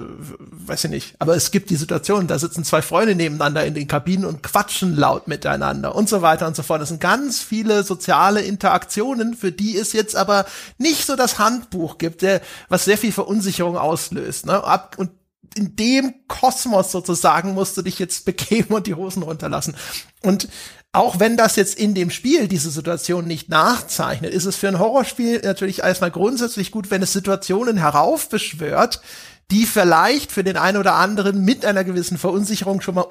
[0.51, 1.15] weiß ich nicht.
[1.17, 4.95] Aber es gibt die Situation, da sitzen zwei Freunde nebeneinander in den Kabinen und quatschen
[4.95, 6.81] laut miteinander und so weiter und so fort.
[6.81, 10.45] Das sind ganz viele soziale Interaktionen, für die es jetzt aber
[10.77, 14.45] nicht so das Handbuch gibt, der, was sehr viel Verunsicherung auslöst.
[14.45, 14.63] Ne?
[14.63, 15.09] Ab, und
[15.55, 19.75] in dem Kosmos sozusagen musst du dich jetzt begeben und die Hosen runterlassen.
[20.21, 20.47] Und
[20.91, 24.77] auch wenn das jetzt in dem Spiel diese Situation nicht nachzeichnet, ist es für ein
[24.77, 29.01] Horrorspiel natürlich erstmal grundsätzlich gut, wenn es Situationen heraufbeschwört,
[29.49, 33.07] die vielleicht für den einen oder anderen mit einer gewissen Verunsicherung schon mal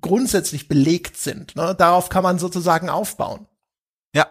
[0.00, 1.56] grundsätzlich belegt sind.
[1.56, 1.74] Ne?
[1.76, 3.46] Darauf kann man sozusagen aufbauen.
[4.14, 4.26] Ja,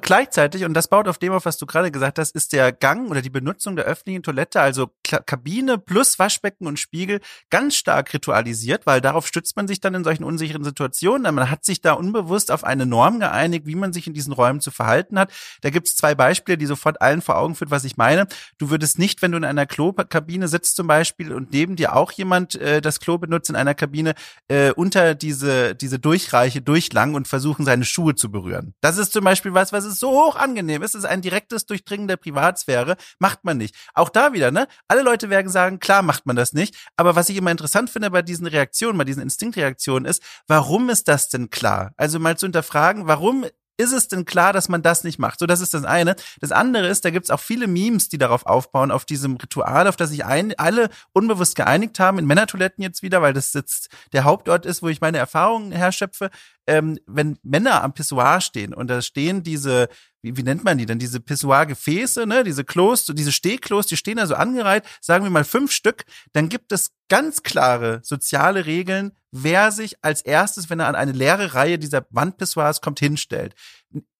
[0.00, 3.08] gleichzeitig, und das baut auf dem auf, was du gerade gesagt hast, ist der Gang
[3.08, 8.84] oder die Benutzung der öffentlichen Toilette, also Kabine plus Waschbecken und Spiegel, ganz stark ritualisiert,
[8.84, 11.32] weil darauf stützt man sich dann in solchen unsicheren Situationen.
[11.36, 14.60] Man hat sich da unbewusst auf eine Norm geeinigt, wie man sich in diesen Räumen
[14.60, 15.32] zu verhalten hat.
[15.60, 18.26] Da gibt's zwei Beispiele, die sofort allen vor Augen führt, was ich meine.
[18.58, 22.10] Du würdest nicht, wenn du in einer Klokabine sitzt zum Beispiel und neben dir auch
[22.10, 24.14] jemand äh, das Klo benutzt in einer Kabine,
[24.48, 28.74] äh, unter diese, diese Durchreiche durchlangen und versuchen, seine Schuhe zu berühren.
[28.80, 30.94] Das ist zum Beispiel was, was ist so hoch angenehm ist.
[30.94, 32.96] Es ist ein direktes Durchdringen der Privatsphäre.
[33.18, 33.74] Macht man nicht.
[33.94, 34.66] Auch da wieder, ne?
[34.88, 36.76] Alle Leute werden sagen, klar macht man das nicht.
[36.96, 41.08] Aber was ich immer interessant finde bei diesen Reaktionen, bei diesen Instinktreaktionen ist, warum ist
[41.08, 41.92] das denn klar?
[41.96, 43.44] Also mal zu hinterfragen, warum
[43.76, 45.38] ist es denn klar, dass man das nicht macht?
[45.38, 46.16] So, das ist das eine.
[46.40, 49.96] Das andere ist, da gibt's auch viele Memes, die darauf aufbauen, auf diesem Ritual, auf
[49.96, 54.24] das sich ein, alle unbewusst geeinigt haben, in Männertoiletten jetzt wieder, weil das jetzt der
[54.24, 56.30] Hauptort ist, wo ich meine Erfahrungen herschöpfe.
[56.66, 59.88] Ähm, wenn Männer am Pissoir stehen und da stehen diese,
[60.20, 64.18] wie, wie nennt man die denn, diese Pissoir-Gefäße, ne, diese Klos, diese Stehklos, die stehen
[64.18, 69.12] da so angereiht, sagen wir mal fünf Stück, dann gibt es ganz klare soziale Regeln,
[69.32, 73.54] wer sich als erstes, wenn er an eine leere Reihe dieser Wandpissoirs kommt, hinstellt.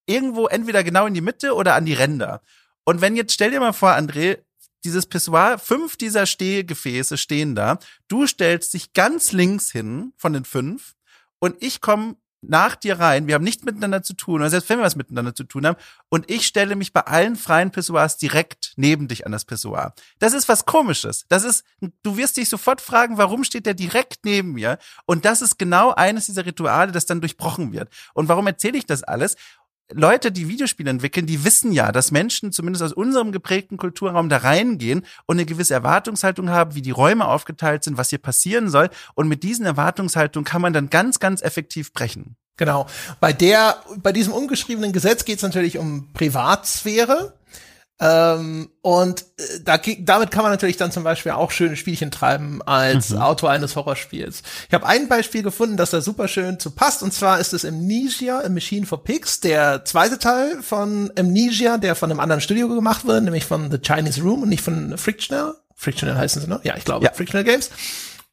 [0.06, 2.42] Irgendwo entweder genau in die Mitte oder an die Ränder.
[2.84, 4.38] Und wenn jetzt, stell dir mal vor, André,
[4.84, 7.78] dieses Pissoir, fünf dieser Stehgefäße stehen da.
[8.08, 10.94] Du stellst dich ganz links hin von den fünf
[11.38, 13.28] und ich komme nach dir rein.
[13.28, 15.76] Wir haben nichts miteinander zu tun, oder selbst wenn wir was miteinander zu tun haben.
[16.08, 19.94] Und ich stelle mich bei allen freien Pissoirs direkt neben dich an das Pissoir.
[20.18, 21.24] Das ist was Komisches.
[21.28, 21.64] Das ist,
[22.02, 24.78] du wirst dich sofort fragen, warum steht der direkt neben mir?
[25.06, 27.88] Und das ist genau eines dieser Rituale, das dann durchbrochen wird.
[28.12, 29.36] Und warum erzähle ich das alles?
[29.94, 34.38] Leute, die Videospiele entwickeln, die wissen ja, dass Menschen zumindest aus unserem geprägten Kulturraum da
[34.38, 38.90] reingehen und eine gewisse Erwartungshaltung haben, wie die Räume aufgeteilt sind, was hier passieren soll.
[39.14, 42.36] Und mit diesen Erwartungshaltungen kann man dann ganz, ganz effektiv brechen.
[42.56, 42.86] Genau.
[43.20, 47.34] Bei der, bei diesem ungeschriebenen Gesetz geht es natürlich um Privatsphäre.
[48.04, 52.60] Ähm, und äh, da, damit kann man natürlich dann zum Beispiel auch schöne Spielchen treiben
[52.62, 53.18] als mhm.
[53.18, 54.42] Autor eines Horrorspiels.
[54.66, 57.64] Ich habe ein Beispiel gefunden, das da super schön zu passt, und zwar ist es
[57.64, 62.66] Amnesia, A Machine for Pigs, der zweite Teil von Amnesia, der von einem anderen Studio
[62.66, 65.54] gemacht wird, nämlich von The Chinese Room und nicht von Frictional.
[65.76, 66.58] Frictional heißen sie, ne?
[66.64, 67.12] Ja, ich glaube, ja.
[67.12, 67.70] Frictional Games.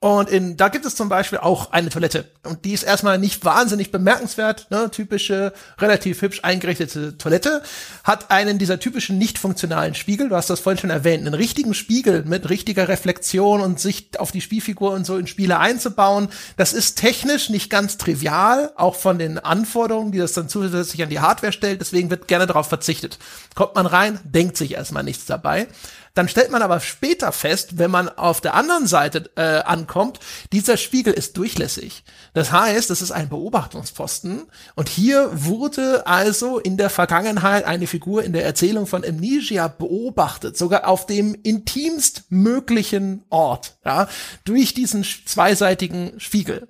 [0.01, 2.31] Und in, da gibt es zum Beispiel auch eine Toilette.
[2.45, 4.89] Und die ist erstmal nicht wahnsinnig bemerkenswert, ne?
[4.89, 7.61] typische, relativ hübsch eingerichtete Toilette.
[8.05, 10.29] Hat einen dieser typischen nicht funktionalen Spiegel.
[10.29, 11.27] Du hast das vorhin schon erwähnt.
[11.27, 15.59] Einen richtigen Spiegel mit richtiger Reflexion und Sicht auf die Spielfigur und so in Spiele
[15.59, 16.29] einzubauen.
[16.55, 21.09] Das ist technisch nicht ganz trivial, auch von den Anforderungen, die das dann zusätzlich an
[21.09, 21.81] die Hardware stellt.
[21.81, 23.19] Deswegen wird gerne darauf verzichtet.
[23.53, 25.67] Kommt man rein, denkt sich erstmal nichts dabei.
[26.13, 30.19] Dann stellt man aber später fest, wenn man auf der anderen Seite äh, ankommt,
[30.51, 32.03] dieser Spiegel ist durchlässig.
[32.33, 34.43] Das heißt, es ist ein Beobachtungsposten.
[34.75, 40.57] Und hier wurde also in der Vergangenheit eine Figur in der Erzählung von Amnesia beobachtet,
[40.57, 44.07] sogar auf dem intimst möglichen Ort, ja,
[44.45, 46.67] durch diesen zweiseitigen Spiegel.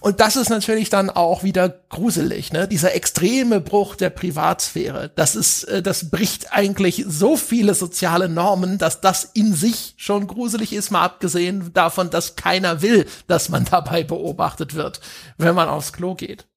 [0.00, 2.68] Und das ist natürlich dann auch wieder gruselig, ne?
[2.68, 5.10] Dieser extreme Bruch der Privatsphäre.
[5.14, 10.26] Das ist, äh, das bricht eigentlich so viele soziale Normen, dass das in sich schon
[10.26, 15.00] gruselig ist, mal abgesehen davon, dass keiner will, dass man dabei beobachtet wird,
[15.38, 16.49] wenn man aufs Klo geht.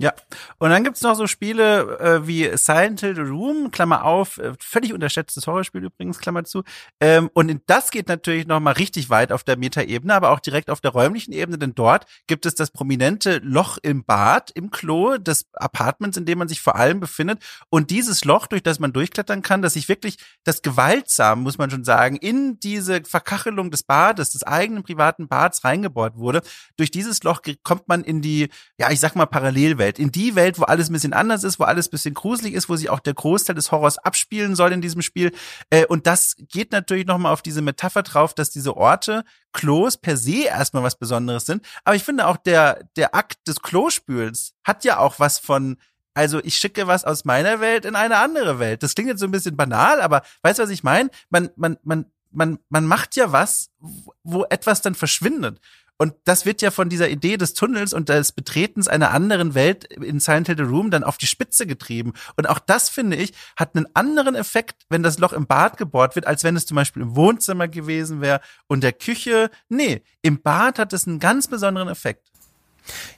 [0.00, 0.14] Ja,
[0.56, 4.94] und dann gibt's noch so Spiele äh, wie Silent Hill Room, Klammer auf, äh, völlig
[4.94, 6.62] unterschätztes Horrorspiel übrigens, Klammer zu.
[7.02, 10.70] Ähm, und das geht natürlich noch mal richtig weit auf der Metaebene, aber auch direkt
[10.70, 15.18] auf der räumlichen Ebene, denn dort gibt es das prominente Loch im Bad, im Klo
[15.18, 17.42] des Apartments, in dem man sich vor allem befindet.
[17.68, 21.68] Und dieses Loch, durch das man durchklettern kann, dass sich wirklich das gewaltsam, muss man
[21.68, 26.40] schon sagen, in diese Verkachelung des Bades, des eigenen privaten Bads reingebohrt wurde.
[26.78, 28.48] Durch dieses Loch kommt man in die,
[28.78, 31.58] ja, ich sag mal, Parallelwelt Welt, in die Welt, wo alles ein bisschen anders ist,
[31.58, 34.72] wo alles ein bisschen gruselig ist, wo sich auch der Großteil des Horrors abspielen soll
[34.72, 35.32] in diesem Spiel.
[35.70, 40.16] Äh, und das geht natürlich nochmal auf diese Metapher drauf, dass diese Orte, Klos per
[40.16, 41.66] se erstmal was Besonderes sind.
[41.84, 45.76] Aber ich finde auch der, der Akt des Klospülens hat ja auch was von,
[46.14, 48.82] also ich schicke was aus meiner Welt in eine andere Welt.
[48.82, 51.10] Das klingt jetzt so ein bisschen banal, aber weißt du, was ich meine?
[51.30, 53.70] Man, man, man, man, man macht ja was,
[54.22, 55.60] wo etwas dann verschwindet.
[56.00, 59.84] Und das wird ja von dieser Idee des Tunnels und des Betretens einer anderen Welt
[59.84, 62.14] in Silent Hill The Room dann auf die Spitze getrieben.
[62.36, 66.14] Und auch das, finde ich, hat einen anderen Effekt, wenn das Loch im Bad gebohrt
[66.14, 69.50] wird, als wenn es zum Beispiel im Wohnzimmer gewesen wäre und der Küche.
[69.68, 72.29] Nee, im Bad hat es einen ganz besonderen Effekt.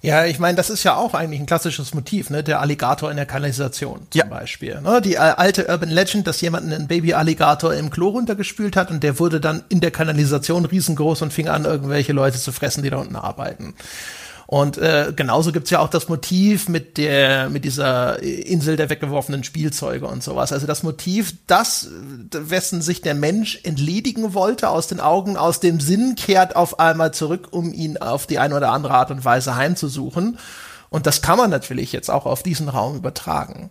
[0.00, 2.42] Ja, ich meine, das ist ja auch eigentlich ein klassisches Motiv, ne?
[2.42, 4.24] Der Alligator in der Kanalisation zum ja.
[4.24, 4.80] Beispiel.
[4.80, 5.00] Ne?
[5.00, 9.18] Die äh, alte Urban Legend, dass jemand einen Baby-Alligator im Klo runtergespült hat und der
[9.18, 12.98] wurde dann in der Kanalisation riesengroß und fing an, irgendwelche Leute zu fressen, die da
[12.98, 13.74] unten arbeiten.
[14.52, 19.44] Und äh, genauso gibt's ja auch das Motiv mit der mit dieser Insel der weggeworfenen
[19.44, 20.52] Spielzeuge und sowas.
[20.52, 21.88] Also das Motiv, das
[22.30, 27.14] wessen sich der Mensch entledigen wollte aus den Augen, aus dem Sinn, kehrt auf einmal
[27.14, 30.36] zurück, um ihn auf die eine oder andere Art und Weise heimzusuchen.
[30.90, 33.70] Und das kann man natürlich jetzt auch auf diesen Raum übertragen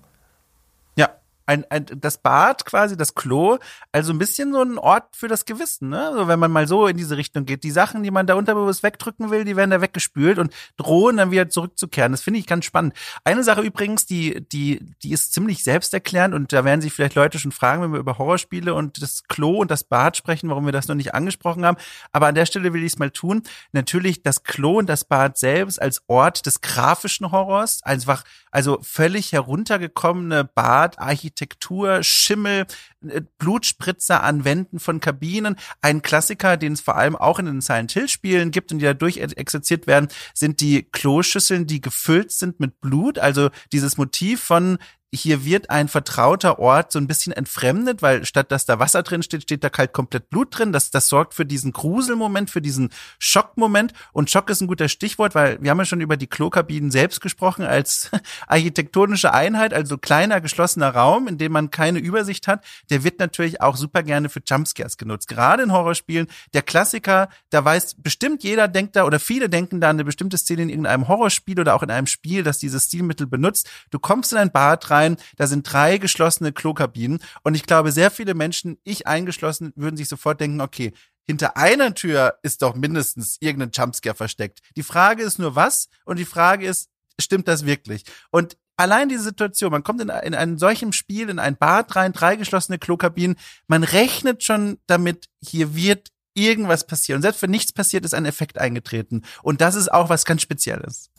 [1.51, 3.57] ein, ein, das Bad quasi, das Klo,
[3.91, 6.07] also ein bisschen so ein Ort für das Gewissen, ne?
[6.07, 7.63] Also wenn man mal so in diese Richtung geht.
[7.63, 11.31] Die Sachen, die man da unterbewusst wegdrücken will, die werden da weggespült und drohen dann
[11.31, 12.13] wieder zurückzukehren.
[12.13, 12.93] Das finde ich ganz spannend.
[13.25, 17.37] Eine Sache übrigens, die, die, die ist ziemlich selbsterklärend und da werden sich vielleicht Leute
[17.37, 20.71] schon fragen, wenn wir über Horrorspiele und das Klo und das Bad sprechen, warum wir
[20.71, 21.77] das noch nicht angesprochen haben.
[22.13, 23.43] Aber an der Stelle will ich es mal tun.
[23.73, 29.31] Natürlich das Klo und das Bad selbst als Ort des grafischen Horrors, einfach, also völlig
[29.31, 32.65] heruntergekommene Badarchitektur Architektur, Schimmel,
[33.07, 35.55] äh, Blutspritzer an Wänden von Kabinen.
[35.81, 38.85] Ein Klassiker, den es vor allem auch in den Silent Hill Spielen gibt und die
[38.85, 43.19] dadurch exerziert werden, sind die Kloschüsseln, die gefüllt sind mit Blut.
[43.19, 44.77] Also dieses Motiv von
[45.13, 49.23] hier wird ein vertrauter Ort so ein bisschen entfremdet, weil statt dass da Wasser drin
[49.23, 50.71] steht, steht da kalt komplett Blut drin.
[50.71, 53.91] Das, das sorgt für diesen Gruselmoment, für diesen Schockmoment.
[54.13, 57.19] Und Schock ist ein guter Stichwort, weil wir haben ja schon über die Klokabinen selbst
[57.19, 58.09] gesprochen als
[58.47, 62.63] architektonische Einheit, also kleiner geschlossener Raum, in dem man keine Übersicht hat.
[62.89, 65.27] Der wird natürlich auch super gerne für Jumpscares genutzt.
[65.27, 66.27] Gerade in Horrorspielen.
[66.53, 70.37] Der Klassiker, da weiß bestimmt jeder denkt da oder viele denken da an eine bestimmte
[70.37, 73.69] Szene in irgendeinem Horrorspiel oder auch in einem Spiel, das dieses Stilmittel benutzt.
[73.89, 75.17] Du kommst in ein Bad rein, rein.
[75.37, 77.19] Da sind drei geschlossene Klokabinen.
[77.43, 80.93] Und ich glaube, sehr viele Menschen, ich eingeschlossen, würden sich sofort denken, okay,
[81.27, 84.59] hinter einer Tür ist doch mindestens irgendein Jumpscare versteckt.
[84.75, 86.89] Die Frage ist nur was und die Frage ist,
[87.19, 88.03] stimmt das wirklich?
[88.31, 92.13] Und allein diese Situation, man kommt in, in einem solchen Spiel in ein Bad rein,
[92.13, 93.37] drei geschlossene Klokabinen,
[93.67, 97.19] man rechnet schon damit, hier wird irgendwas passieren.
[97.19, 99.21] Und selbst wenn nichts passiert, ist ein Effekt eingetreten.
[99.43, 101.10] Und das ist auch was ganz Spezielles.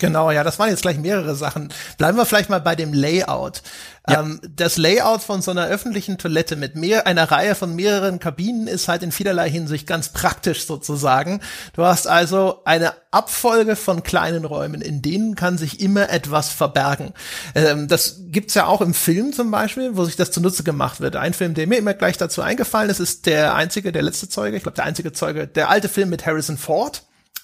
[0.00, 1.72] Genau, ja, das waren jetzt gleich mehrere Sachen.
[1.98, 3.62] Bleiben wir vielleicht mal bei dem Layout.
[4.08, 4.20] Ja.
[4.20, 8.66] Ähm, das Layout von so einer öffentlichen Toilette mit mehr, einer Reihe von mehreren Kabinen
[8.66, 11.40] ist halt in vielerlei Hinsicht ganz praktisch sozusagen.
[11.74, 17.12] Du hast also eine Abfolge von kleinen Räumen, in denen kann sich immer etwas verbergen.
[17.54, 21.16] Ähm, das gibt's ja auch im Film zum Beispiel, wo sich das zunutze gemacht wird.
[21.16, 24.56] Ein Film, der mir immer gleich dazu eingefallen ist, ist der einzige, der letzte Zeuge,
[24.56, 27.02] ich glaube der einzige Zeuge, der alte Film mit Harrison Ford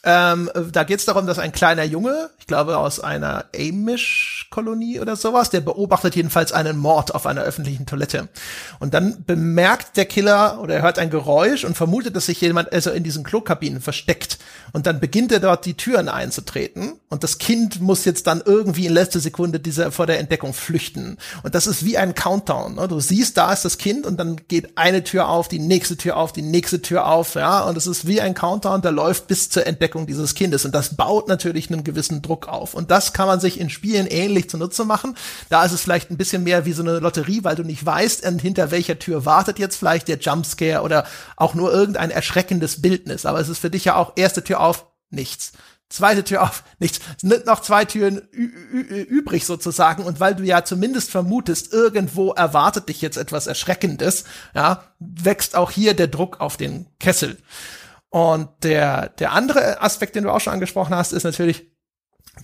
[0.09, 5.17] ähm, da geht es darum, dass ein kleiner Junge, ich glaube aus einer Amish-Kolonie oder
[5.17, 8.29] sowas, der beobachtet jedenfalls einen Mord auf einer öffentlichen Toilette.
[8.79, 12.73] Und dann bemerkt der Killer oder er hört ein Geräusch und vermutet, dass sich jemand
[12.73, 14.39] also in diesen Klokabinen versteckt.
[14.73, 16.93] Und dann beginnt er dort die Türen einzutreten.
[17.09, 21.19] Und das Kind muss jetzt dann irgendwie in letzter Sekunde dieser, vor der Entdeckung flüchten.
[21.43, 22.77] Und das ist wie ein Countdown.
[22.77, 22.87] Ne?
[22.87, 26.17] Du siehst, da ist das Kind und dann geht eine Tür auf, die nächste Tür
[26.17, 27.35] auf, die nächste Tür auf.
[27.35, 30.65] Ja, und es ist wie ein Countdown, der läuft bis zur Entdeckung Entwicklung dieses Kindes.
[30.65, 32.75] Und das baut natürlich einen gewissen Druck auf.
[32.75, 35.17] Und das kann man sich in Spielen ähnlich zunutze machen.
[35.49, 38.27] Da ist es vielleicht ein bisschen mehr wie so eine Lotterie, weil du nicht weißt,
[38.41, 43.27] hinter welcher Tür wartet jetzt vielleicht der Jumpscare oder auch nur irgendein erschreckendes Bildnis.
[43.27, 45.53] Aber es ist für dich ja auch erste Tür auf, nichts.
[45.89, 51.11] zweite Tür auf, nichts, sind noch zwei Türen übrig sozusagen und weil du ja zumindest
[51.11, 54.25] vermutest, irgendwo erwartet dich jetzt etwas Erschreckendes,
[54.55, 57.37] ja, wächst auch hier der Druck auf den Kessel.
[58.11, 61.71] Und der, der andere Aspekt, den du auch schon angesprochen hast, ist natürlich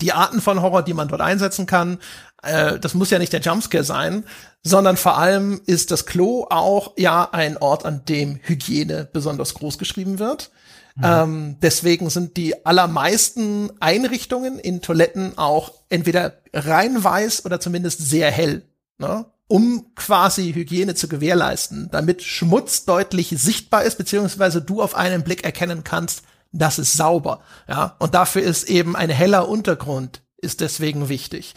[0.01, 1.99] die Arten von Horror, die man dort einsetzen kann.
[2.41, 4.25] Äh, das muss ja nicht der Jumpscare sein,
[4.63, 9.77] sondern vor allem ist das Klo auch ja ein Ort, an dem Hygiene besonders groß
[9.77, 10.51] geschrieben wird.
[10.95, 11.03] Mhm.
[11.03, 18.29] Ähm, deswegen sind die allermeisten Einrichtungen in Toiletten auch entweder rein weiß oder zumindest sehr
[18.29, 18.63] hell,
[18.97, 19.25] ne?
[19.53, 25.43] Um quasi Hygiene zu gewährleisten, damit Schmutz deutlich sichtbar ist, beziehungsweise du auf einen Blick
[25.43, 27.41] erkennen kannst, das ist sauber.
[27.67, 31.53] Ja, und dafür ist eben ein heller Untergrund ist deswegen wichtig.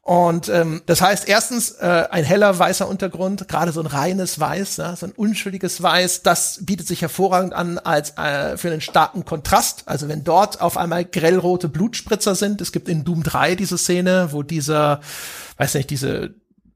[0.00, 4.78] Und ähm, das heißt erstens äh, ein heller weißer Untergrund, gerade so ein reines Weiß,
[4.78, 9.26] ja, so ein unschuldiges Weiß, das bietet sich hervorragend an als äh, für einen starken
[9.26, 9.82] Kontrast.
[9.84, 14.28] Also wenn dort auf einmal grellrote Blutspritzer sind, es gibt in Doom 3 diese Szene,
[14.32, 15.00] wo dieser,
[15.58, 16.34] weiß nicht, diese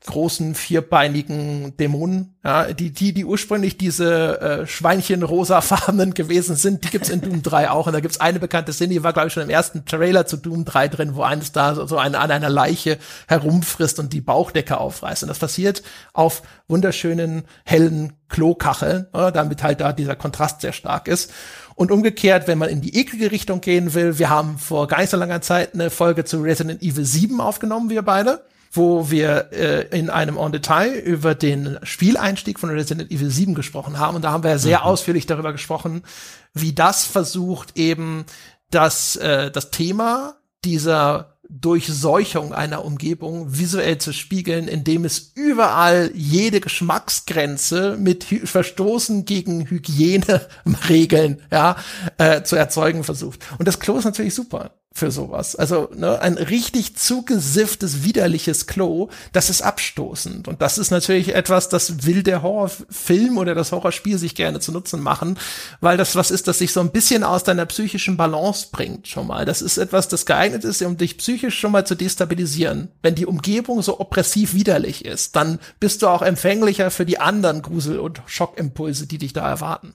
[0.09, 6.91] großen vierbeinigen Dämonen, ja, die die die ursprünglich diese äh, Schweinchen rosafarbenen gewesen sind, die
[6.91, 7.87] gibt's in Doom 3 auch.
[7.87, 10.39] Und da gibt's eine bekannte Szene, die war glaube ich schon im ersten Trailer zu
[10.39, 12.99] Doom 3 drin, wo eines da so, eine, an einer Leiche
[13.29, 15.23] herumfrisst und die Bauchdecke aufreißt.
[15.23, 15.83] Und das passiert
[16.15, 21.33] auf wunderschönen hellen Klokacheln, ja, damit halt da dieser Kontrast sehr stark ist.
[21.75, 25.11] Und umgekehrt, wenn man in die eklige Richtung gehen will, wir haben vor gar nicht
[25.11, 28.43] so langer Zeit eine Folge zu Resident Evil 7 aufgenommen, wir beide
[28.73, 33.99] wo wir äh, in einem On Detail über den Spieleinstieg von Resident Evil 7 gesprochen
[33.99, 34.16] haben.
[34.16, 34.85] Und da haben wir sehr mhm.
[34.85, 36.03] ausführlich darüber gesprochen,
[36.55, 38.25] wie das versucht eben
[38.71, 46.61] das, äh, das Thema dieser Durchseuchung einer Umgebung visuell zu spiegeln, indem es überall jede
[46.61, 51.77] Geschmacksgrenze mit Verstoßen gegen Hygieneregeln ja,
[52.19, 53.41] äh, zu erzeugen versucht.
[53.59, 55.55] Und das Klo ist natürlich super für sowas.
[55.55, 60.49] Also ne, ein richtig zugesifftes, widerliches Klo, das ist abstoßend.
[60.49, 64.72] Und das ist natürlich etwas, das will der Horrorfilm oder das Horrorspiel sich gerne zu
[64.72, 65.39] Nutzen machen,
[65.80, 69.26] weil das was ist, das sich so ein bisschen aus deiner psychischen Balance bringt schon
[69.26, 69.45] mal.
[69.45, 72.89] Das ist etwas, das geeignet ist, um dich psychisch schon mal zu destabilisieren.
[73.03, 77.62] Wenn die Umgebung so oppressiv widerlich ist, dann bist du auch empfänglicher für die anderen
[77.62, 79.95] Grusel- und Schockimpulse, die dich da erwarten.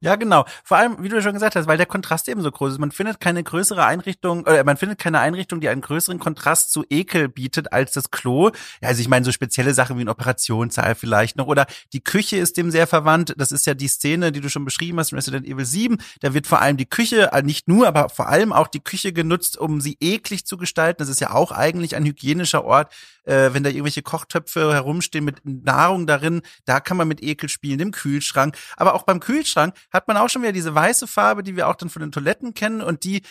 [0.00, 0.44] Ja, genau.
[0.62, 2.78] Vor allem, wie du schon gesagt hast, weil der Kontrast eben so groß ist.
[2.78, 6.84] Man findet keine größere Einrichtung, oder man findet keine Einrichtung, die einen größeren Kontrast zu
[6.90, 8.50] Ekel bietet als das Klo.
[8.82, 11.46] Ja, also ich meine, so spezielle Sachen wie ein Operationssaal vielleicht noch.
[11.46, 13.32] Oder die Küche ist dem sehr verwandt.
[13.38, 15.96] Das ist ja die Szene, die du schon beschrieben hast in Resident Evil 7.
[16.20, 19.14] Da wird vor allem die Küche, äh, nicht nur, aber vor allem auch die Küche
[19.14, 20.98] genutzt, um sie eklig zu gestalten.
[20.98, 22.92] Das ist ja auch eigentlich ein hygienischer Ort,
[23.24, 26.42] äh, wenn da irgendwelche Kochtöpfe herumstehen mit Nahrung darin.
[26.66, 28.58] Da kann man mit Ekel spielen, im Kühlschrank.
[28.76, 31.74] Aber auch beim Kühlschrank hat man auch schon wieder diese weiße Farbe, die wir auch
[31.74, 33.22] dann von den Toiletten kennen und die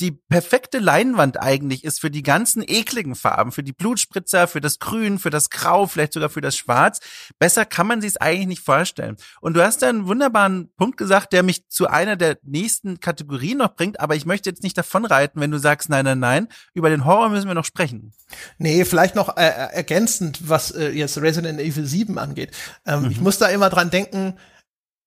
[0.00, 4.78] die perfekte Leinwand eigentlich ist für die ganzen ekligen Farben, für die Blutspritzer, für das
[4.78, 7.00] Grün, für das Grau, vielleicht sogar für das Schwarz.
[7.38, 9.16] Besser kann man sich es eigentlich nicht vorstellen.
[9.40, 13.58] Und du hast da einen wunderbaren Punkt gesagt, der mich zu einer der nächsten Kategorien
[13.58, 16.48] noch bringt, aber ich möchte jetzt nicht davonreiten, wenn du sagst, nein, nein, nein.
[16.74, 18.12] Über den Horror müssen wir noch sprechen.
[18.58, 22.52] Nee, vielleicht noch äh, ergänzend, was äh, jetzt Resident Evil 7 angeht.
[22.86, 23.10] Ähm, mhm.
[23.10, 24.34] Ich muss da immer dran denken,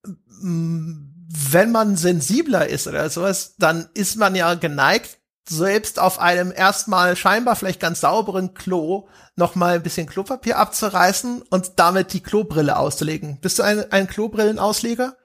[0.04, 7.16] wenn man sensibler ist oder sowas, dann ist man ja geneigt, selbst auf einem erstmal
[7.16, 12.76] scheinbar vielleicht ganz sauberen Klo noch mal ein bisschen Klopapier abzureißen und damit die Klobrille
[12.76, 13.40] auszulegen.
[13.40, 15.16] Bist du ein, ein Klobrillenausleger?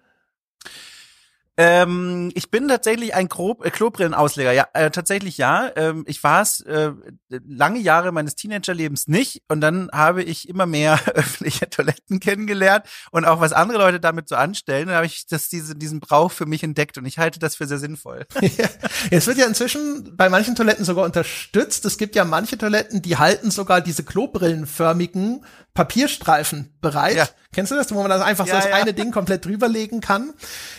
[1.60, 4.52] Ähm, ich bin tatsächlich ein Grob äh, Klobrillenausleger.
[4.52, 5.72] Ja, äh, tatsächlich ja.
[5.76, 6.92] Ähm, ich war es äh,
[7.30, 13.26] lange Jahre meines Teenagerlebens nicht und dann habe ich immer mehr öffentliche Toiletten kennengelernt und
[13.26, 14.88] auch was andere Leute damit so anstellen.
[14.88, 17.66] Dann habe ich das diese, diesen Brauch für mich entdeckt und ich halte das für
[17.66, 18.28] sehr sinnvoll.
[18.42, 18.70] ja,
[19.10, 21.86] es wird ja inzwischen bei manchen Toiletten sogar unterstützt.
[21.86, 25.44] Es gibt ja manche Toiletten, die halten sogar diese klobrillenförmigen
[25.78, 27.16] Papierstreifen bereit.
[27.16, 27.30] Ja.
[27.54, 28.76] Kennst du das, wo man das einfach ja, so das ja.
[28.78, 30.34] eine Ding komplett drüberlegen kann?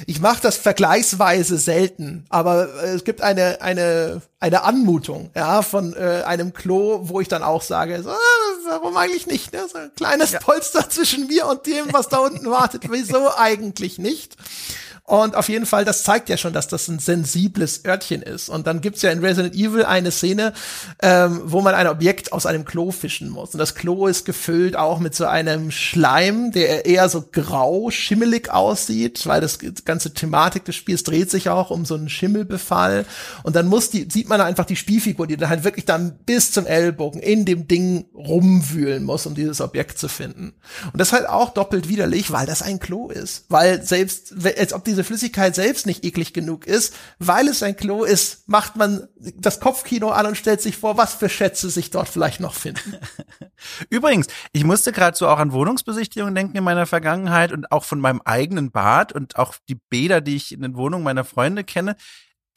[0.06, 5.94] Ich mache das vergleichsweise selten, aber äh, es gibt eine eine eine Anmutung, ja, von
[5.94, 8.16] äh, einem Klo, wo ich dann auch sage, so, ah,
[8.66, 9.52] warum eigentlich nicht?
[9.52, 9.60] Ne?
[9.70, 10.32] So ein kleines.
[10.40, 12.82] Polster zwischen mir und dem, was da unten wartet.
[12.90, 14.36] Wieso eigentlich nicht?
[15.08, 18.50] Und auf jeden Fall, das zeigt ja schon, dass das ein sensibles Örtchen ist.
[18.50, 20.52] Und dann gibt's ja in Resident Evil eine Szene,
[21.00, 23.54] ähm, wo man ein Objekt aus einem Klo fischen muss.
[23.54, 28.50] Und das Klo ist gefüllt auch mit so einem Schleim, der eher so grau, schimmelig
[28.52, 33.06] aussieht, weil das ganze Thematik des Spiels dreht sich auch um so einen Schimmelbefall.
[33.44, 36.52] Und dann muss die, sieht man einfach die Spielfigur, die dann halt wirklich dann bis
[36.52, 40.52] zum Ellbogen in dem Ding rumwühlen muss, um dieses Objekt zu finden.
[40.92, 43.46] Und das ist halt auch doppelt widerlich, weil das ein Klo ist.
[43.48, 47.76] Weil selbst, als ob diese diese Flüssigkeit selbst nicht eklig genug ist, weil es ein
[47.76, 51.90] Klo ist, macht man das Kopfkino an und stellt sich vor, was für Schätze sich
[51.90, 52.96] dort vielleicht noch finden.
[53.90, 58.00] Übrigens, ich musste gerade so auch an Wohnungsbesichtigungen denken in meiner Vergangenheit und auch von
[58.00, 61.94] meinem eigenen Bad und auch die Bäder, die ich in den Wohnungen meiner Freunde kenne.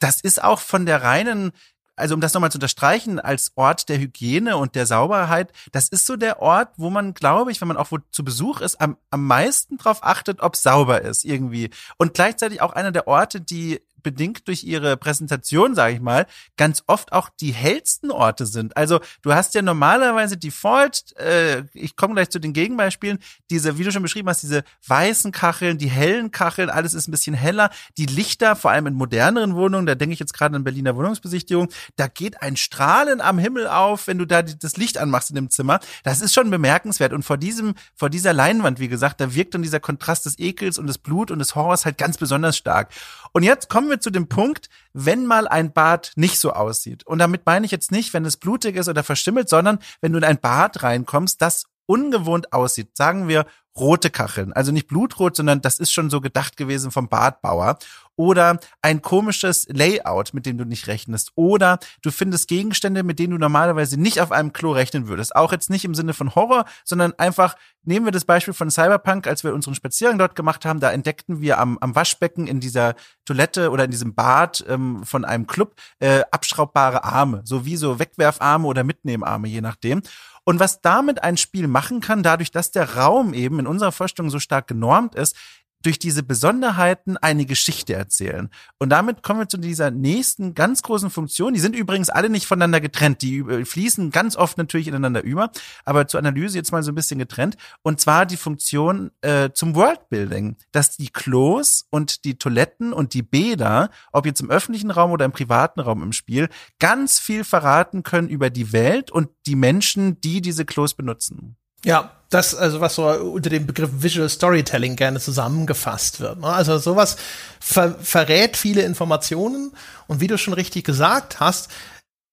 [0.00, 1.52] Das ist auch von der reinen
[1.96, 6.06] also um das nochmal zu unterstreichen, als Ort der Hygiene und der Sauberheit, das ist
[6.06, 8.96] so der Ort, wo man, glaube ich, wenn man auch wo zu Besuch ist, am,
[9.10, 11.70] am meisten drauf achtet, ob sauber ist irgendwie.
[11.98, 16.26] Und gleichzeitig auch einer der Orte, die bedingt durch ihre Präsentation, sage ich mal,
[16.56, 18.76] ganz oft auch die hellsten Orte sind.
[18.76, 23.18] Also du hast ja normalerweise Default, äh, ich komme gleich zu den Gegenbeispielen,
[23.50, 27.12] diese, wie du schon beschrieben hast, diese weißen Kacheln, die hellen Kacheln, alles ist ein
[27.12, 27.70] bisschen heller.
[27.96, 31.68] Die Lichter, vor allem in moderneren Wohnungen, da denke ich jetzt gerade an Berliner Wohnungsbesichtigung,
[31.96, 35.50] da geht ein Strahlen am Himmel auf, wenn du da das Licht anmachst in dem
[35.50, 35.80] Zimmer.
[36.04, 37.12] Das ist schon bemerkenswert.
[37.12, 40.78] Und vor diesem, vor dieser Leinwand, wie gesagt, da wirkt dann dieser Kontrast des Ekels
[40.78, 42.90] und des Blut und des Horrors halt ganz besonders stark.
[43.32, 47.06] Und jetzt kommen wir zu dem Punkt, wenn mal ein Bad nicht so aussieht.
[47.06, 50.18] Und damit meine ich jetzt nicht, wenn es blutig ist oder verschimmelt, sondern wenn du
[50.18, 52.96] in ein Bad reinkommst, das ungewohnt aussieht.
[52.96, 54.52] Sagen wir rote Kacheln.
[54.52, 57.78] Also nicht blutrot, sondern das ist schon so gedacht gewesen vom Badbauer.
[58.14, 61.32] Oder ein komisches Layout, mit dem du nicht rechnest.
[61.34, 65.34] Oder du findest Gegenstände, mit denen du normalerweise nicht auf einem Klo rechnen würdest.
[65.34, 69.26] Auch jetzt nicht im Sinne von Horror, sondern einfach, nehmen wir das Beispiel von Cyberpunk,
[69.26, 72.94] als wir unseren Spaziergang dort gemacht haben, da entdeckten wir am, am Waschbecken in dieser
[73.24, 77.40] Toilette oder in diesem Bad ähm, von einem Club äh, abschraubbare Arme.
[77.44, 80.02] So wie so Wegwerfarme oder Mitnehmarme, je nachdem.
[80.44, 84.30] Und was damit ein Spiel machen kann, dadurch, dass der Raum eben in unserer Vorstellung
[84.30, 85.36] so stark genormt ist,
[85.82, 88.48] durch diese Besonderheiten eine Geschichte erzählen.
[88.78, 91.54] Und damit kommen wir zu dieser nächsten ganz großen Funktion.
[91.54, 93.22] Die sind übrigens alle nicht voneinander getrennt.
[93.22, 95.50] Die fließen ganz oft natürlich ineinander über,
[95.84, 97.56] aber zur Analyse jetzt mal so ein bisschen getrennt.
[97.82, 103.22] Und zwar die Funktion äh, zum Worldbuilding, dass die Klos und die Toiletten und die
[103.22, 108.02] Bäder, ob jetzt im öffentlichen Raum oder im privaten Raum im Spiel, ganz viel verraten
[108.02, 111.56] können über die Welt und die Menschen, die diese Klos benutzen.
[111.84, 116.40] Ja, das, also was so unter dem Begriff Visual Storytelling gerne zusammengefasst wird.
[116.40, 116.46] Ne?
[116.46, 117.16] Also sowas
[117.60, 119.72] ver verrät viele Informationen
[120.06, 121.68] und wie du schon richtig gesagt hast,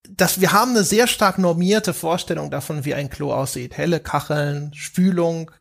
[0.09, 3.77] dass wir haben eine sehr stark normierte Vorstellung davon, wie ein Klo aussieht.
[3.77, 5.51] Helle Kacheln, Spülung,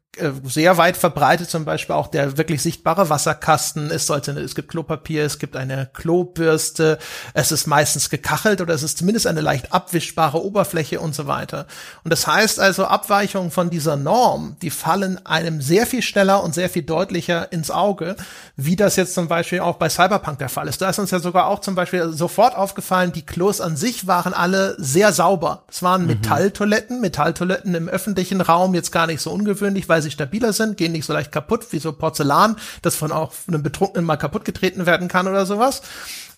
[0.44, 3.90] sehr weit verbreitet zum Beispiel auch der wirklich sichtbare Wasserkasten.
[3.90, 6.98] Es sollte, es gibt Klopapier, es gibt eine Klobürste,
[7.34, 11.66] es ist meistens gekachelt oder es ist zumindest eine leicht abwischbare Oberfläche und so weiter.
[12.04, 16.54] Und das heißt also, Abweichungen von dieser Norm, die fallen einem sehr viel schneller und
[16.54, 18.16] sehr viel deutlicher ins Auge,
[18.56, 20.80] wie das jetzt zum Beispiel auch bei Cyberpunk der Fall ist.
[20.80, 24.34] Da ist uns ja sogar auch zum Beispiel sofort aufgefallen, die Klos an sich waren
[24.34, 25.62] alle sehr sauber.
[25.68, 26.08] Es waren mhm.
[26.08, 30.92] Metalltoiletten, Metalltoiletten im öffentlichen Raum, jetzt gar nicht so ungewöhnlich, weil sie stabiler sind, gehen
[30.92, 34.86] nicht so leicht kaputt wie so Porzellan, das von auch einem Betrunkenen mal kaputt getreten
[34.86, 35.82] werden kann oder sowas.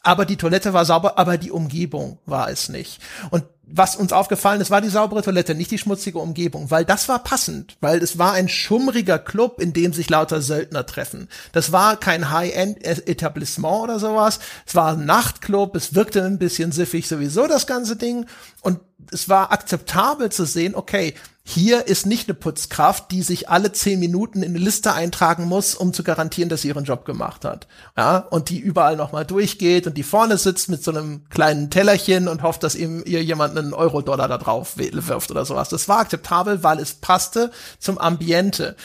[0.02, 3.00] Aber die Toilette war sauber, aber die Umgebung war es nicht.
[3.30, 7.08] Und was uns aufgefallen ist, war die saubere Toilette, nicht die schmutzige Umgebung, weil das
[7.08, 11.28] war passend, weil es war ein schummriger Club, in dem sich lauter Söldner treffen.
[11.52, 14.40] Das war kein High-End-Etablissement oder sowas.
[14.66, 18.26] Es war ein Nachtclub, es wirkte ein bisschen siffig sowieso das ganze Ding
[18.62, 18.80] und
[19.12, 21.14] es war akzeptabel zu sehen, okay,
[21.50, 25.74] hier ist nicht eine Putzkraft, die sich alle zehn Minuten in eine Liste eintragen muss,
[25.74, 27.66] um zu garantieren, dass sie ihren Job gemacht hat.
[27.96, 32.28] Ja, und die überall nochmal durchgeht und die vorne sitzt mit so einem kleinen Tellerchen
[32.28, 35.68] und hofft, dass ihm ihr jemand einen Euro-Dollar da drauf wirft oder sowas.
[35.68, 38.76] Das war akzeptabel, weil es passte zum Ambiente.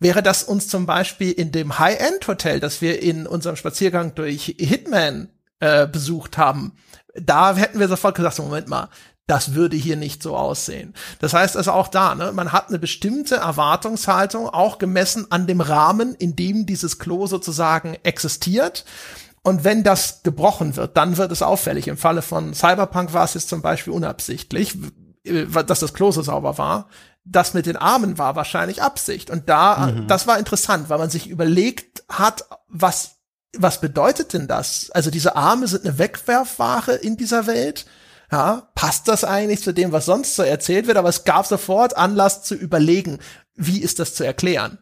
[0.00, 5.28] Wäre das uns zum Beispiel in dem High-End-Hotel, das wir in unserem Spaziergang durch Hitman
[5.60, 6.72] äh, besucht haben,
[7.14, 8.88] da hätten wir sofort gesagt, Moment mal,
[9.26, 10.92] das würde hier nicht so aussehen.
[11.18, 15.60] Das heißt also auch da, ne, man hat eine bestimmte Erwartungshaltung, auch gemessen an dem
[15.60, 18.84] Rahmen, in dem dieses Klo sozusagen existiert.
[19.42, 21.88] Und wenn das gebrochen wird, dann wird es auffällig.
[21.88, 24.76] Im Falle von Cyberpunk war es jetzt zum Beispiel unabsichtlich,
[25.24, 26.88] äh, dass das Klo so sauber war.
[27.24, 29.30] Das mit den Armen war wahrscheinlich Absicht.
[29.30, 30.06] Und da, mhm.
[30.06, 33.16] das war interessant, weil man sich überlegt hat, was,
[33.56, 34.90] was bedeutet denn das?
[34.90, 37.86] Also diese Arme sind eine Wegwerfware in dieser Welt
[38.34, 40.96] ja, passt das eigentlich zu dem, was sonst so erzählt wird?
[40.96, 43.20] Aber es gab sofort Anlass zu überlegen,
[43.54, 44.78] wie ist das zu erklären?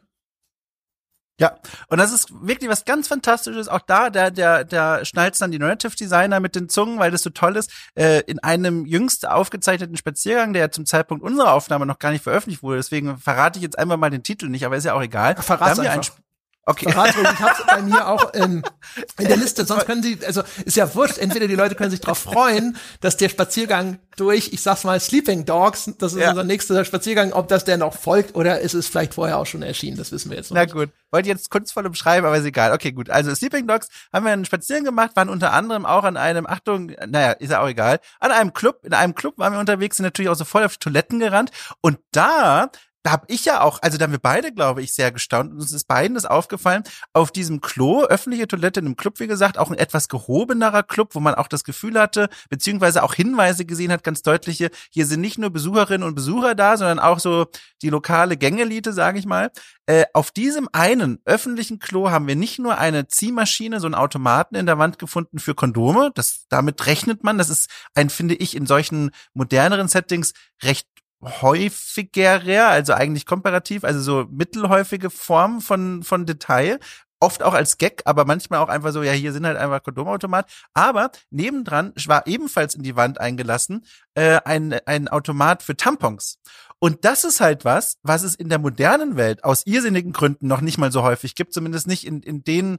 [1.38, 3.68] Ja, und das ist wirklich was ganz Fantastisches.
[3.68, 7.22] Auch da, der, der, der schnallt dann die Narrative Designer mit den Zungen, weil das
[7.22, 7.70] so toll ist.
[7.94, 12.62] Äh, in einem jüngst aufgezeichneten Spaziergang, der zum Zeitpunkt unserer Aufnahme noch gar nicht veröffentlicht
[12.62, 15.36] wurde, deswegen verrate ich jetzt einmal mal den Titel nicht, aber ist ja auch egal.
[15.36, 16.16] Verrat einfach.
[16.64, 16.92] Okay.
[16.92, 18.62] Verrat ruhig, ich hab's bei mir auch in,
[19.18, 19.64] in der Liste.
[19.64, 23.16] Sonst können sie, also ist ja wurscht, entweder die Leute können sich darauf freuen, dass
[23.16, 26.30] der Spaziergang durch, ich sag's mal, Sleeping Dogs, das ist ja.
[26.30, 29.62] unser nächster Spaziergang, ob das der noch folgt oder ist es vielleicht vorher auch schon
[29.62, 32.72] erschienen, das wissen wir jetzt noch Na gut, wollte jetzt kunstvoll umschreiben, aber ist egal.
[32.72, 33.10] Okay, gut.
[33.10, 36.92] Also Sleeping Dogs haben wir einen Spaziergang gemacht, waren unter anderem auch an einem, Achtung,
[37.08, 40.04] naja, ist ja auch egal, an einem Club, in einem Club waren wir unterwegs, sind
[40.04, 41.50] natürlich auch so voll auf Toiletten gerannt
[41.80, 42.70] und da
[43.02, 45.52] da habe ich ja auch, also da haben wir beide, glaube ich, sehr gestaunt.
[45.52, 49.26] Und uns ist beiden das aufgefallen, auf diesem Klo, öffentliche Toilette in einem Club, wie
[49.26, 53.64] gesagt, auch ein etwas gehobenerer Club, wo man auch das Gefühl hatte, beziehungsweise auch Hinweise
[53.64, 57.46] gesehen hat, ganz deutliche, hier sind nicht nur Besucherinnen und Besucher da, sondern auch so
[57.82, 59.50] die lokale Gängelite, sage ich mal.
[59.86, 64.54] Äh, auf diesem einen öffentlichen Klo haben wir nicht nur eine Ziehmaschine, so einen Automaten
[64.54, 66.12] in der Wand gefunden für Kondome.
[66.14, 67.36] Das, damit rechnet man.
[67.36, 70.86] Das ist ein, finde ich, in solchen moderneren Settings recht
[71.22, 76.78] häufiger, also eigentlich komparativ, also so mittelhäufige Form von, von Detail.
[77.20, 80.50] Oft auch als Gag, aber manchmal auch einfach so, ja, hier sind halt einfach Kondomautomat.
[80.74, 86.40] Aber nebendran war ebenfalls in die Wand eingelassen äh, ein, ein Automat für Tampons.
[86.80, 90.60] Und das ist halt was, was es in der modernen Welt aus irrsinnigen Gründen noch
[90.60, 92.78] nicht mal so häufig gibt, zumindest nicht in, in den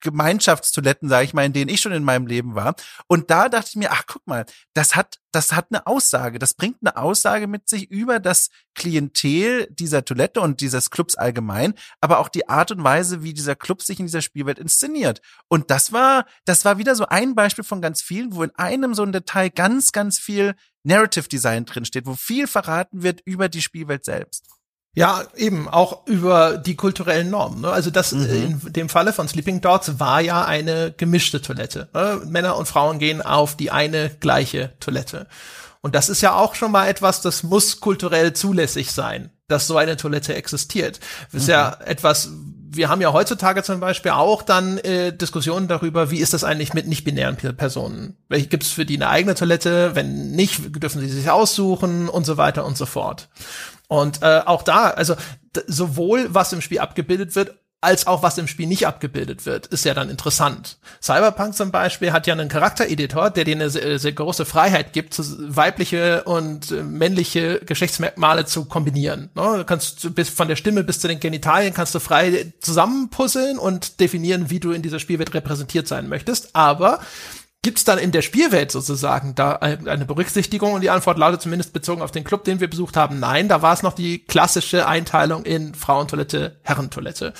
[0.00, 2.74] Gemeinschaftstoiletten, sage ich mal, in denen ich schon in meinem Leben war.
[3.06, 6.38] Und da dachte ich mir, ach guck mal, das hat, das hat eine Aussage.
[6.38, 11.74] Das bringt eine Aussage mit sich über das Klientel dieser Toilette und dieses Clubs allgemein,
[12.00, 15.20] aber auch die Art und Weise, wie dieser Club sich in dieser Spielwelt inszeniert.
[15.48, 18.94] Und das war, das war wieder so ein Beispiel von ganz vielen, wo in einem
[18.94, 20.54] so ein Detail ganz, ganz viel
[20.84, 24.48] Narrative Design drinsteht, wo viel verraten wird über die Spielwelt selbst.
[24.96, 27.62] Ja, eben auch über die kulturellen Normen.
[27.62, 27.68] Ne?
[27.68, 28.60] Also das mhm.
[28.64, 31.88] in dem Falle von Sleeping Dogs war ja eine gemischte Toilette.
[31.92, 32.20] Ne?
[32.26, 35.26] Männer und Frauen gehen auf die eine gleiche Toilette.
[35.80, 39.76] Und das ist ja auch schon mal etwas, das muss kulturell zulässig sein, dass so
[39.76, 41.00] eine Toilette existiert.
[41.30, 41.52] Das ist mhm.
[41.52, 42.30] ja etwas,
[42.70, 46.72] wir haben ja heutzutage zum Beispiel auch dann äh, Diskussionen darüber, wie ist das eigentlich
[46.72, 48.16] mit nicht-binären Personen?
[48.28, 49.94] Welche gibt es für die eine eigene Toilette?
[49.94, 53.28] Wenn nicht, dürfen sie sich aussuchen und so weiter und so fort.
[53.88, 55.14] Und äh, auch da, also
[55.66, 57.54] sowohl was im Spiel abgebildet wird,
[57.84, 60.78] als auch was im Spiel nicht abgebildet wird, ist ja dann interessant.
[61.02, 65.18] Cyberpunk zum Beispiel hat ja einen Charaktereditor, der dir eine sehr, sehr große Freiheit gibt,
[65.18, 69.28] weibliche und äh, männliche Geschlechtsmerkmale zu kombinieren.
[69.34, 69.58] Ne?
[69.58, 74.00] Du kannst bis von der Stimme bis zu den Genitalien kannst du frei zusammenpuzzeln und
[74.00, 76.56] definieren, wie du in dieser Spielwelt repräsentiert sein möchtest.
[76.56, 77.00] Aber
[77.64, 80.74] Gibt es dann in der Spielwelt sozusagen da eine Berücksichtigung?
[80.74, 83.62] Und die Antwort lautet zumindest bezogen auf den Club, den wir besucht haben, nein, da
[83.62, 87.32] war es noch die klassische Einteilung in Frauentoilette, Herrentoilette.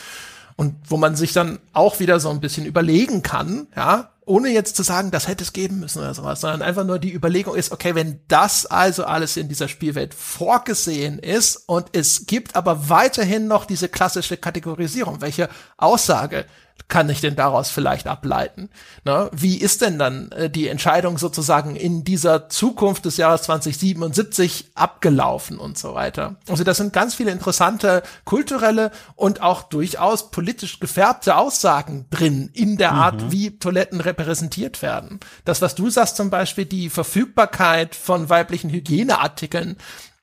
[0.56, 4.76] Und wo man sich dann auch wieder so ein bisschen überlegen kann, ja, ohne jetzt
[4.76, 7.70] zu sagen, das hätte es geben müssen oder sowas, sondern einfach nur die Überlegung ist,
[7.70, 13.46] okay, wenn das also alles in dieser Spielwelt vorgesehen ist und es gibt aber weiterhin
[13.46, 16.46] noch diese klassische Kategorisierung, welche Aussage
[16.88, 18.68] kann ich denn daraus vielleicht ableiten?
[19.04, 19.30] Ne?
[19.32, 25.58] Wie ist denn dann äh, die Entscheidung sozusagen in dieser Zukunft des Jahres 2077 abgelaufen
[25.58, 26.36] und so weiter?
[26.48, 32.76] Also das sind ganz viele interessante kulturelle und auch durchaus politisch gefärbte Aussagen drin in
[32.76, 33.32] der Art, mhm.
[33.32, 35.20] wie Toiletten repräsentiert werden.
[35.44, 39.76] Das, was du sagst zum Beispiel, die Verfügbarkeit von weiblichen Hygieneartikeln,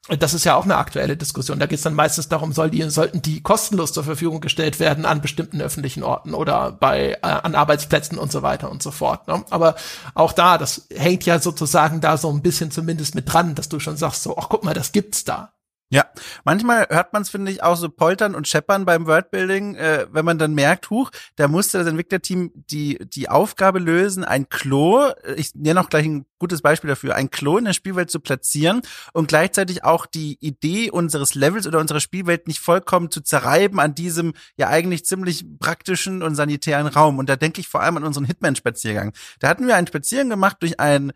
[0.09, 1.59] das ist ja auch eine aktuelle Diskussion.
[1.59, 5.05] Da geht es dann meistens darum, soll die, sollten die kostenlos zur Verfügung gestellt werden
[5.05, 9.27] an bestimmten öffentlichen Orten oder bei äh, an Arbeitsplätzen und so weiter und so fort.
[9.27, 9.43] Ne?
[9.51, 9.75] Aber
[10.15, 13.79] auch da, das hängt ja sozusagen da so ein bisschen zumindest mit dran, dass du
[13.79, 15.53] schon sagst, so, ach guck mal, das gibt's da.
[15.93, 16.05] Ja,
[16.45, 20.23] manchmal hört man es, finde ich, auch so poltern und scheppern beim Wordbuilding, äh, wenn
[20.23, 25.53] man dann merkt, huch, da musste das Entwicklerteam die, die Aufgabe lösen, ein Klo, ich
[25.53, 29.27] nenne auch gleich ein gutes Beispiel dafür, ein Klo in der Spielwelt zu platzieren und
[29.27, 34.31] gleichzeitig auch die Idee unseres Levels oder unserer Spielwelt nicht vollkommen zu zerreiben an diesem
[34.55, 37.19] ja eigentlich ziemlich praktischen und sanitären Raum.
[37.19, 39.11] Und da denke ich vor allem an unseren Hitman-Spaziergang.
[39.39, 41.11] Da hatten wir einen Spaziergang gemacht durch ein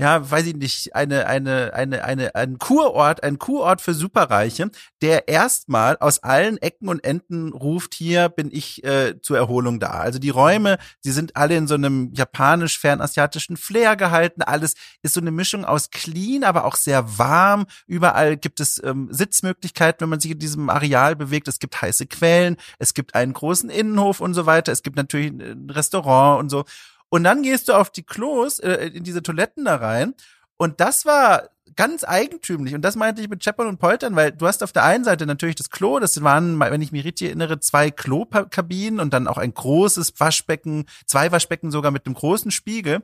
[0.00, 4.70] ja, weiß ich nicht, eine, eine, eine, eine, ein Kurort, ein Kurort für Superreiche,
[5.02, 9.90] der erstmal aus allen Ecken und Enden ruft, hier bin ich äh, zur Erholung da.
[9.90, 14.42] Also die Räume, sie sind alle in so einem japanisch-fernasiatischen Flair gehalten.
[14.42, 17.66] Alles ist so eine Mischung aus clean, aber auch sehr warm.
[17.88, 21.48] Überall gibt es ähm, Sitzmöglichkeiten, wenn man sich in diesem Areal bewegt.
[21.48, 24.70] Es gibt heiße Quellen, es gibt einen großen Innenhof und so weiter.
[24.70, 26.64] Es gibt natürlich ein Restaurant und so.
[27.10, 30.14] Und dann gehst du auf die Klos, äh, in diese Toiletten da rein.
[30.56, 32.74] Und das war ganz eigentümlich.
[32.74, 35.26] Und das meinte ich mit Scheppern und Poltern, weil du hast auf der einen Seite
[35.26, 39.38] natürlich das Klo, das waren, wenn ich mich richtig erinnere, zwei Klokabinen und dann auch
[39.38, 43.00] ein großes Waschbecken, zwei Waschbecken sogar mit einem großen Spiegel.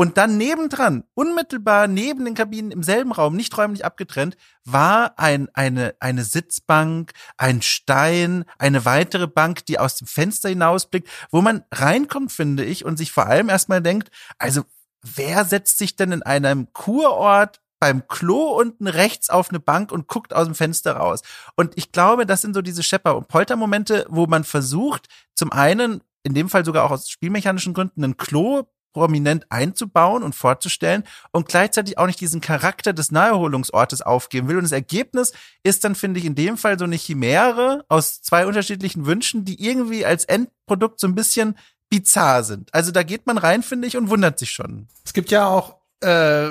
[0.00, 5.50] Und dann nebendran, unmittelbar neben den Kabinen im selben Raum, nicht räumlich abgetrennt, war ein,
[5.52, 11.64] eine, eine Sitzbank, ein Stein, eine weitere Bank, die aus dem Fenster hinausblickt, wo man
[11.70, 14.62] reinkommt, finde ich, und sich vor allem erstmal denkt, also
[15.02, 20.08] wer setzt sich denn in einem Kurort beim Klo unten rechts auf eine Bank und
[20.08, 21.20] guckt aus dem Fenster raus.
[21.56, 26.02] Und ich glaube, das sind so diese Schepper- und Poltermomente, wo man versucht, zum einen,
[26.22, 31.48] in dem Fall sogar auch aus spielmechanischen Gründen, ein Klo prominent einzubauen und vorzustellen und
[31.48, 34.56] gleichzeitig auch nicht diesen Charakter des Naherholungsortes aufgeben will.
[34.56, 35.32] Und das Ergebnis
[35.62, 39.62] ist dann, finde ich, in dem Fall so eine Chimäre aus zwei unterschiedlichen Wünschen, die
[39.64, 41.56] irgendwie als Endprodukt so ein bisschen
[41.88, 42.72] bizarr sind.
[42.72, 44.88] Also da geht man rein, finde ich, und wundert sich schon.
[45.04, 46.48] Es gibt ja auch äh,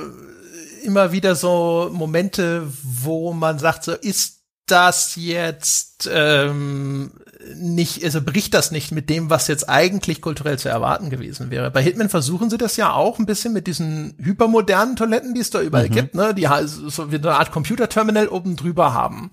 [0.83, 7.11] immer wieder so Momente, wo man sagt, so ist das jetzt ähm,
[7.55, 11.71] nicht, also bricht das nicht mit dem, was jetzt eigentlich kulturell zu erwarten gewesen wäre.
[11.71, 15.49] Bei Hitman versuchen sie das ja auch ein bisschen mit diesen hypermodernen Toiletten, die es
[15.49, 15.93] da überall mhm.
[15.93, 19.31] gibt, ne, die so wie eine Art Computerterminal oben drüber haben.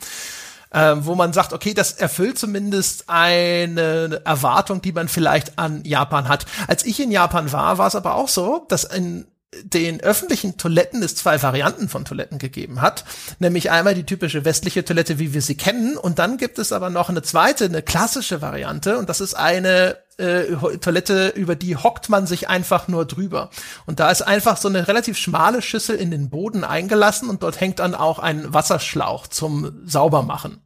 [0.72, 6.28] Ähm, wo man sagt, okay, das erfüllt zumindest eine Erwartung, die man vielleicht an Japan
[6.28, 6.44] hat.
[6.66, 9.26] Als ich in Japan war, war es aber auch so, dass in
[9.62, 13.04] den öffentlichen Toiletten es zwei Varianten von Toiletten gegeben hat,
[13.38, 16.90] nämlich einmal die typische westliche Toilette, wie wir sie kennen, und dann gibt es aber
[16.90, 20.44] noch eine zweite, eine klassische Variante, und das ist eine äh,
[20.78, 23.50] Toilette, über die hockt man sich einfach nur drüber.
[23.86, 27.60] Und da ist einfach so eine relativ schmale Schüssel in den Boden eingelassen und dort
[27.60, 30.62] hängt dann auch ein Wasserschlauch zum Saubermachen.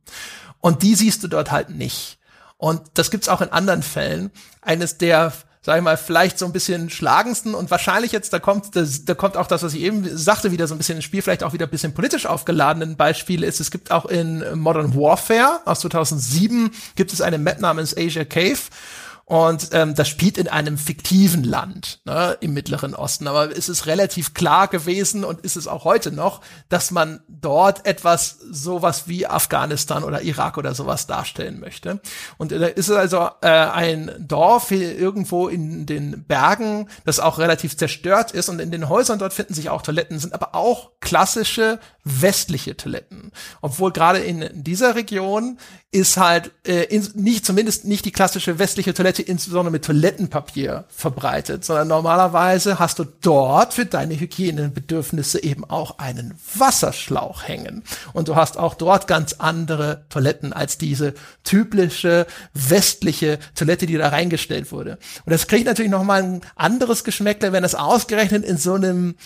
[0.60, 2.18] Und die siehst du dort halt nicht.
[2.58, 4.30] Und das gibt's auch in anderen Fällen.
[4.60, 5.32] Eines der
[5.62, 9.14] sag ich mal, vielleicht so ein bisschen schlagendsten und wahrscheinlich jetzt, da kommt, das, da
[9.14, 11.52] kommt auch das, was ich eben sagte, wieder so ein bisschen ins Spiel, vielleicht auch
[11.52, 16.70] wieder ein bisschen politisch aufgeladenen Beispiele ist, es gibt auch in Modern Warfare aus 2007
[16.96, 18.58] gibt es eine Map namens Asia Cave
[19.30, 23.28] und ähm, das spielt in einem fiktiven Land ne, im Mittleren Osten.
[23.28, 27.86] Aber es ist relativ klar gewesen und ist es auch heute noch, dass man dort
[27.86, 32.00] etwas sowas wie Afghanistan oder Irak oder sowas darstellen möchte.
[32.38, 37.76] Und da ist es also äh, ein Dorf irgendwo in den Bergen, das auch relativ
[37.76, 38.48] zerstört ist.
[38.48, 43.32] Und in den Häusern dort finden sich auch Toiletten, sind aber auch klassische westliche Toiletten.
[43.60, 45.58] Obwohl gerade in dieser Region
[45.92, 51.64] ist halt äh, in, nicht zumindest nicht die klassische westliche Toilette insbesondere mit Toilettenpapier verbreitet,
[51.64, 57.82] sondern normalerweise hast du dort für deine Hygienebedürfnisse eben auch einen Wasserschlauch hängen
[58.12, 64.08] und du hast auch dort ganz andere Toiletten als diese typische westliche Toilette, die da
[64.08, 64.98] reingestellt wurde.
[65.24, 69.16] Und das kriegt natürlich noch mal ein anderes Geschmäckle, wenn es ausgerechnet in so einem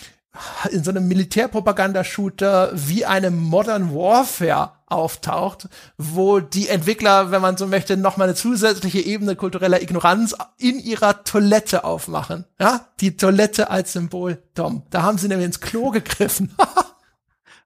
[0.70, 7.66] in so einem Militärpropaganda-Shooter wie einem Modern Warfare auftaucht, wo die Entwickler, wenn man so
[7.66, 12.45] möchte, noch mal eine zusätzliche Ebene kultureller Ignoranz in ihrer Toilette aufmachen.
[12.61, 14.43] Ja, die Toilette als Symbol.
[14.55, 16.55] Tom, da haben sie nämlich ins Klo gegriffen.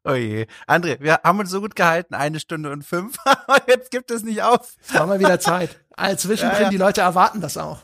[0.04, 0.46] Oh je.
[0.66, 3.16] André, wir haben uns so gut gehalten, eine Stunde und fünf.
[3.68, 4.74] Jetzt gibt es nicht auf.
[4.82, 5.78] Es war mal wieder Zeit.
[5.94, 6.70] Als Zwischendrin, ja, ja.
[6.70, 7.80] die Leute erwarten das auch.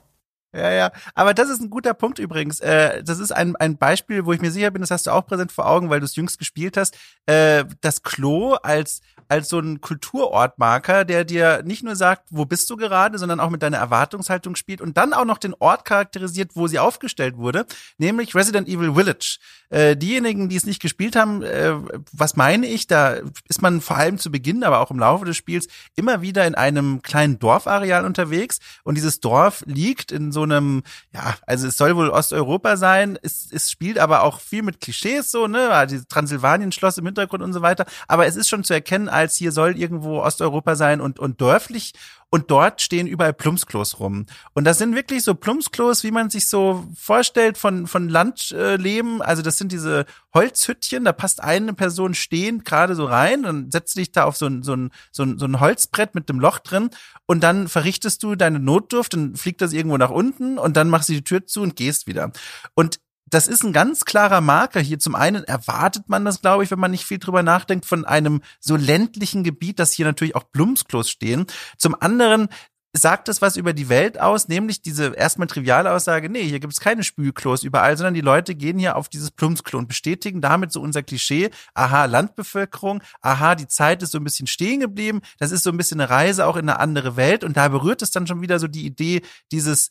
[0.54, 0.92] Ja, ja.
[1.14, 2.60] Aber das ist ein guter Punkt übrigens.
[2.60, 5.26] Äh, das ist ein, ein Beispiel, wo ich mir sicher bin, das hast du auch
[5.26, 6.96] präsent vor Augen, weil du es jüngst gespielt hast.
[7.26, 12.68] Äh, das Klo als als so ein Kulturortmarker, der dir nicht nur sagt, wo bist
[12.70, 16.52] du gerade, sondern auch mit deiner Erwartungshaltung spielt und dann auch noch den Ort charakterisiert,
[16.54, 17.66] wo sie aufgestellt wurde,
[17.98, 19.38] nämlich Resident Evil Village.
[19.70, 21.72] Äh, diejenigen, die es nicht gespielt haben, äh,
[22.12, 23.16] was meine ich, da
[23.48, 25.66] ist man vor allem zu Beginn, aber auch im Laufe des Spiels
[25.96, 31.34] immer wieder in einem kleinen Dorfareal unterwegs und dieses Dorf liegt in so einem, ja,
[31.46, 35.48] also es soll wohl Osteuropa sein, es, es spielt aber auch viel mit Klischees so,
[35.48, 39.36] ne, dieses Transsilvanien-Schloss im Hintergrund und so weiter, aber es ist schon zu erkennen, als
[39.36, 41.92] hier soll irgendwo Osteuropa sein und, und dörflich.
[42.30, 44.26] Und dort stehen überall Plumpsklos rum.
[44.54, 49.22] Und das sind wirklich so Plumpsklos, wie man sich so vorstellt von, von Landleben.
[49.22, 50.04] Also das sind diese
[50.34, 54.46] Holzhüttchen, da passt eine Person stehend gerade so rein und setzt dich da auf so
[54.46, 56.90] ein, so ein, so ein, so ein Holzbrett mit dem Loch drin
[57.26, 61.10] und dann verrichtest du deine Notdurft, dann fliegt das irgendwo nach unten und dann machst
[61.10, 62.32] du die Tür zu und gehst wieder.
[62.74, 64.98] Und das ist ein ganz klarer Marker hier.
[64.98, 68.42] Zum einen erwartet man das, glaube ich, wenn man nicht viel drüber nachdenkt, von einem
[68.60, 71.46] so ländlichen Gebiet, dass hier natürlich auch Blumsklos stehen.
[71.78, 72.48] Zum anderen
[72.96, 76.72] sagt es was über die Welt aus, nämlich diese erstmal triviale Aussage, nee, hier gibt
[76.72, 80.70] es keine Spülklos überall, sondern die Leute gehen hier auf dieses Plumpsklo und bestätigen damit
[80.70, 85.50] so unser Klischee, aha, Landbevölkerung, aha, die Zeit ist so ein bisschen stehen geblieben, das
[85.50, 88.12] ist so ein bisschen eine Reise auch in eine andere Welt und da berührt es
[88.12, 89.90] dann schon wieder so die Idee dieses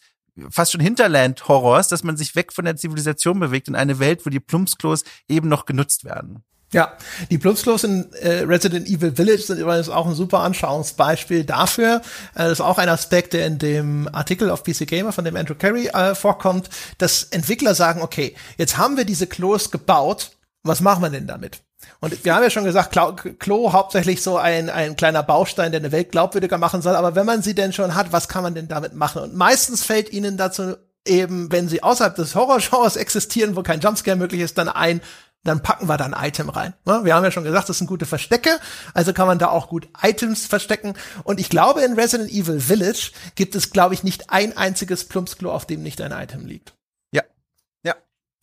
[0.50, 4.30] fast schon Hinterland-Horrors, dass man sich weg von der Zivilisation bewegt in eine Welt, wo
[4.30, 6.44] die Plumpsklos eben noch genutzt werden.
[6.74, 6.98] Ja,
[7.30, 12.02] die Plumpsklos in äh, Resident Evil Village sind übrigens auch ein super Anschauungsbeispiel dafür.
[12.34, 15.36] Äh, das ist auch ein Aspekt, der in dem Artikel auf PC Gamer von dem
[15.36, 20.32] Andrew Carey äh, vorkommt, dass Entwickler sagen, okay, jetzt haben wir diese Klos gebaut,
[20.64, 21.62] was machen wir denn damit?
[22.00, 22.98] Und wir haben ja schon gesagt,
[23.40, 26.96] Klo, hauptsächlich so ein, ein kleiner Baustein, der eine Welt glaubwürdiger machen soll.
[26.96, 29.22] Aber wenn man sie denn schon hat, was kann man denn damit machen?
[29.22, 34.18] Und meistens fällt ihnen dazu eben, wenn sie außerhalb des Horrorgenres existieren, wo kein Jumpscare
[34.18, 35.02] möglich ist, dann ein,
[35.44, 36.74] dann packen wir da ein Item rein.
[36.86, 37.02] Ne?
[37.04, 38.60] Wir haben ja schon gesagt, das sind gute Verstecke,
[38.94, 40.94] also kann man da auch gut Items verstecken.
[41.24, 45.52] Und ich glaube, in Resident Evil Village gibt es, glaube ich, nicht ein einziges Plumpsklo,
[45.52, 46.74] auf dem nicht ein Item liegt.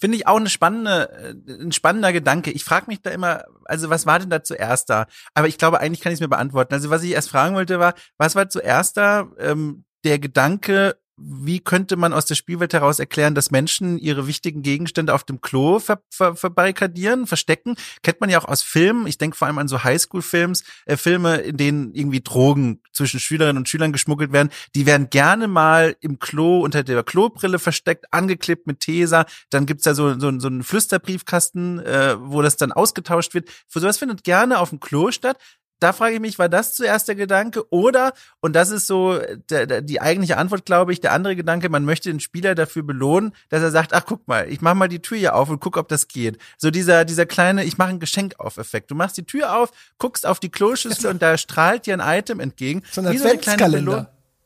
[0.01, 2.51] Finde ich auch eine spannende, äh, ein spannender Gedanke.
[2.51, 5.07] Ich frage mich da immer, also was war denn da zuerst da?
[5.35, 6.73] Aber ich glaube, eigentlich kann ich es mir beantworten.
[6.73, 9.29] Also was ich erst fragen wollte war, was war zuerst da?
[9.39, 14.63] Ähm, der Gedanke, wie könnte man aus der Spielwelt heraus erklären, dass Menschen ihre wichtigen
[14.63, 17.77] Gegenstände auf dem Klo ver ver verbarrikadieren, verstecken?
[18.03, 19.07] Kennt man ja auch aus Filmen.
[19.07, 23.59] Ich denke vor allem an so Highschool-Films, äh, Filme, in denen irgendwie Drogen zwischen Schülerinnen
[23.59, 24.51] und Schülern geschmuggelt werden.
[24.75, 29.27] Die werden gerne mal im Klo unter der Klobrille versteckt, angeklebt mit Tesa.
[29.51, 33.51] Dann gibt's da so, so, so einen Flüsterbriefkasten, äh, wo das dann ausgetauscht wird.
[33.69, 35.37] Für sowas findet gerne auf dem Klo statt
[35.81, 39.67] da frage ich mich, war das zuerst der Gedanke oder, und das ist so der,
[39.67, 43.33] der, die eigentliche Antwort, glaube ich, der andere Gedanke, man möchte den Spieler dafür belohnen,
[43.49, 45.77] dass er sagt, ach guck mal, ich mach mal die Tür hier auf und guck,
[45.77, 46.39] ob das geht.
[46.59, 48.91] So dieser, dieser kleine, ich mache ein Geschenk auf Effekt.
[48.91, 52.41] Du machst die Tür auf, guckst auf die Kloschüssel und da strahlt dir ein Item
[52.41, 52.83] entgegen.
[52.91, 53.19] So ein wie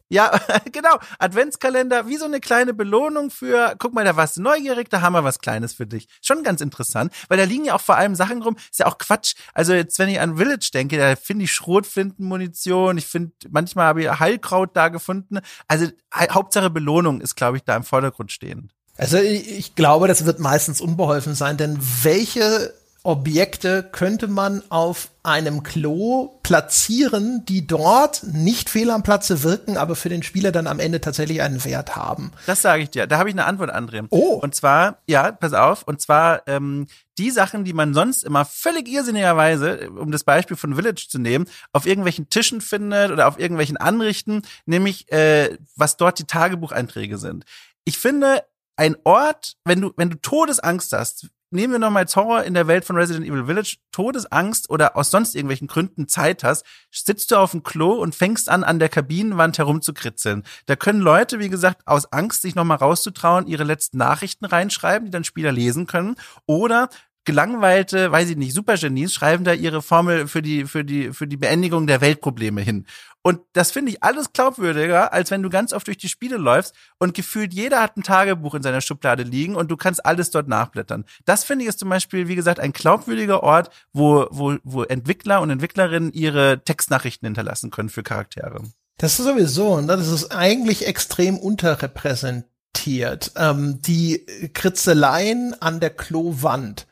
[0.08, 0.38] Ja,
[0.72, 0.98] genau.
[1.18, 5.14] Adventskalender, wie so eine kleine Belohnung für, guck mal, da warst du neugierig, da haben
[5.14, 6.08] wir was Kleines für dich.
[6.20, 8.98] Schon ganz interessant, weil da liegen ja auch vor allem Sachen rum, ist ja auch
[8.98, 9.34] Quatsch.
[9.54, 14.02] Also jetzt, wenn ich an Village denke, da finde ich Schrotflintenmunition, ich finde, manchmal habe
[14.02, 15.40] ich Heilkraut da gefunden.
[15.68, 18.72] Also Hauptsache Belohnung ist, glaube ich, da im Vordergrund stehend.
[18.96, 22.72] Also ich, ich glaube, das wird meistens unbeholfen sein, denn welche
[23.06, 29.94] Objekte könnte man auf einem Klo platzieren, die dort nicht fehl am Platze wirken, aber
[29.94, 32.32] für den Spieler dann am Ende tatsächlich einen Wert haben.
[32.46, 33.06] Das sage ich dir.
[33.06, 34.06] Da habe ich eine Antwort, André.
[34.08, 34.40] Oh.
[34.42, 36.86] Und zwar, ja, pass auf, und zwar ähm,
[37.18, 41.44] die Sachen, die man sonst immer völlig irrsinnigerweise, um das Beispiel von Village zu nehmen,
[41.74, 47.44] auf irgendwelchen Tischen findet oder auf irgendwelchen Anrichten, nämlich äh, was dort die Tagebucheinträge sind.
[47.84, 48.42] Ich finde,
[48.76, 52.66] ein Ort, wenn du, wenn du Todesangst hast, nehmen wir nochmal als Horror in der
[52.66, 57.36] Welt von Resident Evil Village, Todesangst oder aus sonst irgendwelchen Gründen Zeit hast, sitzt du
[57.36, 60.42] auf dem Klo und fängst an, an der Kabinenwand herumzukritzeln.
[60.66, 65.12] Da können Leute, wie gesagt, aus Angst, sich nochmal rauszutrauen, ihre letzten Nachrichten reinschreiben, die
[65.12, 66.16] dann Spieler lesen können.
[66.46, 66.88] Oder
[67.24, 71.36] gelangweilte, weiß ich nicht, Supergenies schreiben da ihre Formel für die, für die, für die
[71.36, 72.86] Beendigung der Weltprobleme hin.
[73.26, 76.74] Und das finde ich alles glaubwürdiger, als wenn du ganz oft durch die Spiele läufst
[76.98, 80.46] und gefühlt jeder hat ein Tagebuch in seiner Schublade liegen und du kannst alles dort
[80.46, 81.06] nachblättern.
[81.24, 85.40] Das finde ich ist zum Beispiel, wie gesagt, ein glaubwürdiger Ort, wo, wo, wo Entwickler
[85.40, 88.62] und Entwicklerinnen ihre Textnachrichten hinterlassen können für Charaktere.
[88.98, 89.96] Das ist sowieso, ne?
[89.96, 93.32] das ist eigentlich extrem unterrepräsentiert.
[93.36, 96.86] Ähm, die Kritzeleien an der Klowand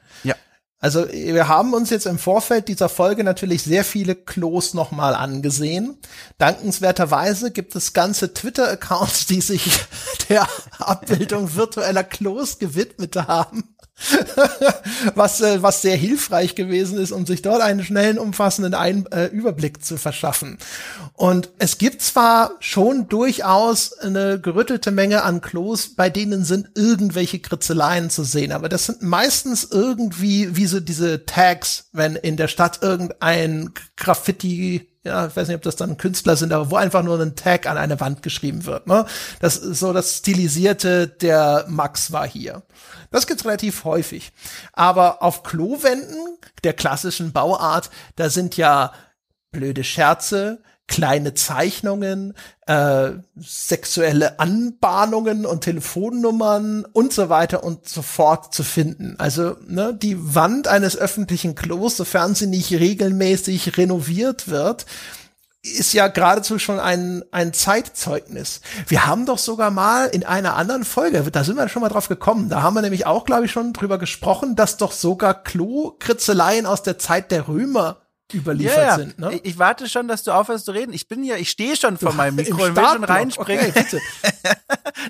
[0.82, 5.96] also wir haben uns jetzt im Vorfeld dieser Folge natürlich sehr viele Klos nochmal angesehen.
[6.38, 9.62] Dankenswerterweise gibt es ganze Twitter-Accounts, die sich
[10.28, 10.48] der
[10.80, 13.76] Abbildung virtueller Klos gewidmet haben.
[15.14, 19.26] was, äh, was sehr hilfreich gewesen ist, um sich dort einen schnellen, umfassenden Ein äh,
[19.26, 20.58] Überblick zu verschaffen.
[21.14, 27.38] Und es gibt zwar schon durchaus eine gerüttelte Menge an Klos, bei denen sind irgendwelche
[27.40, 32.48] Kritzeleien zu sehen, aber das sind meistens irgendwie wie so diese Tags, wenn in der
[32.48, 37.02] Stadt irgendein Graffiti ja, ich weiß nicht, ob das dann Künstler sind, aber wo einfach
[37.02, 38.86] nur ein Tag an eine Wand geschrieben wird.
[38.86, 39.04] Ne?
[39.40, 42.62] Das ist so das Stilisierte, der Max war hier.
[43.10, 44.32] Das gibt's relativ häufig.
[44.72, 48.92] Aber auf Klowänden der klassischen Bauart, da sind ja
[49.50, 50.62] blöde Scherze,
[50.92, 52.34] kleine Zeichnungen,
[52.66, 59.14] äh, sexuelle Anbahnungen und Telefonnummern und so weiter und so fort zu finden.
[59.16, 64.84] Also ne, die Wand eines öffentlichen Klos, sofern sie nicht regelmäßig renoviert wird,
[65.62, 68.60] ist ja geradezu schon ein, ein Zeitzeugnis.
[68.86, 72.08] Wir haben doch sogar mal in einer anderen Folge, da sind wir schon mal drauf
[72.08, 76.66] gekommen, da haben wir nämlich auch, glaube ich, schon drüber gesprochen, dass doch sogar Klo-Kritzeleien
[76.66, 78.01] aus der Zeit der Römer
[78.34, 79.18] überliefert yeah, sind.
[79.18, 79.34] Ne?
[79.34, 80.92] Ich, ich, warte schon, dass du aufhörst zu reden.
[80.92, 83.68] Ich bin ja, ich stehe schon vor meinem Mikro und will schon reinspringen.
[83.68, 84.00] Okay,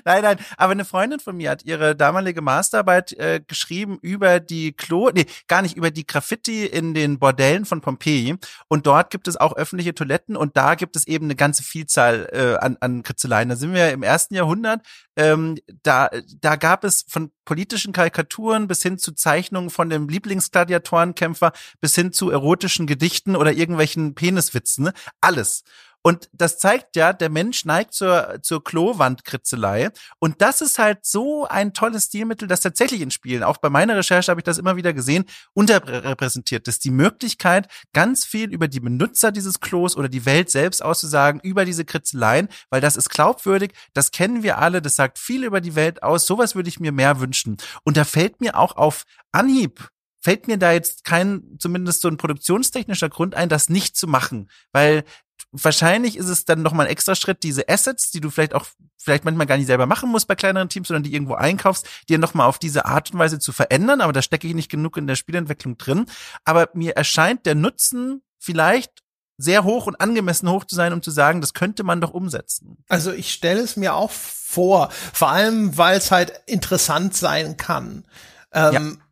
[0.05, 4.73] nein, nein, aber eine Freundin von mir hat ihre damalige Masterarbeit äh, geschrieben über die
[4.73, 8.35] Klo, nee, gar nicht über die Graffiti in den Bordellen von Pompeji.
[8.67, 12.29] Und dort gibt es auch öffentliche Toiletten und da gibt es eben eine ganze Vielzahl
[12.31, 13.49] äh, an, an Kritzeleien.
[13.49, 14.81] Da sind wir im ersten Jahrhundert.
[15.15, 16.09] Ähm, da,
[16.41, 22.11] da gab es von politischen Karikaturen bis hin zu Zeichnungen von dem Lieblingsgladiatorenkämpfer bis hin
[22.11, 24.85] zu erotischen Gedichten oder irgendwelchen Peniswitzen.
[24.85, 24.93] Ne?
[25.21, 25.63] Alles.
[26.05, 29.89] Und das zeigt ja, der Mensch neigt zur, zur Klowandkritzelei.
[30.19, 33.95] Und das ist halt so ein tolles Stilmittel, das tatsächlich in Spielen, auch bei meiner
[33.95, 35.23] Recherche habe ich das immer wieder gesehen,
[35.53, 36.83] unterrepräsentiert ist.
[36.83, 41.63] Die Möglichkeit, ganz viel über die Benutzer dieses Klos oder die Welt selbst auszusagen, über
[41.63, 45.75] diese Kritzeleien, weil das ist glaubwürdig, das kennen wir alle, das sagt viel über die
[45.75, 46.27] Welt aus.
[46.27, 47.55] Sowas würde ich mir mehr wünschen.
[47.83, 49.89] Und da fällt mir auch auf Anhieb
[50.23, 54.49] fällt mir da jetzt kein, zumindest so ein produktionstechnischer Grund ein, das nicht zu machen.
[54.71, 55.03] Weil
[55.51, 58.65] wahrscheinlich ist es dann nochmal ein extra Schritt, diese Assets, die du vielleicht auch
[58.97, 62.17] vielleicht manchmal gar nicht selber machen musst bei kleineren Teams, sondern die irgendwo einkaufst, die
[62.17, 64.01] nochmal auf diese Art und Weise zu verändern.
[64.01, 66.05] Aber da stecke ich nicht genug in der Spielentwicklung drin.
[66.45, 69.03] Aber mir erscheint der Nutzen vielleicht
[69.37, 72.77] sehr hoch und angemessen hoch zu sein, um zu sagen, das könnte man doch umsetzen.
[72.87, 78.05] Also ich stelle es mir auch vor, vor allem weil es halt interessant sein kann.
[78.53, 79.03] Ähm, ja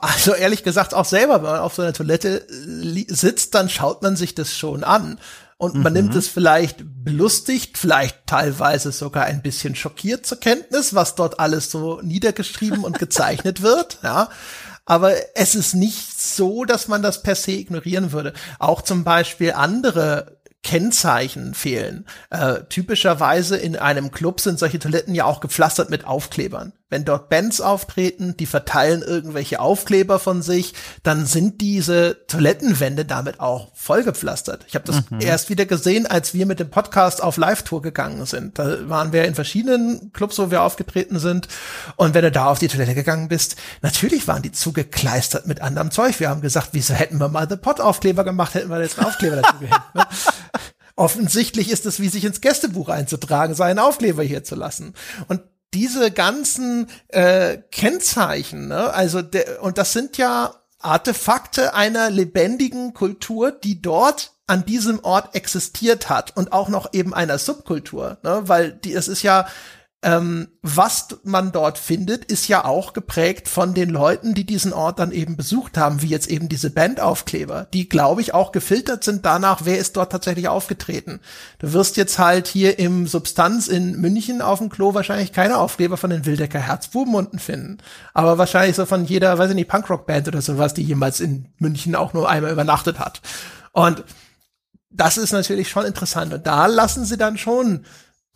[0.00, 4.16] also ehrlich gesagt auch selber, wenn man auf so einer Toilette sitzt, dann schaut man
[4.16, 5.18] sich das schon an.
[5.60, 5.98] Und man mhm.
[5.98, 11.70] nimmt es vielleicht belustigt, vielleicht teilweise sogar ein bisschen schockiert zur Kenntnis, was dort alles
[11.72, 14.28] so niedergeschrieben und gezeichnet wird, ja.
[14.86, 18.32] Aber es ist nicht so, dass man das per se ignorieren würde.
[18.58, 22.06] Auch zum Beispiel andere Kennzeichen fehlen.
[22.30, 26.72] Äh, typischerweise in einem Club sind solche Toiletten ja auch gepflastert mit Aufklebern.
[26.90, 33.40] Wenn dort Bands auftreten, die verteilen irgendwelche Aufkleber von sich, dann sind diese Toilettenwände damit
[33.40, 34.64] auch vollgepflastert.
[34.66, 35.20] Ich habe das mhm.
[35.20, 38.58] erst wieder gesehen, als wir mit dem Podcast auf Live-Tour gegangen sind.
[38.58, 41.48] Da waren wir in verschiedenen Clubs, wo wir aufgetreten sind.
[41.96, 45.90] Und wenn du da auf die Toilette gegangen bist, natürlich waren die zugekleistert mit anderem
[45.90, 46.18] Zeug.
[46.20, 49.36] Wir haben gesagt, wieso hätten wir mal The Pot-Aufkleber gemacht, hätten wir jetzt einen Aufkleber
[49.36, 49.94] dazu gehängt.
[49.94, 50.06] Ne?
[50.96, 54.94] Offensichtlich ist es wie sich ins Gästebuch einzutragen, seinen Aufkleber hier zu lassen.
[55.28, 55.42] Und
[55.74, 63.50] diese ganzen äh, Kennzeichen, ne, also der, und das sind ja Artefakte einer lebendigen Kultur,
[63.50, 68.72] die dort an diesem Ort existiert hat und auch noch eben einer Subkultur, ne, weil
[68.72, 69.46] die es ist ja
[70.00, 75.00] ähm, was man dort findet, ist ja auch geprägt von den Leuten, die diesen Ort
[75.00, 79.26] dann eben besucht haben, wie jetzt eben diese Bandaufkleber, die, glaube ich, auch gefiltert sind
[79.26, 81.18] danach, wer ist dort tatsächlich aufgetreten.
[81.58, 85.96] Du wirst jetzt halt hier im Substanz in München auf dem Klo wahrscheinlich keine Aufkleber
[85.96, 87.78] von den Wildecker Herzbuben unten finden,
[88.14, 91.96] aber wahrscheinlich so von jeder, weiß ich nicht, Punkrock-Band oder sowas, die jemals in München
[91.96, 93.20] auch nur einmal übernachtet hat.
[93.72, 94.04] Und
[94.90, 96.32] das ist natürlich schon interessant.
[96.32, 97.84] Und da lassen sie dann schon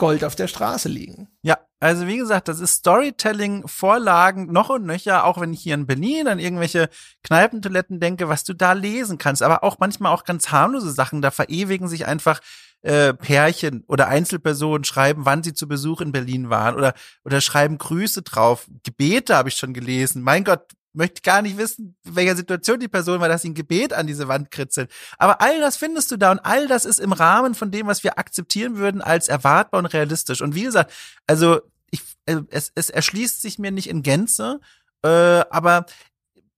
[0.02, 1.28] Gold auf der Straße liegen.
[1.42, 5.86] Ja, also wie gesagt, das ist Storytelling-Vorlagen noch und nöcher, auch wenn ich hier in
[5.86, 6.88] Berlin an irgendwelche
[7.22, 11.30] Kneipentoiletten denke, was du da lesen kannst, aber auch manchmal auch ganz harmlose Sachen, da
[11.30, 12.40] verewigen sich einfach
[12.80, 17.78] äh, Pärchen oder Einzelpersonen schreiben, wann sie zu Besuch in Berlin waren oder oder schreiben
[17.78, 18.66] Grüße drauf.
[18.82, 20.22] Gebete habe ich schon gelesen.
[20.22, 23.92] Mein Gott, möchte gar nicht wissen, welcher Situation die Person war, dass sie ein Gebet
[23.92, 24.90] an diese Wand kritzelt.
[25.18, 28.04] Aber all das findest du da und all das ist im Rahmen von dem, was
[28.04, 30.42] wir akzeptieren würden als erwartbar und realistisch.
[30.42, 30.92] Und wie gesagt,
[31.26, 31.60] also
[31.90, 34.60] ich, äh, es, es erschließt sich mir nicht in Gänze,
[35.02, 35.86] äh, aber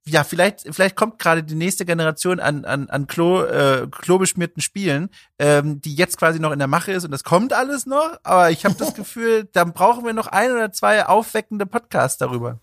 [0.06, 5.08] ja, vielleicht, vielleicht kommt gerade die nächste Generation an, an, an Klo, äh, klobeschmierten Spielen,
[5.38, 8.50] ähm, die jetzt quasi noch in der Mache ist und das kommt alles noch, aber
[8.50, 12.58] ich habe das Gefühl, dann brauchen wir noch ein oder zwei aufweckende Podcasts darüber.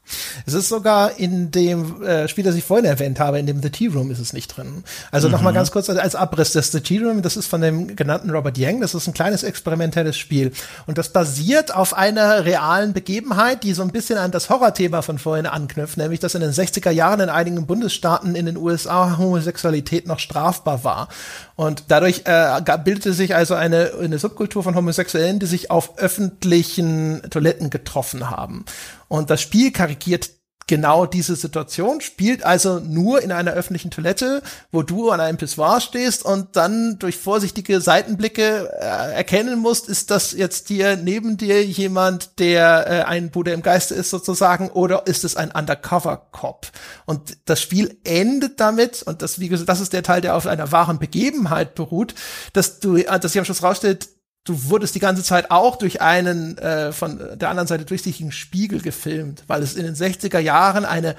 [0.46, 3.72] Es ist sogar in dem äh, Spiel, das ich vorhin erwähnt habe, in dem The
[3.72, 4.84] Tea Room ist es nicht drin.
[5.10, 5.34] Also mhm.
[5.34, 8.60] nochmal ganz kurz als Abriss, das The Tea Room, das ist von dem genannten Robert
[8.60, 10.52] Yang, das ist ein kleines experimentelles Spiel
[10.86, 15.18] und das basiert auf einer realen Begebenheit, die so ein bisschen an das Horrorthema von
[15.18, 20.08] vorhin anknüpft, nämlich dass in den 60er Jahren in einigen Bundesstaaten in den USA Homosexualität
[20.08, 21.08] noch strafbar war.
[21.56, 27.22] Und dadurch äh, bildete sich also eine, eine Subkultur von Homosexuellen, die sich auf öffentlichen
[27.30, 28.66] Toiletten getroffen haben.
[29.08, 30.30] Und das Spiel karikiert
[30.68, 35.82] genau diese Situation, spielt also nur in einer öffentlichen Toilette, wo du an einem Pissoir
[35.82, 41.64] stehst und dann durch vorsichtige Seitenblicke äh, erkennen musst, ist das jetzt hier neben dir
[41.66, 46.68] jemand, der äh, ein Bruder im Geiste ist sozusagen, oder ist es ein Undercover-Cop?
[47.06, 50.48] Und das Spiel endet damit, und das, wie gesagt, das ist der Teil, der auf
[50.48, 52.16] einer wahren Begebenheit beruht,
[52.54, 54.08] dass du, äh, dass sich am Schluss rausstellt,
[54.44, 58.82] du wurdest die ganze Zeit auch durch einen äh, von der anderen Seite durchsichtigen Spiegel
[58.82, 61.16] gefilmt, weil es in den 60er Jahren eine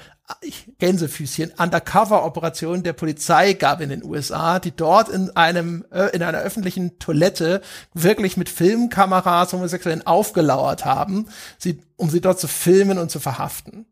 [0.79, 6.39] Gänsefüßchen, Undercover-Operation der Polizei gab in den USA, die dort in einem, äh, in einer
[6.39, 7.61] öffentlichen Toilette
[7.93, 11.27] wirklich mit Filmkameras Homosexuellen aufgelauert haben,
[11.57, 13.85] sie, um sie dort zu filmen und zu verhaften.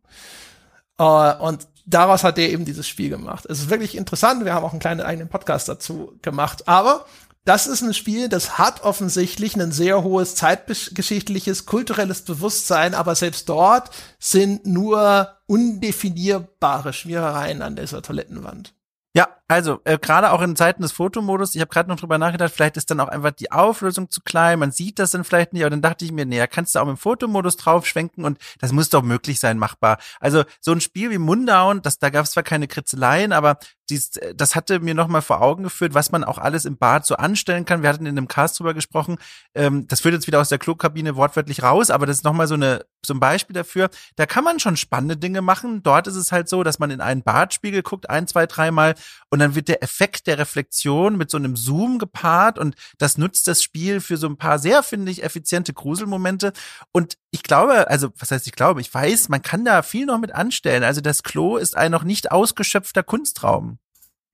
[0.99, 3.45] Uh, und daraus hat er eben dieses Spiel gemacht.
[3.49, 4.45] Es ist wirklich interessant.
[4.45, 6.67] Wir haben auch einen kleinen eigenen Podcast dazu gemacht.
[6.67, 7.05] Aber
[7.43, 13.49] das ist ein Spiel, das hat offensichtlich ein sehr hohes zeitgeschichtliches, kulturelles Bewusstsein, aber selbst
[13.49, 13.89] dort
[14.19, 18.75] sind nur undefinierbare Schmierereien an dieser Toilettenwand.
[19.13, 22.53] Ja, also äh, gerade auch in Zeiten des Fotomodus, ich habe gerade noch drüber nachgedacht,
[22.53, 25.63] vielleicht ist dann auch einfach die Auflösung zu klein, man sieht das dann vielleicht nicht,
[25.63, 28.89] aber dann dachte ich mir, ja, kannst du auch im Fotomodus draufschwenken und das muss
[28.89, 29.97] doch möglich sein, machbar.
[30.19, 33.57] Also so ein Spiel wie Mundown, das, da gab es zwar keine Kritzeleien, aber
[33.89, 37.05] dies, äh, das hatte mir nochmal vor Augen geführt, was man auch alles im Bad
[37.05, 37.83] so anstellen kann.
[37.83, 39.17] Wir hatten in einem Cast drüber gesprochen,
[39.53, 42.55] ähm, das führt jetzt wieder aus der Klokabine wortwörtlich raus, aber das ist nochmal so
[42.55, 43.89] eine so ein Beispiel dafür.
[44.15, 45.81] Da kann man schon spannende Dinge machen.
[45.83, 48.95] Dort ist es halt so, dass man in einen Badspiegel guckt, ein, zwei, dreimal
[49.29, 53.47] und dann wird der Effekt der Reflexion mit so einem Zoom gepaart und das nutzt
[53.47, 56.53] das Spiel für so ein paar sehr, finde ich, effiziente Gruselmomente.
[56.91, 60.19] Und ich glaube, also was heißt ich glaube, ich weiß, man kann da viel noch
[60.19, 60.83] mit anstellen.
[60.83, 63.79] Also das Klo ist ein noch nicht ausgeschöpfter Kunstraum.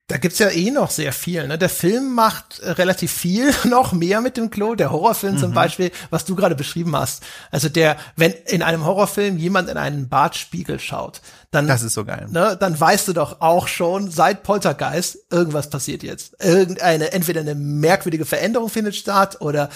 [0.10, 1.46] Da gibt's ja eh noch sehr viel.
[1.48, 1.58] Ne?
[1.58, 4.74] Der Film macht äh, relativ viel noch mehr mit dem Klo.
[4.74, 5.40] Der Horrorfilm mhm.
[5.40, 7.24] zum Beispiel, was du gerade beschrieben hast.
[7.52, 11.22] Also der, wenn in einem Horrorfilm jemand in einen Badspiegel schaut,
[11.52, 12.28] dann das ist so geil.
[12.30, 16.42] Ne, dann weißt du doch auch schon seit Poltergeist irgendwas passiert jetzt.
[16.42, 19.70] Irgendeine entweder eine merkwürdige Veränderung findet statt oder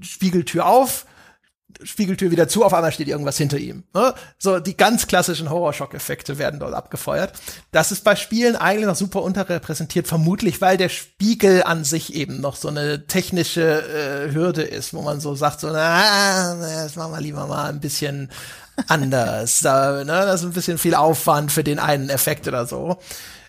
[0.00, 1.04] Spiegeltür auf,
[1.82, 3.84] Spiegeltür wieder zu, auf einmal steht irgendwas hinter ihm.
[3.94, 4.14] Ne?
[4.38, 7.32] So die ganz klassischen Horrorschock-Effekte werden dort abgefeuert.
[7.72, 12.40] Das ist bei Spielen eigentlich noch super unterrepräsentiert, vermutlich, weil der Spiegel an sich eben
[12.40, 17.12] noch so eine technische äh, Hürde ist, wo man so sagt, so, na, das machen
[17.12, 18.30] wir lieber mal ein bisschen
[18.86, 19.60] anders.
[19.62, 20.04] da, ne?
[20.04, 22.98] Das ist ein bisschen viel Aufwand für den einen Effekt oder so.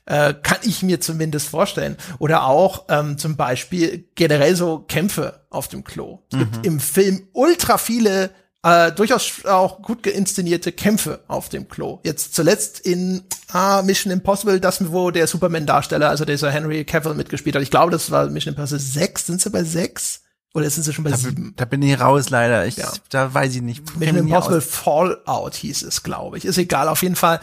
[0.06, 1.96] Äh, kann ich mir zumindest vorstellen.
[2.18, 6.24] Oder auch ähm, zum Beispiel generell so Kämpfe auf dem Klo.
[6.32, 6.52] Es mhm.
[6.52, 8.32] gibt im Film ultra viele
[8.64, 12.00] äh, durchaus auch gut geinszenierte Kämpfe auf dem Klo.
[12.04, 17.56] Jetzt zuletzt in ah, Mission Impossible, das wo der Superman-Darsteller, also dieser Henry Cavill mitgespielt
[17.56, 17.64] hat.
[17.64, 19.26] Ich glaube, das war Mission Impossible 6.
[19.26, 20.22] Sind sie bei 6?
[20.54, 21.54] Oder sind sie schon bei da, 7?
[21.56, 22.66] Da bin ich raus, leider.
[22.66, 22.92] Ich, ja.
[23.10, 23.98] Da weiß ich nicht.
[23.98, 26.46] Mission Impossible Fallout hieß es, glaube ich.
[26.46, 27.40] Ist egal, auf jeden Fall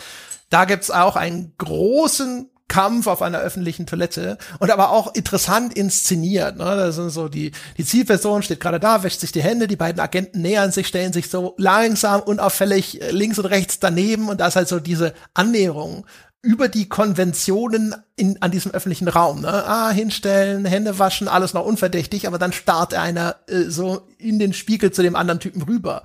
[0.51, 6.59] da gibt's auch einen großen Kampf auf einer öffentlichen Toilette und aber auch interessant inszeniert.
[6.59, 6.65] Ne?
[6.65, 10.01] Da sind so die die Zielperson steht gerade da, wäscht sich die Hände, die beiden
[10.01, 14.57] Agenten nähern sich, stellen sich so langsam unauffällig links und rechts daneben und da ist
[14.57, 16.05] halt so diese Annäherung
[16.43, 19.41] über die Konventionen in, an diesem öffentlichen Raum.
[19.41, 19.49] Ne?
[19.49, 24.53] Ah, hinstellen, Hände waschen, alles noch unverdächtig, aber dann starrt einer äh, so in den
[24.53, 26.05] Spiegel zu dem anderen Typen rüber.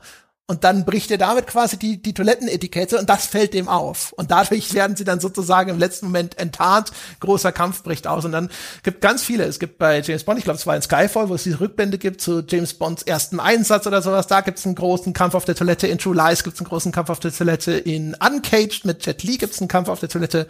[0.53, 4.11] Und dann bricht er damit quasi die, die Toilettenetikette und das fällt dem auf.
[4.11, 6.91] Und dadurch werden sie dann sozusagen im letzten Moment enttarnt.
[7.21, 8.23] Großer Kampf bricht aus.
[8.23, 8.51] Und dann
[8.83, 9.45] gibt ganz viele.
[9.45, 11.97] Es gibt bei James Bond, ich glaube, es war in Skyfall, wo es diese Rückblende
[11.97, 14.27] gibt zu James Bonds ersten Einsatz oder sowas.
[14.27, 15.87] Da gibt es einen großen Kampf auf der Toilette.
[15.87, 17.71] In True Lies gibt es einen großen Kampf auf der Toilette.
[17.71, 20.45] In Uncaged mit Jet Li gibt es einen Kampf auf der Toilette.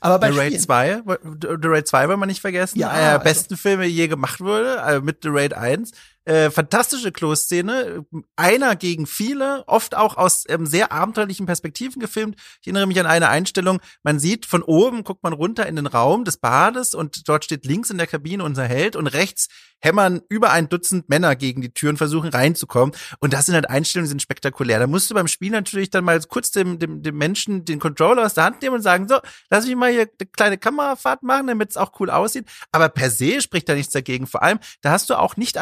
[0.00, 2.78] Aber bei The Raid 2, The Raid 2 wollen wir nicht vergessen.
[2.78, 3.24] Ja, einer der also.
[3.24, 5.92] besten Filme, je gemacht wurde, also mit The Raid 1.
[6.24, 12.36] Äh, fantastische Klo-Szene, einer gegen viele, oft auch aus ähm, sehr abenteuerlichen Perspektiven gefilmt.
[12.60, 15.86] Ich erinnere mich an eine Einstellung, man sieht von oben, guckt man runter in den
[15.86, 19.48] Raum des Bades und dort steht links in der Kabine unser Held und rechts
[19.82, 22.94] hämmern über ein Dutzend Männer gegen die Tür und versuchen reinzukommen.
[23.18, 24.78] Und das sind halt Einstellungen, die sind spektakulär.
[24.78, 28.24] Da musst du beim Spiel natürlich dann mal kurz dem, dem, dem Menschen den Controller
[28.24, 29.18] aus der Hand nehmen und sagen, so,
[29.50, 32.46] lass mich mal hier eine kleine Kamerafahrt machen, damit es auch cool aussieht.
[32.70, 34.26] Aber per se spricht da nichts dagegen.
[34.26, 35.58] Vor allem, da hast du auch nicht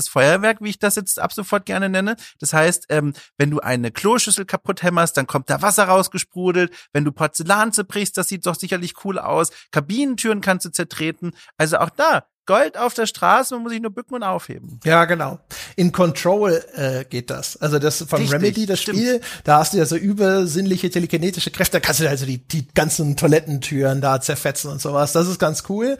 [0.00, 2.16] angezündetes Feuerwerk, wie ich das jetzt ab sofort gerne nenne.
[2.38, 6.72] Das heißt, ähm, wenn du eine Kloschüssel kaputt hämmerst, dann kommt da Wasser rausgesprudelt.
[6.92, 9.50] Wenn du Porzellan zerbrichst, das sieht doch sicherlich cool aus.
[9.70, 11.32] Kabinentüren kannst du zertreten.
[11.58, 14.80] Also auch da, Gold auf der Straße, man muss sich nur bücken und aufheben.
[14.84, 15.38] Ja, genau.
[15.76, 17.56] In Control äh, geht das.
[17.56, 18.98] Also das von Richtig, Remedy, das stimmt.
[18.98, 22.66] Spiel, da hast du ja so übersinnliche telekinetische Kräfte, da kannst du also die, die
[22.74, 25.12] ganzen Toilettentüren da zerfetzen und sowas.
[25.12, 25.98] Das ist ganz cool.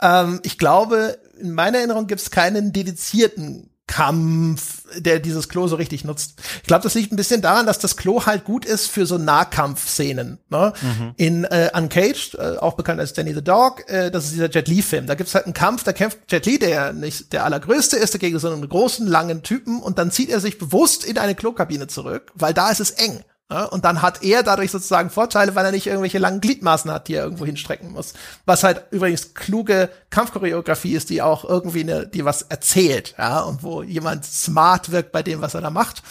[0.00, 5.76] Ähm, ich glaube, in meiner Erinnerung gibt es keinen dedizierten Kampf, der dieses Klo so
[5.76, 6.40] richtig nutzt.
[6.62, 9.18] Ich glaube, das liegt ein bisschen daran, dass das Klo halt gut ist für so
[9.18, 10.38] Nahkampfszenen.
[10.48, 10.72] Ne?
[10.80, 11.12] Mhm.
[11.18, 14.66] In äh, Uncaged, äh, auch bekannt als Danny the Dog, äh, das ist dieser Jet
[14.66, 15.06] Li-Film.
[15.06, 18.38] Da gibt's halt einen Kampf, da kämpft Jet Li, der nicht der allergrößte ist, gegen
[18.38, 22.32] so einen großen, langen Typen und dann zieht er sich bewusst in eine Klokabine zurück,
[22.34, 23.22] weil da ist es eng.
[23.52, 27.08] Ja, und dann hat er dadurch sozusagen Vorteile, weil er nicht irgendwelche langen Gliedmaßen hat,
[27.08, 28.14] die er irgendwo hinstrecken muss.
[28.46, 33.62] Was halt übrigens kluge Kampfchoreografie ist, die auch irgendwie eine, die was erzählt, ja, und
[33.62, 36.02] wo jemand smart wirkt bei dem, was er da macht.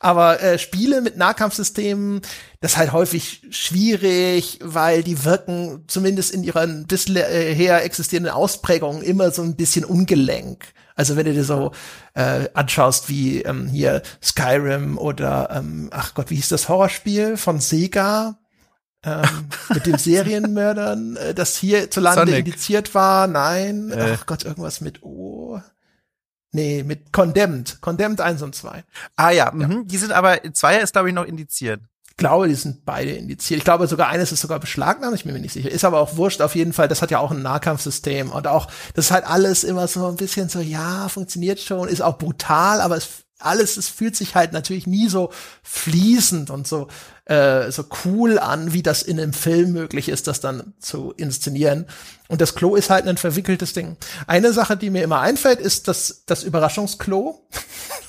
[0.00, 2.22] Aber äh, Spiele mit Nahkampfsystemen,
[2.60, 9.32] das ist halt häufig schwierig, weil die wirken zumindest in ihren bisher existierenden Ausprägungen immer
[9.32, 10.72] so ein bisschen ungelenk.
[10.96, 11.72] Also wenn du dir so
[12.14, 17.60] äh, anschaust wie ähm, hier Skyrim oder ähm, ach Gott, wie hieß das Horrorspiel von
[17.60, 18.38] Sega?
[19.06, 22.46] ähm, mit den Serienmördern, äh, das hierzulande Sonic.
[22.46, 23.26] indiziert war.
[23.26, 24.16] Nein, äh.
[24.16, 25.60] ach Gott, irgendwas mit O.
[26.52, 27.80] Nee, mit Condemned.
[27.80, 28.84] Condemned 1 und 2.
[29.16, 29.52] Ah ja, ja.
[29.52, 29.86] Mhm.
[29.86, 31.80] die sind aber, Zweier ist glaube ich noch indiziert
[32.16, 33.58] glaube, die sind beide indiziert.
[33.58, 35.70] Ich glaube sogar eines ist sogar beschlagnahmt, ich bin mir nicht sicher.
[35.70, 36.88] Ist aber auch wurscht auf jeden Fall.
[36.88, 40.16] Das hat ja auch ein Nahkampfsystem und auch, das ist halt alles immer so ein
[40.16, 44.52] bisschen so, ja, funktioniert schon, ist auch brutal, aber es alles, es fühlt sich halt
[44.52, 45.30] natürlich nie so
[45.62, 46.88] fließend und so
[47.26, 51.86] äh, so cool an, wie das in einem Film möglich ist, das dann zu inszenieren.
[52.28, 53.96] Und das Klo ist halt ein verwickeltes Ding.
[54.26, 57.46] Eine Sache, die mir immer einfällt, ist das das Überraschungsklo.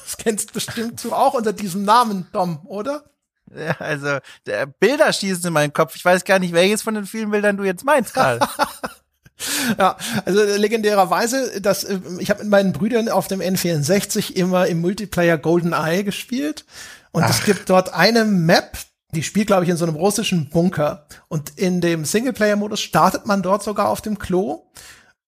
[0.07, 3.03] Das kennst bestimmt du auch unter diesem Namen, Dom, oder?
[3.55, 5.95] Ja, also der Bilder schießen in meinen Kopf.
[5.95, 8.39] Ich weiß gar nicht, welches von den vielen Bildern du jetzt meinst, Karl.
[9.77, 14.81] ja, also legendärerweise, dass äh, ich habe mit meinen Brüdern auf dem N64 immer im
[14.81, 16.65] Multiplayer Golden Eye gespielt
[17.11, 17.29] und Ach.
[17.29, 18.77] es gibt dort eine Map,
[19.13, 23.25] die spielt glaube ich in so einem russischen Bunker und in dem Singleplayer Modus startet
[23.25, 24.65] man dort sogar auf dem Klo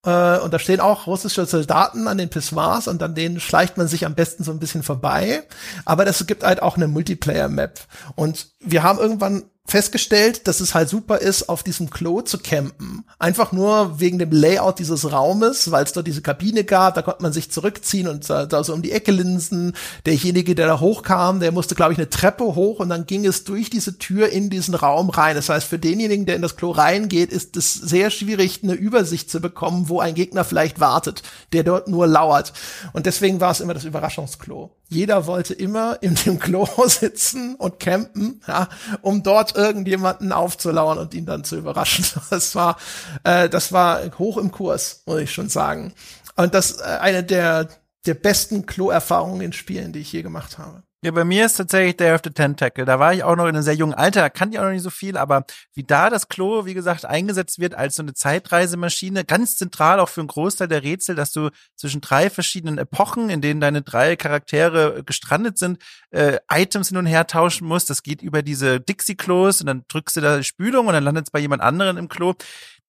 [0.04, 3.88] äh, und da stehen auch russische Soldaten an den Pissoirs und an denen schleicht man
[3.88, 5.42] sich am besten so ein bisschen vorbei.
[5.84, 7.80] Aber es gibt halt auch eine Multiplayer-Map.
[8.14, 13.04] Und wir haben irgendwann festgestellt, dass es halt super ist, auf diesem Klo zu campen.
[13.18, 17.22] Einfach nur wegen dem Layout dieses Raumes, weil es dort diese Kabine gab, da konnte
[17.22, 19.74] man sich zurückziehen und da, da so um die Ecke linsen.
[20.06, 23.44] Derjenige, der da hochkam, der musste, glaube ich, eine Treppe hoch und dann ging es
[23.44, 25.36] durch diese Tür in diesen Raum rein.
[25.36, 29.30] Das heißt, für denjenigen, der in das Klo reingeht, ist es sehr schwierig, eine Übersicht
[29.30, 31.22] zu bekommen, wo ein Gegner vielleicht wartet,
[31.52, 32.52] der dort nur lauert.
[32.92, 34.70] Und deswegen war es immer das Überraschungsklo.
[34.88, 38.68] Jeder wollte immer in dem Klo sitzen und campen, ja,
[39.02, 42.04] um dort irgendjemanden aufzulauern und ihn dann zu überraschen.
[42.30, 42.76] Das war,
[43.24, 45.92] äh, das war hoch im Kurs, muss ich schon sagen.
[46.36, 47.68] Und das äh, eine der
[48.06, 50.82] der besten Klo-Erfahrungen in Spielen, die ich je gemacht habe.
[51.02, 52.84] Ja, bei mir ist tatsächlich Day of the Tentacle.
[52.84, 54.72] Da war ich auch noch in einem sehr jungen Alter, da kannte ich auch noch
[54.72, 58.12] nicht so viel, aber wie da das Klo, wie gesagt, eingesetzt wird als so eine
[58.12, 63.30] Zeitreisemaschine, ganz zentral auch für einen Großteil der Rätsel, dass du zwischen drei verschiedenen Epochen,
[63.30, 65.78] in denen deine drei Charaktere gestrandet sind,
[66.10, 67.88] äh, Items hin und her tauschen musst.
[67.88, 71.30] Das geht über diese Dixie-Klos und dann drückst du da Spülung und dann landet es
[71.30, 72.34] bei jemand anderen im Klo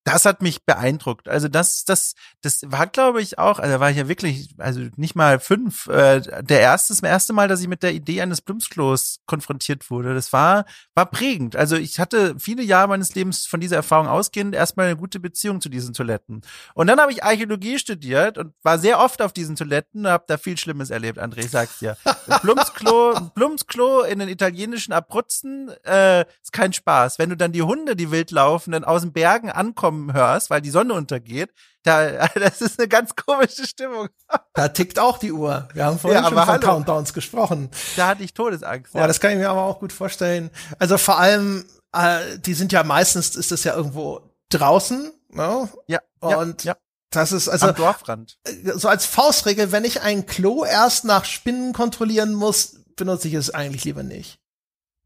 [0.03, 1.29] das hat mich beeindruckt.
[1.29, 5.15] Also das, das, das war, glaube ich, auch, also war ich ja wirklich, also nicht
[5.15, 9.19] mal fünf, äh, der erste, das erste Mal, dass ich mit der Idee eines Blumsklos
[9.27, 10.15] konfrontiert wurde.
[10.15, 10.65] Das war,
[10.95, 11.55] war prägend.
[11.55, 15.61] Also ich hatte viele Jahre meines Lebens von dieser Erfahrung ausgehend erstmal eine gute Beziehung
[15.61, 16.41] zu diesen Toiletten.
[16.73, 20.23] Und dann habe ich Archäologie studiert und war sehr oft auf diesen Toiletten und habe
[20.27, 21.95] da viel Schlimmes erlebt, André, ich sag's dir.
[22.41, 27.19] Blumsklo, Blumsklo in den italienischen Abruzzen äh, ist kein Spaß.
[27.19, 30.49] Wenn du dann die Hunde, die wild laufen, dann aus den Bergen ankommen, kommen hörst,
[30.49, 31.51] weil die Sonne untergeht,
[31.83, 34.07] da, das ist eine ganz komische Stimmung.
[34.53, 35.67] Da tickt auch die Uhr.
[35.73, 36.59] Wir haben vorhin ja, schon von hallo.
[36.61, 37.69] Countdowns gesprochen.
[37.97, 38.93] Da hatte ich Todesangst.
[38.93, 40.49] Ja, ja, das kann ich mir aber auch gut vorstellen.
[40.79, 45.69] Also vor allem, äh, die sind ja meistens, ist das ja irgendwo draußen, ne?
[45.87, 45.99] Ja.
[46.19, 46.77] Und ja, ja.
[47.13, 48.39] Das ist also Am Dorfrand.
[48.45, 53.33] Äh, so als Faustregel, wenn ich ein Klo erst nach Spinnen kontrollieren muss, benutze ich
[53.33, 54.39] es eigentlich lieber nicht.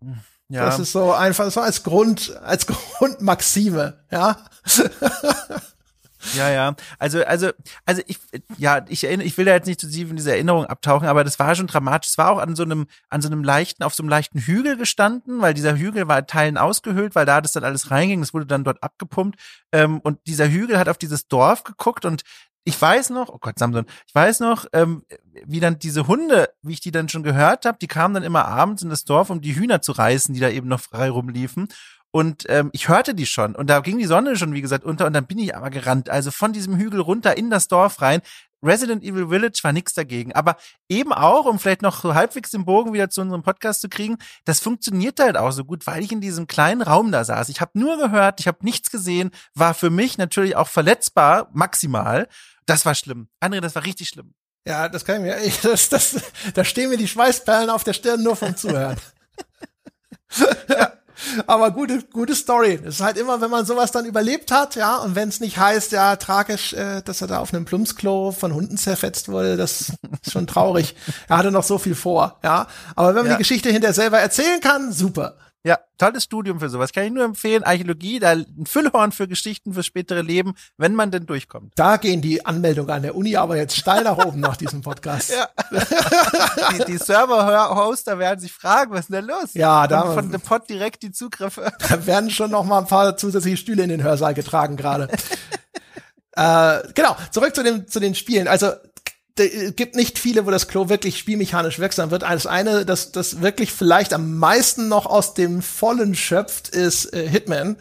[0.02, 0.20] Hm.
[0.50, 0.66] Ja.
[0.66, 2.68] Das ist so einfach so als Grund, als
[2.98, 4.38] Grundmaxime, ja.
[6.34, 6.76] Ja, ja.
[7.00, 7.52] Also, also,
[7.86, 8.20] also ich,
[8.58, 11.24] ja, ich erinnere, ich will da jetzt nicht zu tief in diese Erinnerung abtauchen, aber
[11.24, 12.12] das war schon dramatisch.
[12.12, 14.78] Es war auch an so einem, an so einem leichten, auf so einem leichten Hügel
[14.78, 18.22] gestanden, weil dieser Hügel war Teilen ausgehöhlt, weil da das dann alles reinging.
[18.22, 19.40] Das wurde dann dort abgepumpt.
[19.72, 22.24] Ähm, und dieser Hügel hat auf dieses Dorf geguckt und
[22.68, 25.04] ich weiß noch, oh Gott, Samson, ich weiß noch, ähm,
[25.46, 28.46] wie dann diese Hunde, wie ich die dann schon gehört habe, die kamen dann immer
[28.46, 31.68] abends in das Dorf, um die Hühner zu reißen, die da eben noch frei rumliefen.
[32.16, 33.58] Und ähm, ich hörte die schon.
[33.58, 35.06] Und da ging die Sonne schon, wie gesagt, unter.
[35.06, 36.10] Und dann bin ich aber gerannt.
[36.10, 38.22] Also von diesem Hügel runter in das Dorf rein.
[38.64, 40.32] Resident Evil Village war nichts dagegen.
[40.32, 40.56] Aber
[40.88, 44.16] eben auch, um vielleicht noch so halbwegs den Bogen wieder zu unserem Podcast zu kriegen,
[44.46, 47.50] das funktioniert halt auch so gut, weil ich in diesem kleinen Raum da saß.
[47.50, 52.30] Ich habe nur gehört, ich habe nichts gesehen, war für mich natürlich auch verletzbar, maximal.
[52.66, 53.28] Das war schlimm.
[53.44, 54.34] André, das war richtig schlimm.
[54.66, 56.16] Ja, das kann ich mir, ich, das, das,
[56.54, 58.96] da stehen mir die Schweißperlen auf der Stirn nur vom Zuhören.
[60.70, 60.95] ja.
[61.48, 62.80] Aber gute, gute Story.
[62.84, 65.58] Es ist halt immer, wenn man sowas dann überlebt hat, ja, und wenn es nicht
[65.58, 69.94] heißt, ja, tragisch, äh, dass er da auf einem Plumpsklo von Hunden zerfetzt wurde, das
[70.24, 70.96] ist schon traurig.
[71.28, 72.68] er hatte noch so viel vor, ja.
[72.96, 73.34] Aber wenn man ja.
[73.34, 75.36] die Geschichte hinterher selber erzählen kann, super.
[75.66, 76.94] Ja, tolles Studium für sowas.
[76.94, 77.64] Kann ich nur empfehlen.
[77.64, 81.74] Archäologie, da ein Füllhorn für Geschichten fürs spätere Leben, wenn man denn durchkommt.
[81.76, 85.32] Da gehen die Anmeldungen an der Uni aber jetzt steil nach oben nach diesem Podcast.
[85.32, 85.50] Ja.
[86.72, 89.56] die, die Server-Hoster werden sich fragen, was ist denn da los?
[89.56, 91.72] Ja, da von dem Pod direkt die Zugriffe.
[91.90, 95.08] Da werden schon noch mal ein paar zusätzliche Stühle in den Hörsaal getragen gerade.
[96.34, 98.48] äh, genau, zurück zu, dem, zu den Spielen.
[98.48, 98.72] Also
[99.38, 102.24] es gibt nicht viele, wo das Klo wirklich spielmechanisch wirksam wird.
[102.24, 107.28] Das eine, das, das wirklich vielleicht am meisten noch aus dem Vollen schöpft, ist äh,
[107.28, 107.76] Hitman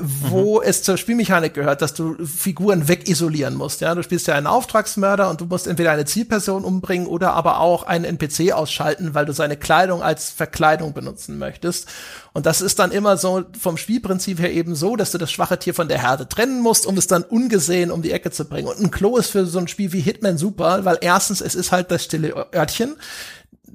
[0.00, 0.66] wo mhm.
[0.66, 3.80] es zur Spielmechanik gehört, dass du Figuren wegisolieren musst.
[3.80, 7.60] Ja, du spielst ja einen Auftragsmörder und du musst entweder eine Zielperson umbringen oder aber
[7.60, 11.86] auch einen NPC ausschalten, weil du seine Kleidung als Verkleidung benutzen möchtest.
[12.32, 15.58] Und das ist dann immer so vom Spielprinzip her eben so, dass du das schwache
[15.58, 18.66] Tier von der Herde trennen musst, um es dann ungesehen um die Ecke zu bringen.
[18.66, 21.70] Und ein Klo ist für so ein Spiel wie Hitman super, weil erstens, es ist
[21.70, 22.96] halt das stille Örtchen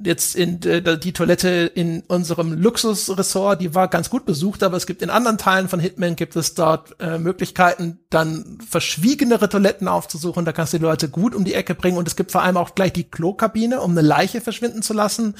[0.03, 4.85] jetzt in äh, die Toilette in unserem Luxusressort, die war ganz gut besucht, aber es
[4.85, 10.45] gibt in anderen Teilen von Hitman gibt es dort äh, Möglichkeiten, dann verschwiegenere Toiletten aufzusuchen.
[10.45, 12.57] Da kannst du die Leute gut um die Ecke bringen und es gibt vor allem
[12.57, 15.35] auch gleich die Klokabine, um eine Leiche verschwinden zu lassen.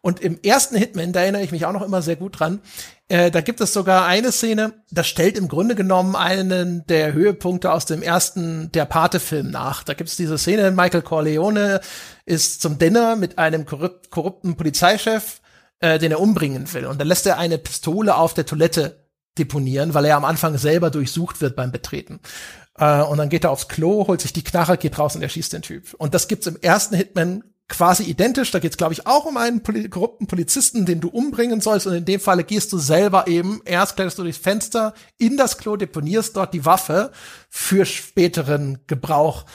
[0.00, 2.60] Und im ersten Hitman, da erinnere ich mich auch noch immer sehr gut dran,
[3.12, 7.70] äh, da gibt es sogar eine Szene, das stellt im Grunde genommen einen der Höhepunkte
[7.70, 9.84] aus dem ersten Der Pate-Film nach.
[9.84, 11.82] Da gibt es diese Szene, Michael Corleone
[12.24, 15.42] ist zum Dinner mit einem korrupt, korrupten Polizeichef,
[15.80, 16.86] äh, den er umbringen will.
[16.86, 19.04] Und dann lässt er eine Pistole auf der Toilette
[19.36, 22.20] deponieren, weil er am Anfang selber durchsucht wird beim Betreten.
[22.78, 25.52] Äh, und dann geht er aufs Klo, holt sich die Knarre, geht raus und erschießt
[25.52, 25.92] den Typ.
[25.98, 28.50] Und das gibt's im ersten Hitman quasi identisch.
[28.50, 31.86] Da geht es, glaube ich, auch um einen poli korrupten Polizisten, den du umbringen sollst.
[31.86, 35.58] Und in dem Falle gehst du selber eben, erst kletterst du durchs Fenster in das
[35.58, 37.12] Klo, deponierst dort die Waffe
[37.48, 39.46] für späteren Gebrauch.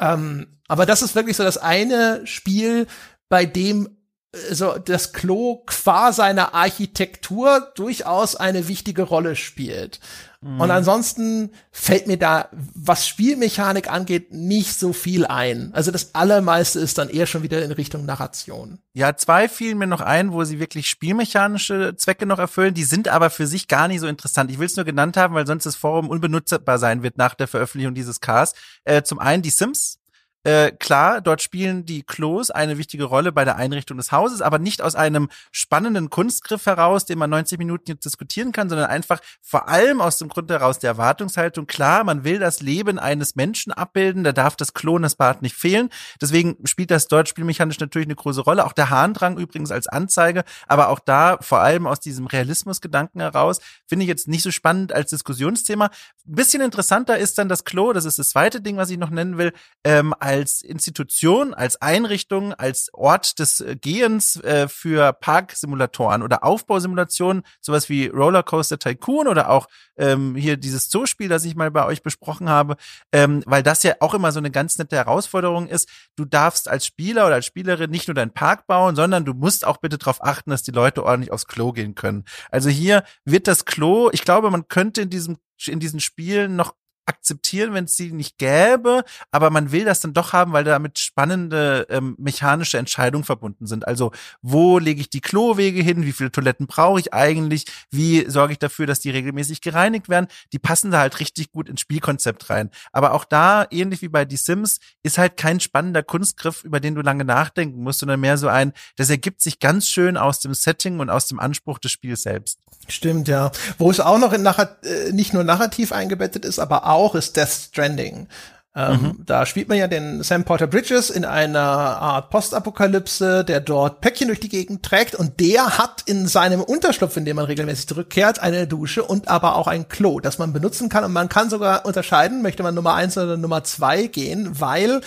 [0.00, 2.86] Ähm, aber das ist wirklich so das eine Spiel,
[3.28, 3.88] bei dem
[4.32, 10.00] äh, so das Klo qua seiner Architektur durchaus eine wichtige Rolle spielt.
[10.46, 10.60] Mhm.
[10.60, 15.70] Und ansonsten fällt mir da, was Spielmechanik angeht, nicht so viel ein.
[15.72, 18.78] Also das Allermeiste ist dann eher schon wieder in Richtung Narration.
[18.92, 22.74] Ja, zwei fielen mir noch ein, wo sie wirklich spielmechanische Zwecke noch erfüllen.
[22.74, 24.50] Die sind aber für sich gar nicht so interessant.
[24.50, 27.48] Ich will es nur genannt haben, weil sonst das Forum unbenutzbar sein wird nach der
[27.48, 28.52] Veröffentlichung dieses Cars.
[28.84, 29.98] Äh, zum einen die Sims
[30.46, 34.60] äh, klar, dort spielen die Klos eine wichtige Rolle bei der Einrichtung des Hauses, aber
[34.60, 39.18] nicht aus einem spannenden Kunstgriff heraus, den man 90 Minuten jetzt diskutieren kann, sondern einfach
[39.42, 41.66] vor allem aus dem Grund heraus der Erwartungshaltung.
[41.66, 45.42] Klar, man will das Leben eines Menschen abbilden, da darf das Klo und das Bad
[45.42, 45.90] nicht fehlen.
[46.20, 48.66] Deswegen spielt das dort spielmechanisch natürlich eine große Rolle.
[48.66, 53.58] Auch der Harndrang übrigens als Anzeige, aber auch da vor allem aus diesem Realismusgedanken heraus,
[53.88, 55.86] finde ich jetzt nicht so spannend als Diskussionsthema.
[55.86, 59.10] Ein bisschen interessanter ist dann das Klo, das ist das zweite Ding, was ich noch
[59.10, 59.52] nennen will,
[59.82, 67.42] ähm, als Institution, als Einrichtung, als Ort des äh, Gehens äh, für Parksimulatoren oder Aufbausimulationen,
[67.60, 72.02] sowas wie Rollercoaster Tycoon oder auch ähm, hier dieses Zoospiel, das ich mal bei euch
[72.02, 72.76] besprochen habe,
[73.12, 75.88] ähm, weil das ja auch immer so eine ganz nette Herausforderung ist.
[76.16, 79.66] Du darfst als Spieler oder als Spielerin nicht nur deinen Park bauen, sondern du musst
[79.66, 82.24] auch bitte darauf achten, dass die Leute ordentlich aufs Klo gehen können.
[82.50, 86.74] Also hier wird das Klo, ich glaube, man könnte in diesem in diesen Spielen noch
[87.06, 90.98] akzeptieren, wenn es sie nicht gäbe, aber man will das dann doch haben, weil damit
[90.98, 93.86] spannende ähm, mechanische Entscheidungen verbunden sind.
[93.86, 94.12] Also
[94.42, 98.58] wo lege ich die Klowege hin, wie viele Toiletten brauche ich eigentlich, wie sorge ich
[98.58, 102.70] dafür, dass die regelmäßig gereinigt werden, die passen da halt richtig gut ins Spielkonzept rein.
[102.92, 106.94] Aber auch da, ähnlich wie bei Die Sims, ist halt kein spannender Kunstgriff, über den
[106.94, 110.54] du lange nachdenken musst, sondern mehr so ein, das ergibt sich ganz schön aus dem
[110.54, 112.58] Setting und aus dem Anspruch des Spiels selbst.
[112.88, 113.50] Stimmt, ja.
[113.78, 117.36] Wo es auch noch in Narrat äh, nicht nur narrativ eingebettet ist, aber auch ist
[117.36, 118.28] Death Stranding.
[118.76, 119.22] Ähm, mhm.
[119.24, 124.28] Da spielt man ja den Sam Porter Bridges in einer Art Postapokalypse, der dort Päckchen
[124.28, 128.38] durch die Gegend trägt und der hat in seinem Unterschlupf, in dem man regelmäßig zurückkehrt,
[128.38, 131.86] eine Dusche und aber auch ein Klo, das man benutzen kann und man kann sogar
[131.86, 135.00] unterscheiden, möchte man Nummer eins oder Nummer zwei gehen, weil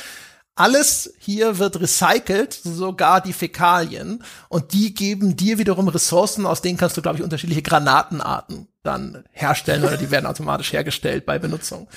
[0.60, 4.24] alles hier wird recycelt, sogar die Fäkalien.
[4.50, 9.24] Und die geben dir wiederum Ressourcen, aus denen kannst du, glaube ich, unterschiedliche Granatenarten dann
[9.32, 11.88] herstellen oder die werden automatisch hergestellt bei Benutzung.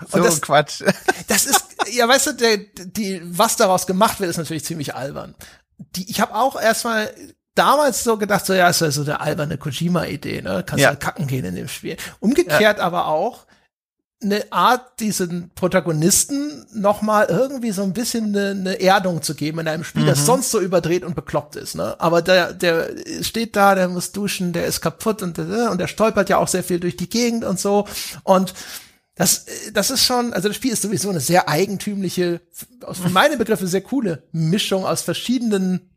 [0.00, 0.82] Und so das, Quatsch.
[1.26, 5.34] Das ist, ja, weißt du, der, die, was daraus gemacht wird, ist natürlich ziemlich albern.
[5.78, 7.12] Die, ich habe auch erstmal
[7.56, 10.62] damals so gedacht, so ja, ist ja so eine alberne Kojima-Idee, ne?
[10.64, 10.90] Kannst ja.
[10.90, 11.96] halt kacken gehen in dem Spiel.
[12.20, 12.84] Umgekehrt ja.
[12.84, 13.46] aber auch,
[14.24, 19.60] eine Art, diesen Protagonisten noch mal irgendwie so ein bisschen eine, eine Erdung zu geben
[19.60, 20.08] in einem Spiel, mhm.
[20.08, 21.74] das sonst so überdreht und bekloppt ist.
[21.74, 21.94] Ne?
[21.98, 22.90] Aber der, der
[23.22, 26.64] steht da, der muss duschen, der ist kaputt und, und der stolpert ja auch sehr
[26.64, 27.86] viel durch die Gegend und so.
[28.22, 28.54] Und
[29.14, 32.40] das, das ist schon, also das Spiel ist sowieso eine sehr eigentümliche,
[32.82, 35.93] aus für meine Begriffe sehr coole Mischung aus verschiedenen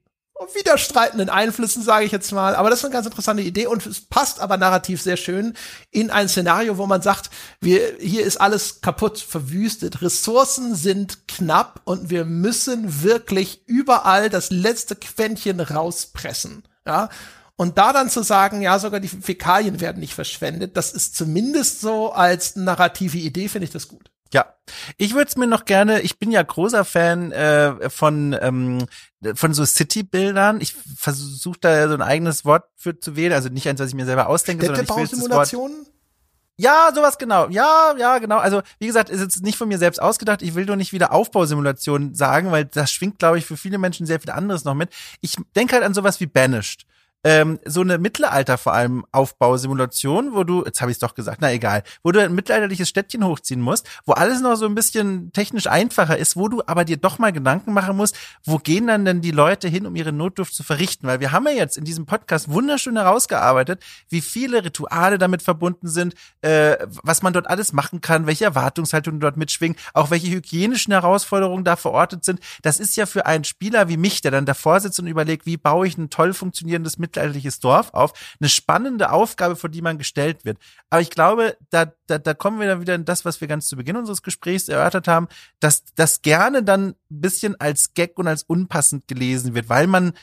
[0.53, 2.55] widerstreitenden Einflüssen, sage ich jetzt mal.
[2.55, 5.53] Aber das ist eine ganz interessante Idee und es passt aber narrativ sehr schön
[5.91, 11.81] in ein Szenario, wo man sagt, wir, hier ist alles kaputt, verwüstet, Ressourcen sind knapp
[11.85, 16.63] und wir müssen wirklich überall das letzte Quäntchen rauspressen.
[16.85, 17.09] Ja,
[17.57, 21.81] und da dann zu sagen, ja, sogar die Fäkalien werden nicht verschwendet, das ist zumindest
[21.81, 24.11] so als narrative Idee, finde ich das gut.
[24.33, 24.45] Ja,
[24.97, 28.85] ich würde es mir noch gerne, ich bin ja großer Fan äh, von, ähm,
[29.35, 30.61] von so City-Bildern.
[30.61, 33.95] Ich versuche da so ein eigenes Wort für zu wählen, also nicht eins, was ich
[33.95, 35.71] mir selber ausdenke, sondern ich will das Wort.
[36.59, 37.47] Ja, sowas genau.
[37.49, 38.37] Ja, ja, genau.
[38.37, 40.41] Also, wie gesagt, ist jetzt nicht von mir selbst ausgedacht.
[40.41, 44.07] Ich will nur nicht wieder Aufbausimulation sagen, weil das schwingt, glaube ich, für viele Menschen
[44.07, 44.89] sehr viel anderes noch mit.
[45.21, 46.87] Ich denke halt an sowas wie Banished
[47.23, 51.39] ähm, so eine Mittelalter vor allem Aufbausimulation, wo du, jetzt habe ich es doch gesagt,
[51.41, 55.31] na egal, wo du ein mittelalterliches Städtchen hochziehen musst, wo alles noch so ein bisschen
[55.33, 58.15] technisch einfacher ist, wo du aber dir doch mal Gedanken machen musst,
[58.45, 61.07] wo gehen dann denn die Leute hin, um ihre Notdurft zu verrichten?
[61.07, 65.89] Weil wir haben ja jetzt in diesem Podcast wunderschön herausgearbeitet, wie viele Rituale damit verbunden
[65.89, 70.93] sind, äh, was man dort alles machen kann, welche Erwartungshaltungen dort mitschwingen, auch welche hygienischen
[70.93, 72.39] Herausforderungen da verortet sind.
[72.61, 75.57] Das ist ja für einen Spieler wie mich, der dann davor sitzt und überlegt, wie
[75.57, 78.13] baue ich ein toll funktionierendes Mittelalter mittelalterliches Dorf auf.
[78.39, 80.57] Eine spannende Aufgabe, vor die man gestellt wird.
[80.89, 83.67] Aber ich glaube, da, da, da kommen wir dann wieder in das, was wir ganz
[83.67, 85.27] zu Beginn unseres Gesprächs erörtert haben,
[85.59, 90.13] dass das gerne dann ein bisschen als Gag und als unpassend gelesen wird, weil man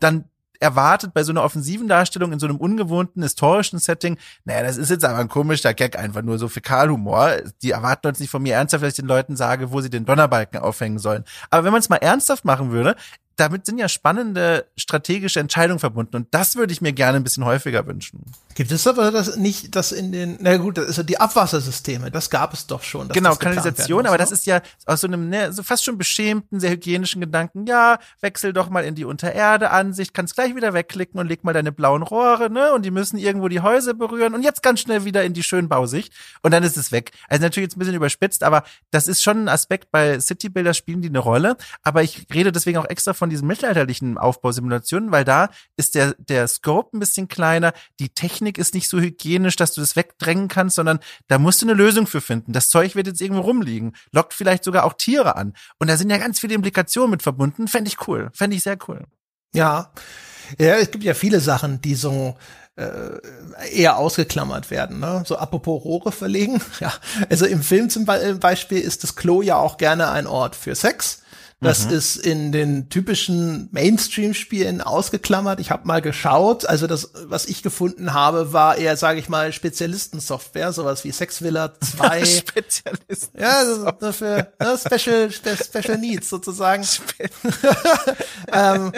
[0.00, 0.24] dann
[0.60, 4.88] erwartet bei so einer offensiven Darstellung in so einem ungewohnten historischen Setting, naja, das ist
[4.88, 7.32] jetzt aber ein komischer Gag, einfach nur so Fäkalhumor.
[7.62, 10.06] Die erwarten uns nicht von mir ernsthaft, dass ich den Leuten sage, wo sie den
[10.06, 11.24] Donnerbalken aufhängen sollen.
[11.50, 12.96] Aber wenn man es mal ernsthaft machen würde,
[13.36, 17.44] damit sind ja spannende strategische Entscheidungen verbunden und das würde ich mir gerne ein bisschen
[17.44, 18.24] häufiger wünschen.
[18.54, 22.10] Gibt es aber das nicht, das in den, na gut, das ist ja die Abwassersysteme,
[22.10, 23.08] das gab es doch schon.
[23.08, 26.60] Genau, Kanalisation, muss, aber das ist ja aus so einem ne, so fast schon beschämten,
[26.60, 31.26] sehr hygienischen Gedanken, ja, wechsel doch mal in die Untererde-Ansicht, kannst gleich wieder wegklicken und
[31.26, 34.62] leg mal deine blauen Rohre, ne, und die müssen irgendwo die Häuser berühren und jetzt
[34.62, 36.12] ganz schnell wieder in die Schönbausicht
[36.42, 37.10] und dann ist es weg.
[37.28, 38.62] Also natürlich jetzt ein bisschen überspitzt, aber
[38.92, 42.78] das ist schon ein Aspekt, bei Citybuilder spielen die eine Rolle, aber ich rede deswegen
[42.78, 47.72] auch extra von diesen mittelalterlichen Aufbausimulationen, weil da ist der, der Scope ein bisschen kleiner,
[48.00, 51.66] die Technik ist nicht so hygienisch, dass du das wegdrängen kannst, sondern da musst du
[51.66, 52.52] eine Lösung für finden.
[52.52, 55.54] Das Zeug wird jetzt irgendwo rumliegen, lockt vielleicht sogar auch Tiere an.
[55.78, 57.68] Und da sind ja ganz viele Implikationen mit verbunden.
[57.68, 58.30] Fände ich cool.
[58.34, 59.04] Fände ich sehr cool.
[59.54, 59.92] Ja.
[60.58, 62.36] Ja, es gibt ja viele Sachen, die so
[62.76, 63.20] äh,
[63.72, 64.98] eher ausgeklammert werden.
[65.00, 65.22] Ne?
[65.26, 66.60] So apropos Rohre verlegen.
[66.80, 66.92] Ja,
[67.30, 71.22] also im Film zum Beispiel ist das Klo ja auch gerne ein Ort für Sex.
[71.64, 71.92] Das mhm.
[71.92, 75.60] ist in den typischen Mainstream-Spielen ausgeklammert.
[75.60, 76.66] Ich habe mal geschaut.
[76.66, 81.72] Also das, was ich gefunden habe, war eher, sage ich mal, Spezialistensoftware, sowas wie Sexvilla
[81.80, 82.24] 2.
[82.24, 83.40] Spezialisten.
[83.40, 86.84] Ja, dafür ne, Special, Special Needs sozusagen.
[88.52, 88.92] ähm,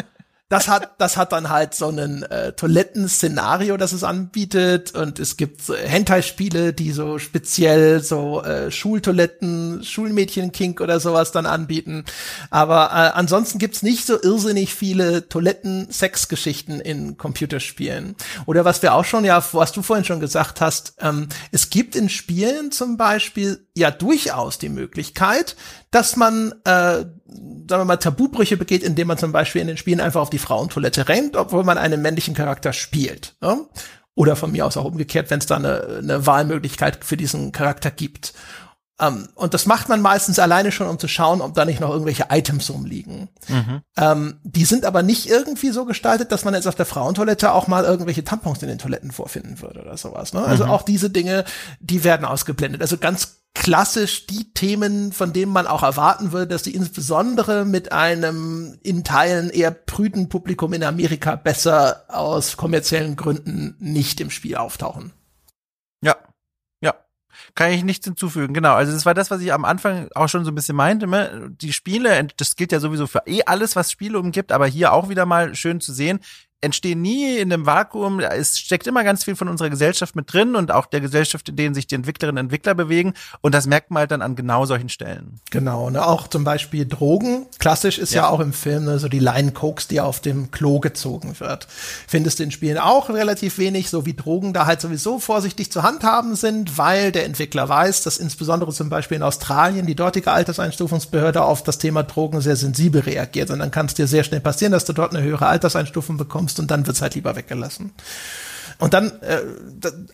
[0.49, 4.95] das hat, das hat dann halt so einen äh, Toiletten-Szenario, das es anbietet.
[4.95, 11.47] Und es gibt äh, Hentai-Spiele, die so speziell so äh, Schultoiletten, Schulmädchen-Kink oder sowas dann
[11.47, 12.05] anbieten.
[12.51, 18.15] Aber äh, ansonsten gibt's nicht so irrsinnig viele Toiletten-Sex-Geschichten in Computerspielen.
[18.47, 21.97] Oder was wir auch schon, ja, was du vorhin schon gesagt hast, ähm, es gibt
[21.97, 25.57] in Spielen zum Beispiel ja durchaus die Möglichkeit,
[25.97, 30.03] dass man, äh, sagen wir mal, Tabubrüche begeht, indem man zum Beispiel in den Spielen
[30.03, 33.35] einfach auf die Frauentoilette rennt, obwohl man einen männlichen Charakter spielt.
[33.43, 33.61] Ja?
[34.15, 37.91] Oder von mir aus auch umgekehrt, wenn es da eine, eine Wahlmöglichkeit für diesen Charakter
[37.91, 38.35] gibt.
[38.99, 41.81] Um, ähm, und das macht man meistens alleine schon, um zu schauen, ob da nicht
[41.81, 43.29] noch irgendwelche Items rumliegen.
[43.49, 43.81] Mhm.
[43.99, 47.69] Um, die sind aber nicht irgendwie so gestaltet, dass man jetzt auf der Frauentoilette auch
[47.69, 50.35] mal irgendwelche Tampons in den Toiletten vorfinden würde oder sowas.
[50.35, 50.43] Ne?
[50.43, 50.71] Also mhm.
[50.71, 51.45] auch diese Dinge,
[51.81, 52.83] die werden ausgeblendet.
[52.83, 57.91] Also ganz klassisch die Themen, von denen man auch erwarten würde, dass die insbesondere mit
[57.91, 64.57] einem in Teilen eher prüden Publikum in Amerika besser aus kommerziellen Gründen nicht im Spiel
[64.57, 65.13] auftauchen.
[66.03, 66.17] Ja,
[66.83, 66.95] ja.
[67.55, 68.75] Kann ich nichts hinzufügen, genau.
[68.75, 71.07] Also das war das, was ich am Anfang auch schon so ein bisschen meinte.
[71.07, 71.51] Ne?
[71.51, 75.09] Die Spiele, das gilt ja sowieso für eh alles, was Spiele umgibt, aber hier auch
[75.09, 76.21] wieder mal schön zu sehen,
[76.63, 78.21] entstehen nie in einem Vakuum.
[78.21, 81.57] Es steckt immer ganz viel von unserer Gesellschaft mit drin und auch der Gesellschaft, in
[81.57, 83.15] denen sich die Entwicklerinnen und Entwickler bewegen.
[83.43, 85.41] Und das merkt man halt dann an genau solchen Stellen.
[85.51, 86.05] Genau, ne?
[86.07, 87.47] auch zum Beispiel Drogen.
[87.59, 90.51] Klassisch ist ja, ja auch im Film ne, so die Line Cokes, die auf dem
[90.51, 91.69] Klo gezogen wird.
[92.09, 95.83] Findest du in Spielen auch relativ wenig, so wie Drogen da halt sowieso vorsichtig zu
[95.83, 101.43] handhaben sind, weil der Entwickler weiß, dass insbesondere zum Beispiel in Australien die dortige Alterseinstufungsbehörde
[101.43, 103.51] auf das Thema Drogen sehr sensibel reagiert.
[103.51, 106.46] Und dann kann es dir sehr schnell passieren, dass du dort eine höhere Alterseinstufung bekommst
[106.47, 107.93] kommst und dann wird's halt lieber weggelassen.
[108.79, 109.43] Und dann äh,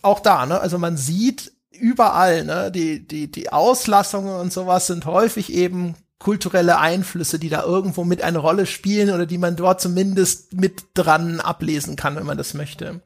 [0.01, 5.05] auch da, ne, also man sieht überall, ne, die, die, die Auslassungen und sowas sind
[5.05, 9.81] häufig eben kulturelle Einflüsse, die da irgendwo mit eine Rolle spielen oder die man dort
[9.81, 13.01] zumindest mit dran ablesen kann, wenn man das möchte.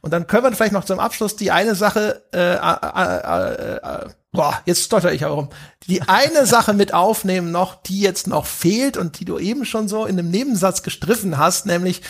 [0.00, 4.08] Und dann können wir vielleicht noch zum Abschluss die eine Sache, äh, äh, äh, äh,
[4.30, 5.48] boah, jetzt stotter ich aber rum,
[5.88, 9.88] die eine Sache mit aufnehmen noch, die jetzt noch fehlt und die du eben schon
[9.88, 12.02] so in einem Nebensatz gestriffen hast, nämlich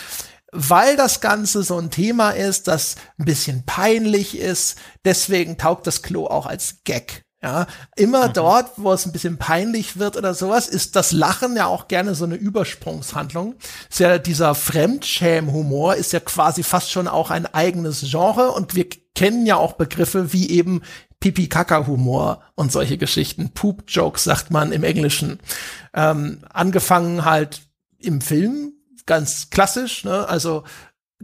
[0.53, 6.01] weil das Ganze so ein Thema ist, das ein bisschen peinlich ist, deswegen taugt das
[6.01, 7.23] Klo auch als Gag.
[7.41, 7.67] Ja,
[7.97, 8.33] immer mhm.
[8.33, 12.15] dort, wo es ein bisschen peinlich wird oder sowas, ist das Lachen ja auch gerne
[12.15, 13.55] so eine Übersprungshandlung.
[13.89, 18.87] Ist ja dieser Fremdschäm-Humor ist ja quasi fast schon auch ein eigenes Genre und wir
[19.13, 20.83] kennen ja auch Begriffe wie eben
[21.19, 23.49] Pipi-Kaka-Humor und solche Geschichten.
[23.49, 25.39] Poop-Jokes sagt man im Englischen.
[25.93, 27.61] Ähm, angefangen halt
[27.99, 28.72] im Film,
[29.05, 30.27] ganz klassisch, ne?
[30.27, 30.63] Also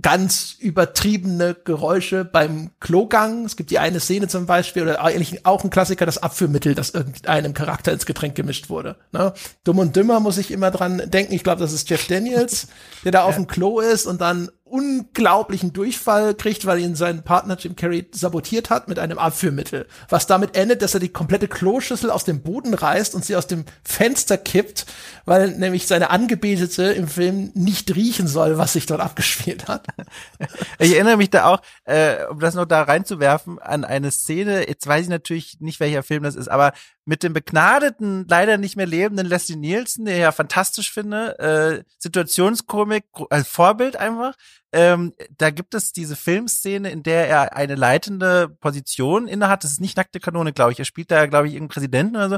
[0.01, 3.45] ganz übertriebene Geräusche beim Klogang.
[3.45, 6.91] Es gibt die eine Szene zum Beispiel, oder eigentlich auch ein Klassiker, das Abführmittel, das
[6.91, 8.95] irgendeinem Charakter ins Getränk gemischt wurde.
[9.11, 9.34] Ne?
[9.64, 11.34] Dumm und Dümmer muss ich immer dran denken.
[11.34, 12.68] Ich glaube, das ist Jeff Daniels,
[13.03, 13.26] der da ja.
[13.26, 18.07] auf dem Klo ist und dann unglaublichen Durchfall kriegt, weil ihn sein Partner Jim Carrey
[18.11, 19.87] sabotiert hat mit einem Abführmittel.
[20.09, 23.47] Was damit endet, dass er die komplette Kloschüssel aus dem Boden reißt und sie aus
[23.47, 24.85] dem Fenster kippt,
[25.25, 29.87] weil nämlich seine Angebetete im Film nicht riechen soll, was sich dort abgespielt hat.
[30.79, 34.87] Ich erinnere mich da auch, äh, um das noch da reinzuwerfen, an eine Szene, jetzt
[34.87, 36.73] weiß ich natürlich nicht, welcher Film das ist, aber
[37.10, 41.84] mit dem begnadeten, leider nicht mehr lebenden Leslie Nielsen, der ich ja fantastisch finde, äh,
[41.98, 44.36] Situationskomik als Vorbild einfach.
[44.72, 49.64] Ähm, da gibt es diese Filmszene, in der er eine leitende Position innehat.
[49.64, 50.77] Das ist nicht nackte Kanone, glaube ich.
[50.77, 52.38] Er spielt da, glaube ich, irgendeinen Präsidenten oder so.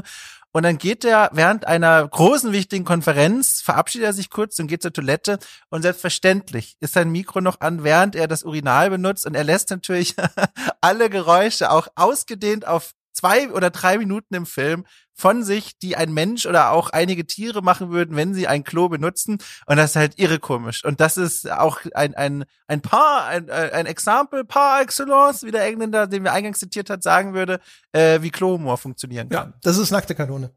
[0.52, 4.80] Und dann geht er während einer großen, wichtigen Konferenz, verabschiedet er sich kurz und geht
[4.80, 5.38] zur Toilette.
[5.68, 9.26] Und selbstverständlich ist sein Mikro noch an, während er das Urinal benutzt.
[9.26, 10.16] Und er lässt natürlich
[10.80, 14.84] alle Geräusche auch ausgedehnt auf zwei oder drei Minuten im Film
[15.14, 18.88] von sich, die ein Mensch oder auch einige Tiere machen würden, wenn sie ein Klo
[18.88, 19.38] benutzen.
[19.66, 20.84] Und das ist halt irre komisch.
[20.84, 25.64] Und das ist auch ein, ein, ein Paar, ein, ein Exempel par excellence, wie der
[25.64, 27.60] Engländer, den wir eingangs zitiert hat, sagen würde,
[27.92, 29.50] äh, wie Klohumor funktionieren kann.
[29.50, 30.50] Ja, das ist nackte Kanone.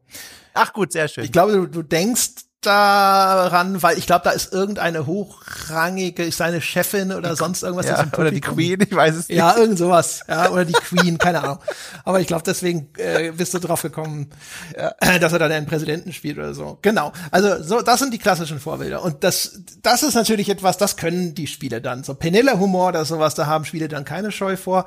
[0.54, 1.24] Ach gut, sehr schön.
[1.24, 6.60] Ich glaube, du, du denkst daran, weil ich glaube, da ist irgendeine hochrangige, ist seine
[6.60, 7.86] Chefin oder sonst irgendwas.
[7.86, 9.38] Ja, oder die Queen, ich weiß es nicht.
[9.38, 10.20] Ja, irgend sowas.
[10.28, 11.58] Ja, oder die Queen, keine Ahnung.
[12.04, 14.30] Aber ich glaube, deswegen äh, bist du drauf gekommen,
[14.74, 16.78] äh, dass er dann einen Präsidenten spielt oder so.
[16.82, 17.12] Genau.
[17.30, 19.02] Also so, das sind die klassischen Vorbilder.
[19.02, 22.04] Und das, das ist natürlich etwas, das können die Spiele dann.
[22.04, 24.86] So Penilla-Humor oder sowas, da haben Spiele dann keine Scheu vor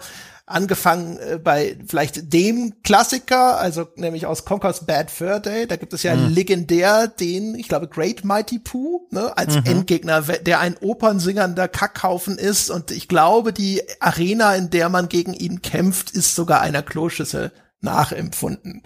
[0.50, 5.68] angefangen äh, bei vielleicht dem Klassiker, also nämlich aus Conker's Bad Fur Day.
[5.68, 6.34] Da gibt es ja mhm.
[6.34, 9.66] legendär den, ich glaube, Great Mighty Pooh, ne, als mhm.
[9.66, 12.70] Endgegner, der ein opernsingernder Kackhaufen ist.
[12.72, 17.52] Und ich glaube, die Arena, in der man gegen ihn kämpft, ist sogar einer Kloschüssel
[17.82, 18.84] nachempfunden.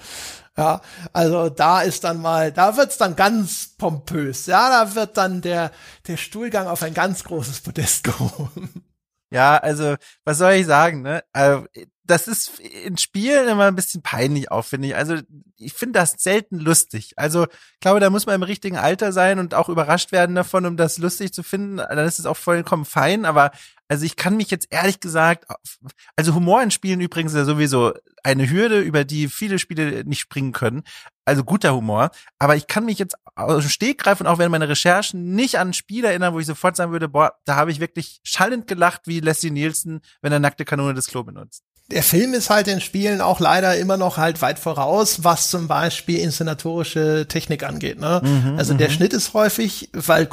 [0.56, 0.82] Ja,
[1.14, 4.46] also da ist dann mal, da wird's dann ganz pompös.
[4.46, 5.72] Ja, da wird dann der,
[6.08, 8.84] der Stuhlgang auf ein ganz großes Podest gehoben.
[9.34, 9.96] Ja, also,
[10.26, 11.24] was soll ich sagen, ne?
[11.34, 11.66] Also,
[12.06, 14.96] das ist in Spielen immer ein bisschen peinlich ich.
[14.96, 15.18] Also,
[15.58, 17.14] ich finde das selten lustig.
[17.16, 20.66] Also, ich glaube, da muss man im richtigen Alter sein und auch überrascht werden davon,
[20.66, 21.78] um das lustig zu finden.
[21.78, 23.52] Dann ist es auch vollkommen fein, aber
[23.90, 25.46] also ich kann mich jetzt ehrlich gesagt,
[26.16, 27.94] also Humor in Spielen übrigens ist ja sowieso
[28.24, 30.84] eine Hürde, über die viele Spiele nicht springen können.
[31.26, 32.10] Also guter Humor.
[32.40, 35.70] Aber ich kann mich jetzt aus dem Stegreif und auch während meiner Recherchen nicht an
[35.70, 39.02] ein Spiel erinnern, wo ich sofort sagen würde, boah, da habe ich wirklich schallend gelacht
[39.06, 42.82] wie Leslie Nielsen, wenn er nackte Kanone des Klo benutzt der Film ist halt in
[42.82, 48.00] Spielen auch leider immer noch halt weit voraus, was zum Beispiel inszenatorische Technik angeht.
[48.00, 48.22] Ne?
[48.24, 48.94] Mhm, also der mhm.
[48.94, 50.28] Schnitt ist häufig, weil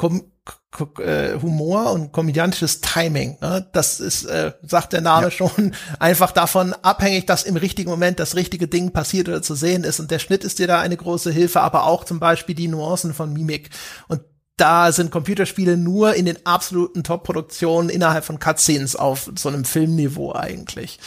[0.99, 3.37] äh, Humor und komödiantisches Timing.
[3.41, 3.67] Ne?
[3.73, 5.31] Das ist, äh, sagt der Name ja.
[5.31, 9.83] schon, einfach davon abhängig, dass im richtigen Moment das richtige Ding passiert oder zu sehen
[9.83, 9.99] ist.
[9.99, 13.13] Und der Schnitt ist dir da eine große Hilfe, aber auch zum Beispiel die Nuancen
[13.13, 13.69] von Mimik.
[14.07, 14.21] Und
[14.57, 20.33] da sind Computerspiele nur in den absoluten Top-Produktionen innerhalb von Cutscenes auf so einem Filmniveau
[20.33, 20.99] eigentlich.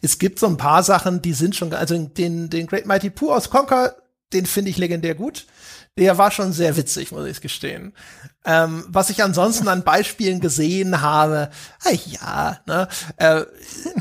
[0.00, 3.32] Es gibt so ein paar Sachen, die sind schon, also den, den Great Mighty Pooh
[3.32, 3.96] aus Conker,
[4.32, 5.46] den finde ich legendär gut
[6.00, 7.92] der war schon sehr witzig, muss ich gestehen.
[8.44, 11.50] Ähm, was ich ansonsten an Beispielen gesehen habe,
[11.84, 13.44] ah ja, ne, äh,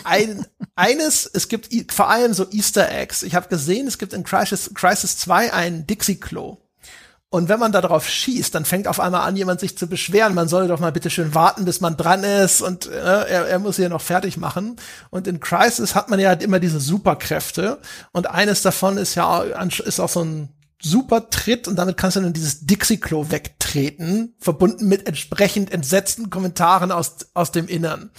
[0.05, 0.45] ein,
[0.75, 3.23] eines, es gibt vor allem so Easter Eggs.
[3.23, 6.57] Ich habe gesehen, es gibt in Crisis, Crisis 2 ein Dixie-Klo.
[7.31, 10.33] Und wenn man da drauf schießt, dann fängt auf einmal an, jemand sich zu beschweren.
[10.33, 13.59] Man soll doch mal bitte schön warten, bis man dran ist und äh, er, er
[13.59, 14.77] muss hier noch fertig machen.
[15.11, 17.79] Und in Crisis hat man ja halt immer diese Superkräfte.
[18.11, 20.49] Und eines davon ist ja ist auch so ein
[20.81, 26.91] super Tritt und damit kannst du dann dieses Dixie-Klo wegtreten, verbunden mit entsprechend entsetzten Kommentaren
[26.91, 28.09] aus, aus dem Innern.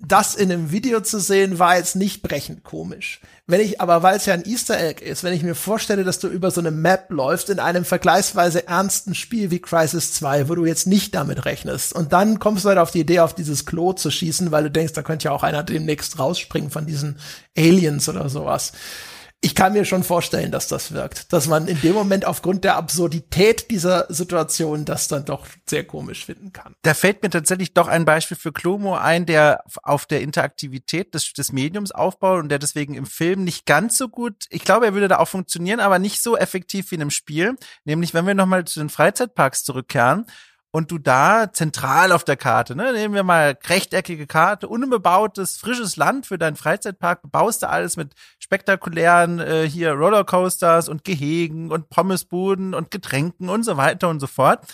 [0.00, 3.20] Das in einem Video zu sehen, war jetzt nicht brechend komisch.
[3.46, 6.18] Wenn ich aber, weil es ja ein Easter Egg ist, wenn ich mir vorstelle, dass
[6.18, 10.56] du über so eine Map läufst in einem vergleichsweise ernsten Spiel wie Crisis 2, wo
[10.56, 13.64] du jetzt nicht damit rechnest und dann kommst du halt auf die Idee, auf dieses
[13.64, 17.18] Klo zu schießen, weil du denkst, da könnte ja auch einer demnächst rausspringen von diesen
[17.56, 18.72] Aliens oder sowas
[19.42, 21.32] ich kann mir schon vorstellen, dass das wirkt.
[21.32, 26.24] Dass man in dem Moment aufgrund der Absurdität dieser Situation das dann doch sehr komisch
[26.24, 26.74] finden kann.
[26.82, 31.32] Da fällt mir tatsächlich doch ein Beispiel für Klomo ein, der auf der Interaktivität des,
[31.32, 34.94] des Mediums aufbaut und der deswegen im Film nicht ganz so gut, ich glaube, er
[34.94, 37.56] würde da auch funktionieren, aber nicht so effektiv wie in einem Spiel.
[37.84, 40.26] Nämlich, wenn wir nochmal zu den Freizeitparks zurückkehren
[40.76, 45.96] und du da zentral auf der Karte, ne, nehmen wir mal rechteckige Karte, unbebautes, frisches
[45.96, 51.88] Land für deinen Freizeitpark, baust du alles mit spektakulären äh, hier Rollercoasters und Gehegen und
[51.88, 54.66] Pommesbuden und Getränken und so weiter und so fort.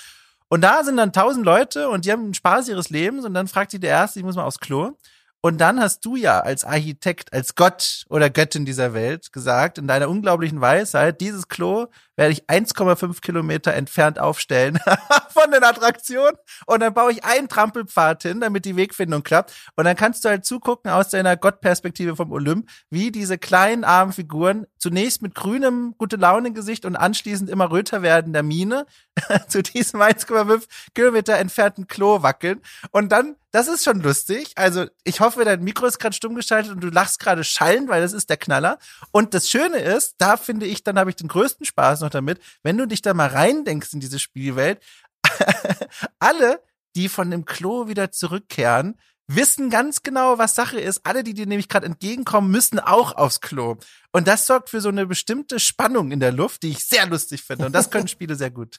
[0.48, 3.46] Und da sind dann tausend Leute und die haben einen Spaß ihres Lebens und dann
[3.46, 4.98] fragt sich der Erste, ich muss mal aufs Klo.
[5.44, 9.88] Und dann hast du ja als Architekt, als Gott oder Göttin dieser Welt gesagt, in
[9.88, 14.78] deiner unglaublichen Weisheit, dieses Klo werde ich 1,5 Kilometer entfernt aufstellen
[15.30, 16.36] von den Attraktionen
[16.66, 19.52] und dann baue ich einen Trampelpfad hin, damit die Wegfindung klappt.
[19.74, 24.12] Und dann kannst du halt zugucken aus deiner Gottperspektive vom Olymp, wie diese kleinen armen
[24.12, 28.86] Figuren zunächst mit grünem gute Laune Gesicht und anschließend immer röter werdender Mine
[29.48, 32.60] zu diesem 1,5 Kilometer entfernten Klo wackeln.
[32.92, 34.52] Und dann, das ist schon lustig.
[34.56, 38.00] Also ich hoffe, dein Mikro ist gerade stumm geschaltet und du lachst gerade schallend, weil
[38.00, 38.78] das ist der Knaller.
[39.12, 42.40] Und das Schöne ist, da finde ich, dann habe ich den größten Spaß noch damit,
[42.62, 44.82] wenn du dich da mal reindenkst in diese Spielwelt,
[46.18, 46.62] alle,
[46.96, 48.98] die von dem Klo wieder zurückkehren,
[49.28, 51.02] wissen ganz genau, was Sache ist.
[51.04, 53.76] Alle, die dir nämlich gerade entgegenkommen, müssen auch aufs Klo.
[54.12, 57.42] Und das sorgt für so eine bestimmte Spannung in der Luft, die ich sehr lustig
[57.42, 57.66] finde.
[57.66, 58.78] Und das können Spiele sehr gut.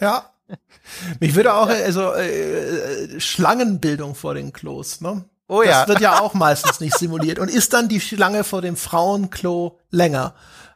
[0.00, 0.33] Ja.
[1.20, 5.24] Mich würde auch, also äh, Schlangenbildung vor den Klos, ne?
[5.46, 5.80] Oh ja.
[5.80, 7.38] Das wird ja auch meistens nicht simuliert.
[7.38, 10.34] Und ist dann die Schlange vor dem Frauenklo länger?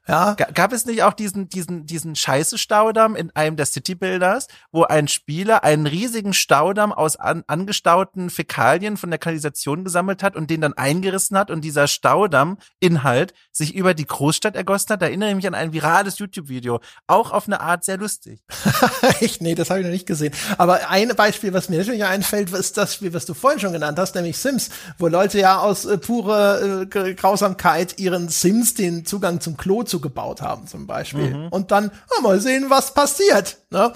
[0.08, 0.32] Ja.
[0.32, 5.64] Gab es nicht auch diesen, diesen, diesen Scheiße-Staudamm in einem der City-Builders, wo ein Spieler
[5.64, 10.72] einen riesigen Staudamm aus an, angestauten Fäkalien von der Kanalisation gesammelt hat und den dann
[10.72, 15.02] eingerissen hat und dieser Staudamm-Inhalt sich über die Großstadt ergossen hat?
[15.02, 16.80] Da erinnere ich mich an ein virales YouTube-Video.
[17.06, 18.40] Auch auf eine Art sehr lustig.
[19.20, 19.42] Echt?
[19.42, 20.32] Nee, das habe ich noch nicht gesehen.
[20.56, 23.98] Aber ein Beispiel, was mir natürlich einfällt, ist das Spiel, was du vorhin schon genannt
[23.98, 29.40] hast, nämlich Sims, wo Leute ja aus äh, purer äh, Grausamkeit ihren Sims den Zugang
[29.40, 31.34] zum Klo zu gebaut haben zum Beispiel.
[31.34, 31.48] Mhm.
[31.48, 33.58] Und dann oh, mal sehen, was passiert.
[33.70, 33.92] Ne?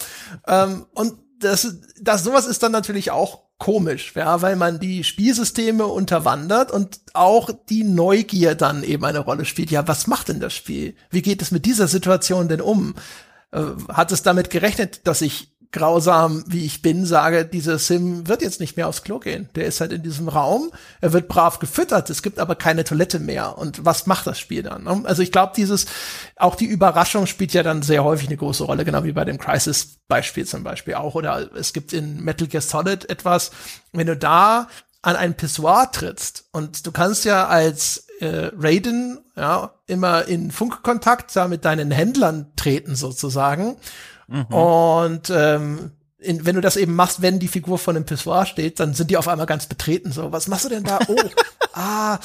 [0.47, 5.87] Ähm, und das, das sowas ist dann natürlich auch komisch, ja, weil man die Spielsysteme
[5.87, 9.71] unterwandert und auch die Neugier dann eben eine Rolle spielt.
[9.71, 10.97] Ja, was macht denn das Spiel?
[11.11, 12.95] Wie geht es mit dieser Situation denn um?
[13.53, 18.43] Äh, hat es damit gerechnet, dass ich grausam wie ich bin, sage, dieser Sim wird
[18.43, 19.49] jetzt nicht mehr aufs Klo gehen.
[19.55, 20.71] Der ist halt in diesem Raum,
[21.01, 23.57] er wird brav gefüttert, es gibt aber keine Toilette mehr.
[23.57, 24.85] Und was macht das Spiel dann?
[24.85, 25.03] Ne?
[25.05, 25.87] Also ich glaube, dieses,
[26.37, 29.39] auch die Überraschung spielt ja dann sehr häufig eine große Rolle, genau wie bei dem
[29.39, 31.15] Crisis-Beispiel zum Beispiel auch.
[31.15, 33.51] Oder es gibt in Metal Gear Solid etwas,
[33.93, 34.69] wenn du da
[35.01, 41.35] an ein Pissoir trittst und du kannst ja als äh, Raiden ja immer in Funkkontakt
[41.35, 43.77] da mit deinen Händlern treten sozusagen
[44.29, 44.45] Mhm.
[44.47, 45.93] Und ähm,
[46.23, 49.11] in, wenn du das eben machst, wenn die Figur von dem Pissoir steht, dann sind
[49.11, 50.13] die auf einmal ganz betreten.
[50.13, 51.01] So, was machst du denn da?
[51.09, 51.17] Oh,
[51.75, 52.19] ah,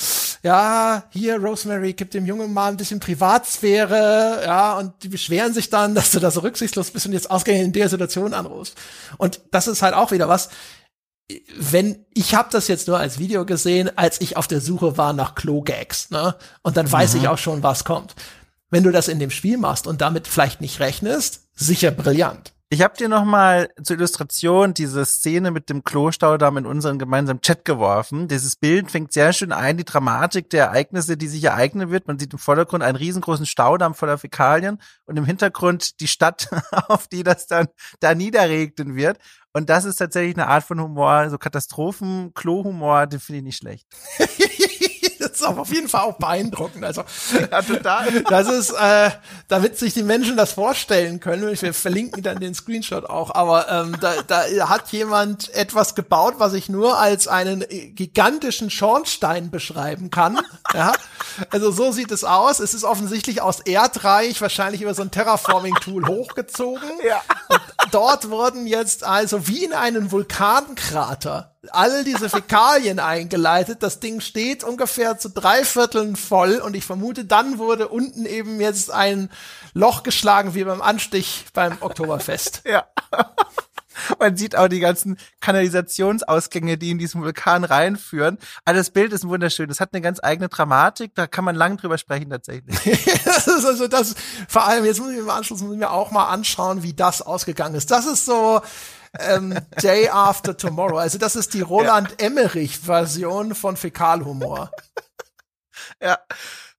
[0.43, 5.69] ja, hier, Rosemary gibt dem Jungen mal ein bisschen Privatsphäre, ja, und die beschweren sich
[5.69, 8.75] dann, dass du da so rücksichtslos bist und jetzt ausgerechnet in der Situation anrufst.
[9.17, 10.49] Und das ist halt auch wieder was,
[11.57, 15.11] wenn ich habe das jetzt nur als Video gesehen, als ich auf der Suche war
[15.11, 16.35] nach Klo-Gags, ne?
[16.61, 17.21] Und dann weiß mhm.
[17.21, 18.15] ich auch schon, was kommt.
[18.69, 22.53] Wenn du das in dem Spiel machst und damit vielleicht nicht rechnest, sicher brillant.
[22.69, 27.39] Ich habe dir noch mal zur Illustration diese Szene mit dem Klostaudamm in unseren gemeinsamen
[27.39, 28.27] Chat geworfen.
[28.27, 32.07] Dieses Bild fängt sehr schön ein, die Dramatik der Ereignisse, die sich ereignen wird.
[32.07, 36.49] Man sieht im Vordergrund einen riesengroßen Staudamm voller Fäkalien und im Hintergrund die Stadt,
[36.89, 37.67] auf die das dann
[38.01, 39.17] da niederregnen wird.
[39.53, 43.87] Und das ist tatsächlich eine Art von Humor, so Katastrophen-Klo-Humor, den finde ich nicht schlecht.
[45.39, 46.83] das ist auf jeden Fall auch beeindruckend.
[46.83, 47.03] Also
[47.51, 48.23] ja, total.
[48.23, 49.11] Das ist, äh,
[49.47, 51.49] damit sich die Menschen das vorstellen können.
[51.59, 53.33] Wir verlinken dann den Screenshot auch.
[53.33, 57.63] Aber ähm, da, da hat jemand etwas gebaut, was ich nur als einen
[57.95, 60.39] gigantischen Schornstein beschreiben kann.
[60.73, 60.93] Ja,
[61.51, 62.59] also so sieht es aus.
[62.59, 66.89] Es ist offensichtlich aus Erdreich, wahrscheinlich über so ein Terraforming-Tool hochgezogen.
[67.07, 67.21] Ja.
[67.49, 67.61] Und
[67.91, 73.83] dort wurden jetzt also wie in einen Vulkankrater all diese Fäkalien eingeleitet.
[73.83, 78.59] Das Ding steht ungefähr zu drei Vierteln voll und ich vermute, dann wurde unten eben
[78.59, 79.29] jetzt ein
[79.73, 82.63] Loch geschlagen wie beim Anstich beim Oktoberfest.
[82.65, 82.85] ja.
[84.19, 88.37] Man sieht auch die ganzen Kanalisationsausgänge, die in diesen Vulkan reinführen.
[88.65, 89.67] Also das Bild ist wunderschön.
[89.67, 91.15] Das hat eine ganz eigene Dramatik.
[91.15, 92.77] Da kann man lang drüber sprechen tatsächlich.
[93.25, 94.15] das ist also das,
[94.47, 96.93] vor allem, jetzt muss ich mir im Anschluss muss ich mir auch mal anschauen, wie
[96.93, 97.91] das ausgegangen ist.
[97.91, 98.61] Das ist so,
[99.19, 100.97] ähm, Day After Tomorrow.
[100.97, 104.71] Also das ist die Roland Emmerich-Version von Fäkalhumor.
[106.01, 106.17] ja,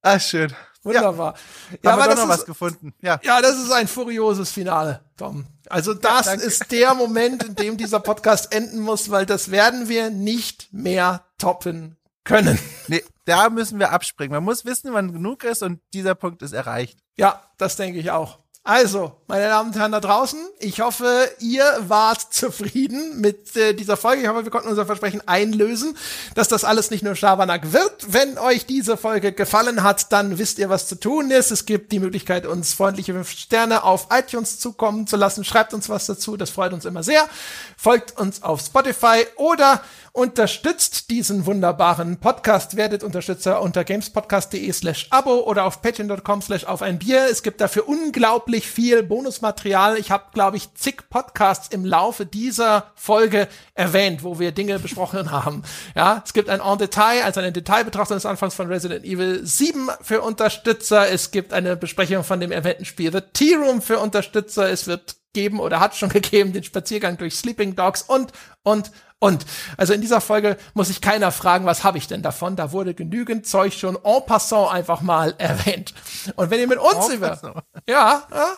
[0.01, 0.53] ah, schön.
[0.83, 1.35] Wunderbar.
[1.71, 2.93] Ja, ja aber das noch ist, was gefunden.
[3.01, 3.19] Ja.
[3.23, 5.45] ja, das ist ein furioses Finale, Tom.
[5.69, 9.89] Also das ja, ist der Moment, in dem dieser Podcast enden muss, weil das werden
[9.89, 12.57] wir nicht mehr toppen können.
[12.87, 14.31] Nee, da müssen wir abspringen.
[14.33, 16.99] Man muss wissen, wann genug ist und dieser Punkt ist erreicht.
[17.17, 18.39] Ja, das denke ich auch.
[18.69, 23.97] Also, meine Damen und Herren da draußen, ich hoffe, ihr wart zufrieden mit äh, dieser
[23.97, 24.21] Folge.
[24.21, 25.97] Ich hoffe, wir konnten unser Versprechen einlösen,
[26.35, 28.13] dass das alles nicht nur Schabernack wird.
[28.13, 31.49] Wenn euch diese Folge gefallen hat, dann wisst ihr, was zu tun ist.
[31.49, 35.43] Es gibt die Möglichkeit, uns freundliche fünf Sterne auf iTunes zukommen zu lassen.
[35.43, 37.27] Schreibt uns was dazu, das freut uns immer sehr.
[37.75, 39.81] Folgt uns auf Spotify oder
[40.11, 46.81] unterstützt diesen wunderbaren Podcast, werdet Unterstützer unter gamespodcast.de slash abo oder auf patreon.com slash auf
[46.81, 47.27] ein Bier.
[47.31, 49.97] Es gibt dafür unglaublich viel Bonusmaterial.
[49.97, 55.31] Ich habe, glaube ich, zig Podcasts im Laufe dieser Folge erwähnt, wo wir Dinge besprochen
[55.31, 55.63] haben.
[55.95, 59.89] Ja, es gibt ein En Detail, also eine Detailbetrachtung des Anfangs von Resident Evil 7
[60.01, 61.09] für Unterstützer.
[61.09, 64.69] Es gibt eine Besprechung von dem erwähnten Spiel The Tea Room für Unterstützer.
[64.69, 68.31] Es wird geben oder hat schon gegeben den Spaziergang durch Sleeping Dogs und,
[68.63, 69.45] und, und.
[69.77, 72.55] Also in dieser Folge muss sich keiner fragen, was habe ich denn davon?
[72.55, 75.93] Da wurde genügend Zeug schon en passant einfach mal erwähnt.
[76.35, 78.57] Und wenn ihr mit uns über, ja, ja,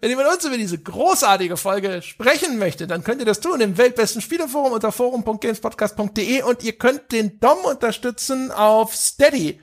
[0.00, 3.60] wenn ihr mit uns über diese großartige Folge sprechen möchtet, dann könnt ihr das tun
[3.60, 9.60] im weltbesten Spieleforum unter forum.gamespodcast.de und ihr könnt den Dom unterstützen auf Steady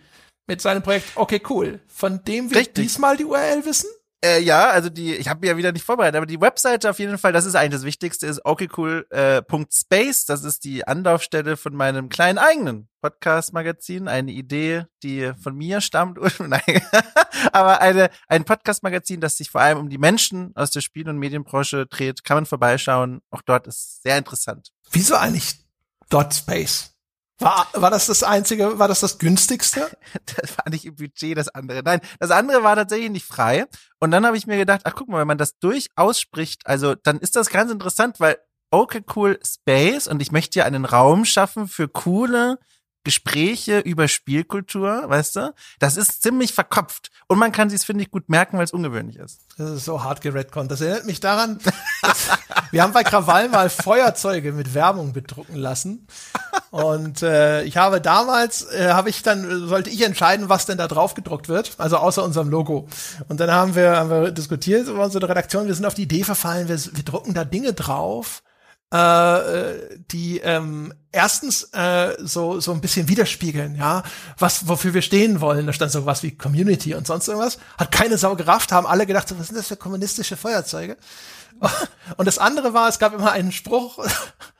[0.47, 2.85] mit seinem Projekt Okay Cool, von dem wir Richtig.
[2.85, 3.89] diesmal die URL wissen.
[4.23, 7.17] Äh, ja, also die, ich habe ja wieder nicht vorbereitet, aber die Webseite auf jeden
[7.17, 10.23] Fall, das ist eigentlich das Wichtigste, ist okcool.space.
[10.23, 14.07] Äh, das ist die Anlaufstelle von meinem kleinen eigenen Podcast-Magazin.
[14.07, 16.19] Eine Idee, die von mir stammt.
[17.51, 21.17] Aber eine, ein Podcast-Magazin, das sich vor allem um die Menschen aus der Spiel- und
[21.17, 22.23] Medienbranche dreht.
[22.23, 23.21] Kann man vorbeischauen.
[23.31, 24.71] Auch dort ist sehr interessant.
[24.91, 25.55] Wieso eigentlich
[26.09, 26.90] Dot Space?
[27.41, 29.89] War, war das das einzige, war das das günstigste?
[30.25, 31.81] Das war nicht im Budget das andere.
[31.83, 33.65] Nein, das andere war tatsächlich nicht frei.
[33.99, 36.95] Und dann habe ich mir gedacht, ach guck mal, wenn man das durchaus spricht, also
[36.95, 38.37] dann ist das ganz interessant, weil
[38.71, 42.57] okay, cool Space und ich möchte ja einen Raum schaffen für coole
[43.03, 45.53] Gespräche über Spielkultur, weißt du?
[45.79, 47.09] Das ist ziemlich verkopft.
[47.27, 49.39] Und man kann sich finde ich, gut merken, weil es ungewöhnlich ist.
[49.57, 50.69] Das ist so hart geredconnt.
[50.69, 51.59] Das erinnert mich daran,
[52.71, 56.07] wir haben bei Krawall mal Feuerzeuge mit Werbung bedrucken lassen.
[56.71, 60.87] Und äh, ich habe damals, äh, habe ich dann, sollte ich entscheiden, was denn da
[60.87, 62.87] drauf gedruckt wird, also außer unserem Logo.
[63.27, 66.23] Und dann haben wir, haben wir diskutiert über unsere Redaktion, wir sind auf die Idee
[66.23, 68.41] verfallen, wir, wir drucken da Dinge drauf,
[68.89, 74.03] äh, die ähm, erstens äh, so so ein bisschen widerspiegeln, ja,
[74.37, 75.67] was wofür wir stehen wollen.
[75.67, 77.57] Da stand so was wie Community und sonst irgendwas.
[77.77, 80.95] Hat keine Sau gerafft, haben alle gedacht, so, was sind das für kommunistische Feuerzeuge?
[82.17, 84.03] Und das andere war, es gab immer einen Spruch,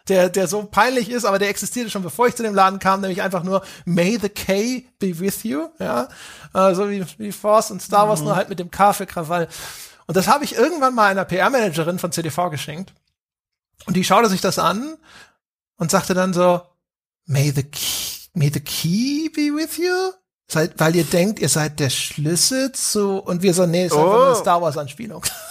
[0.08, 3.02] der der so peinlich ist, aber der existierte schon bevor ich zu dem Laden kam,
[3.02, 6.10] nämlich einfach nur May the K be with you, ja,
[6.54, 8.28] äh, so wie wie Force und Star Wars mhm.
[8.28, 9.48] nur halt mit dem K für Krawall.
[10.08, 12.94] Und das habe ich irgendwann mal einer PR-Managerin von CDV geschenkt.
[13.86, 14.98] Und die schaute sich das an
[15.78, 16.62] und sagte dann so,
[17.26, 20.12] may the key, may the key be with you?
[20.48, 24.04] Seid, weil ihr denkt, ihr seid der Schlüssel zu, und wir so, nee, ist oh.
[24.04, 25.24] einfach eine Star Wars Anspielung.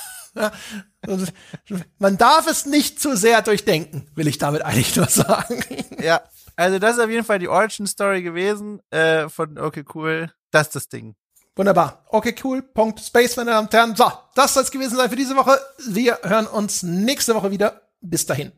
[1.99, 5.65] Man darf es nicht zu sehr durchdenken, will ich damit eigentlich nur sagen.
[6.03, 6.23] Ja,
[6.57, 10.33] also das ist auf jeden Fall die Origin Story gewesen äh, von Okay Cool.
[10.51, 11.15] Das ist das Ding.
[11.57, 12.05] Wunderbar.
[12.09, 12.63] Okay, cool.
[12.63, 13.01] Punkt.
[13.01, 13.95] Space, meine Damen und Herren.
[13.95, 15.61] So, das soll es gewesen sein für diese Woche.
[15.89, 17.83] Wir hören uns nächste Woche wieder.
[18.01, 18.53] Bis dahin.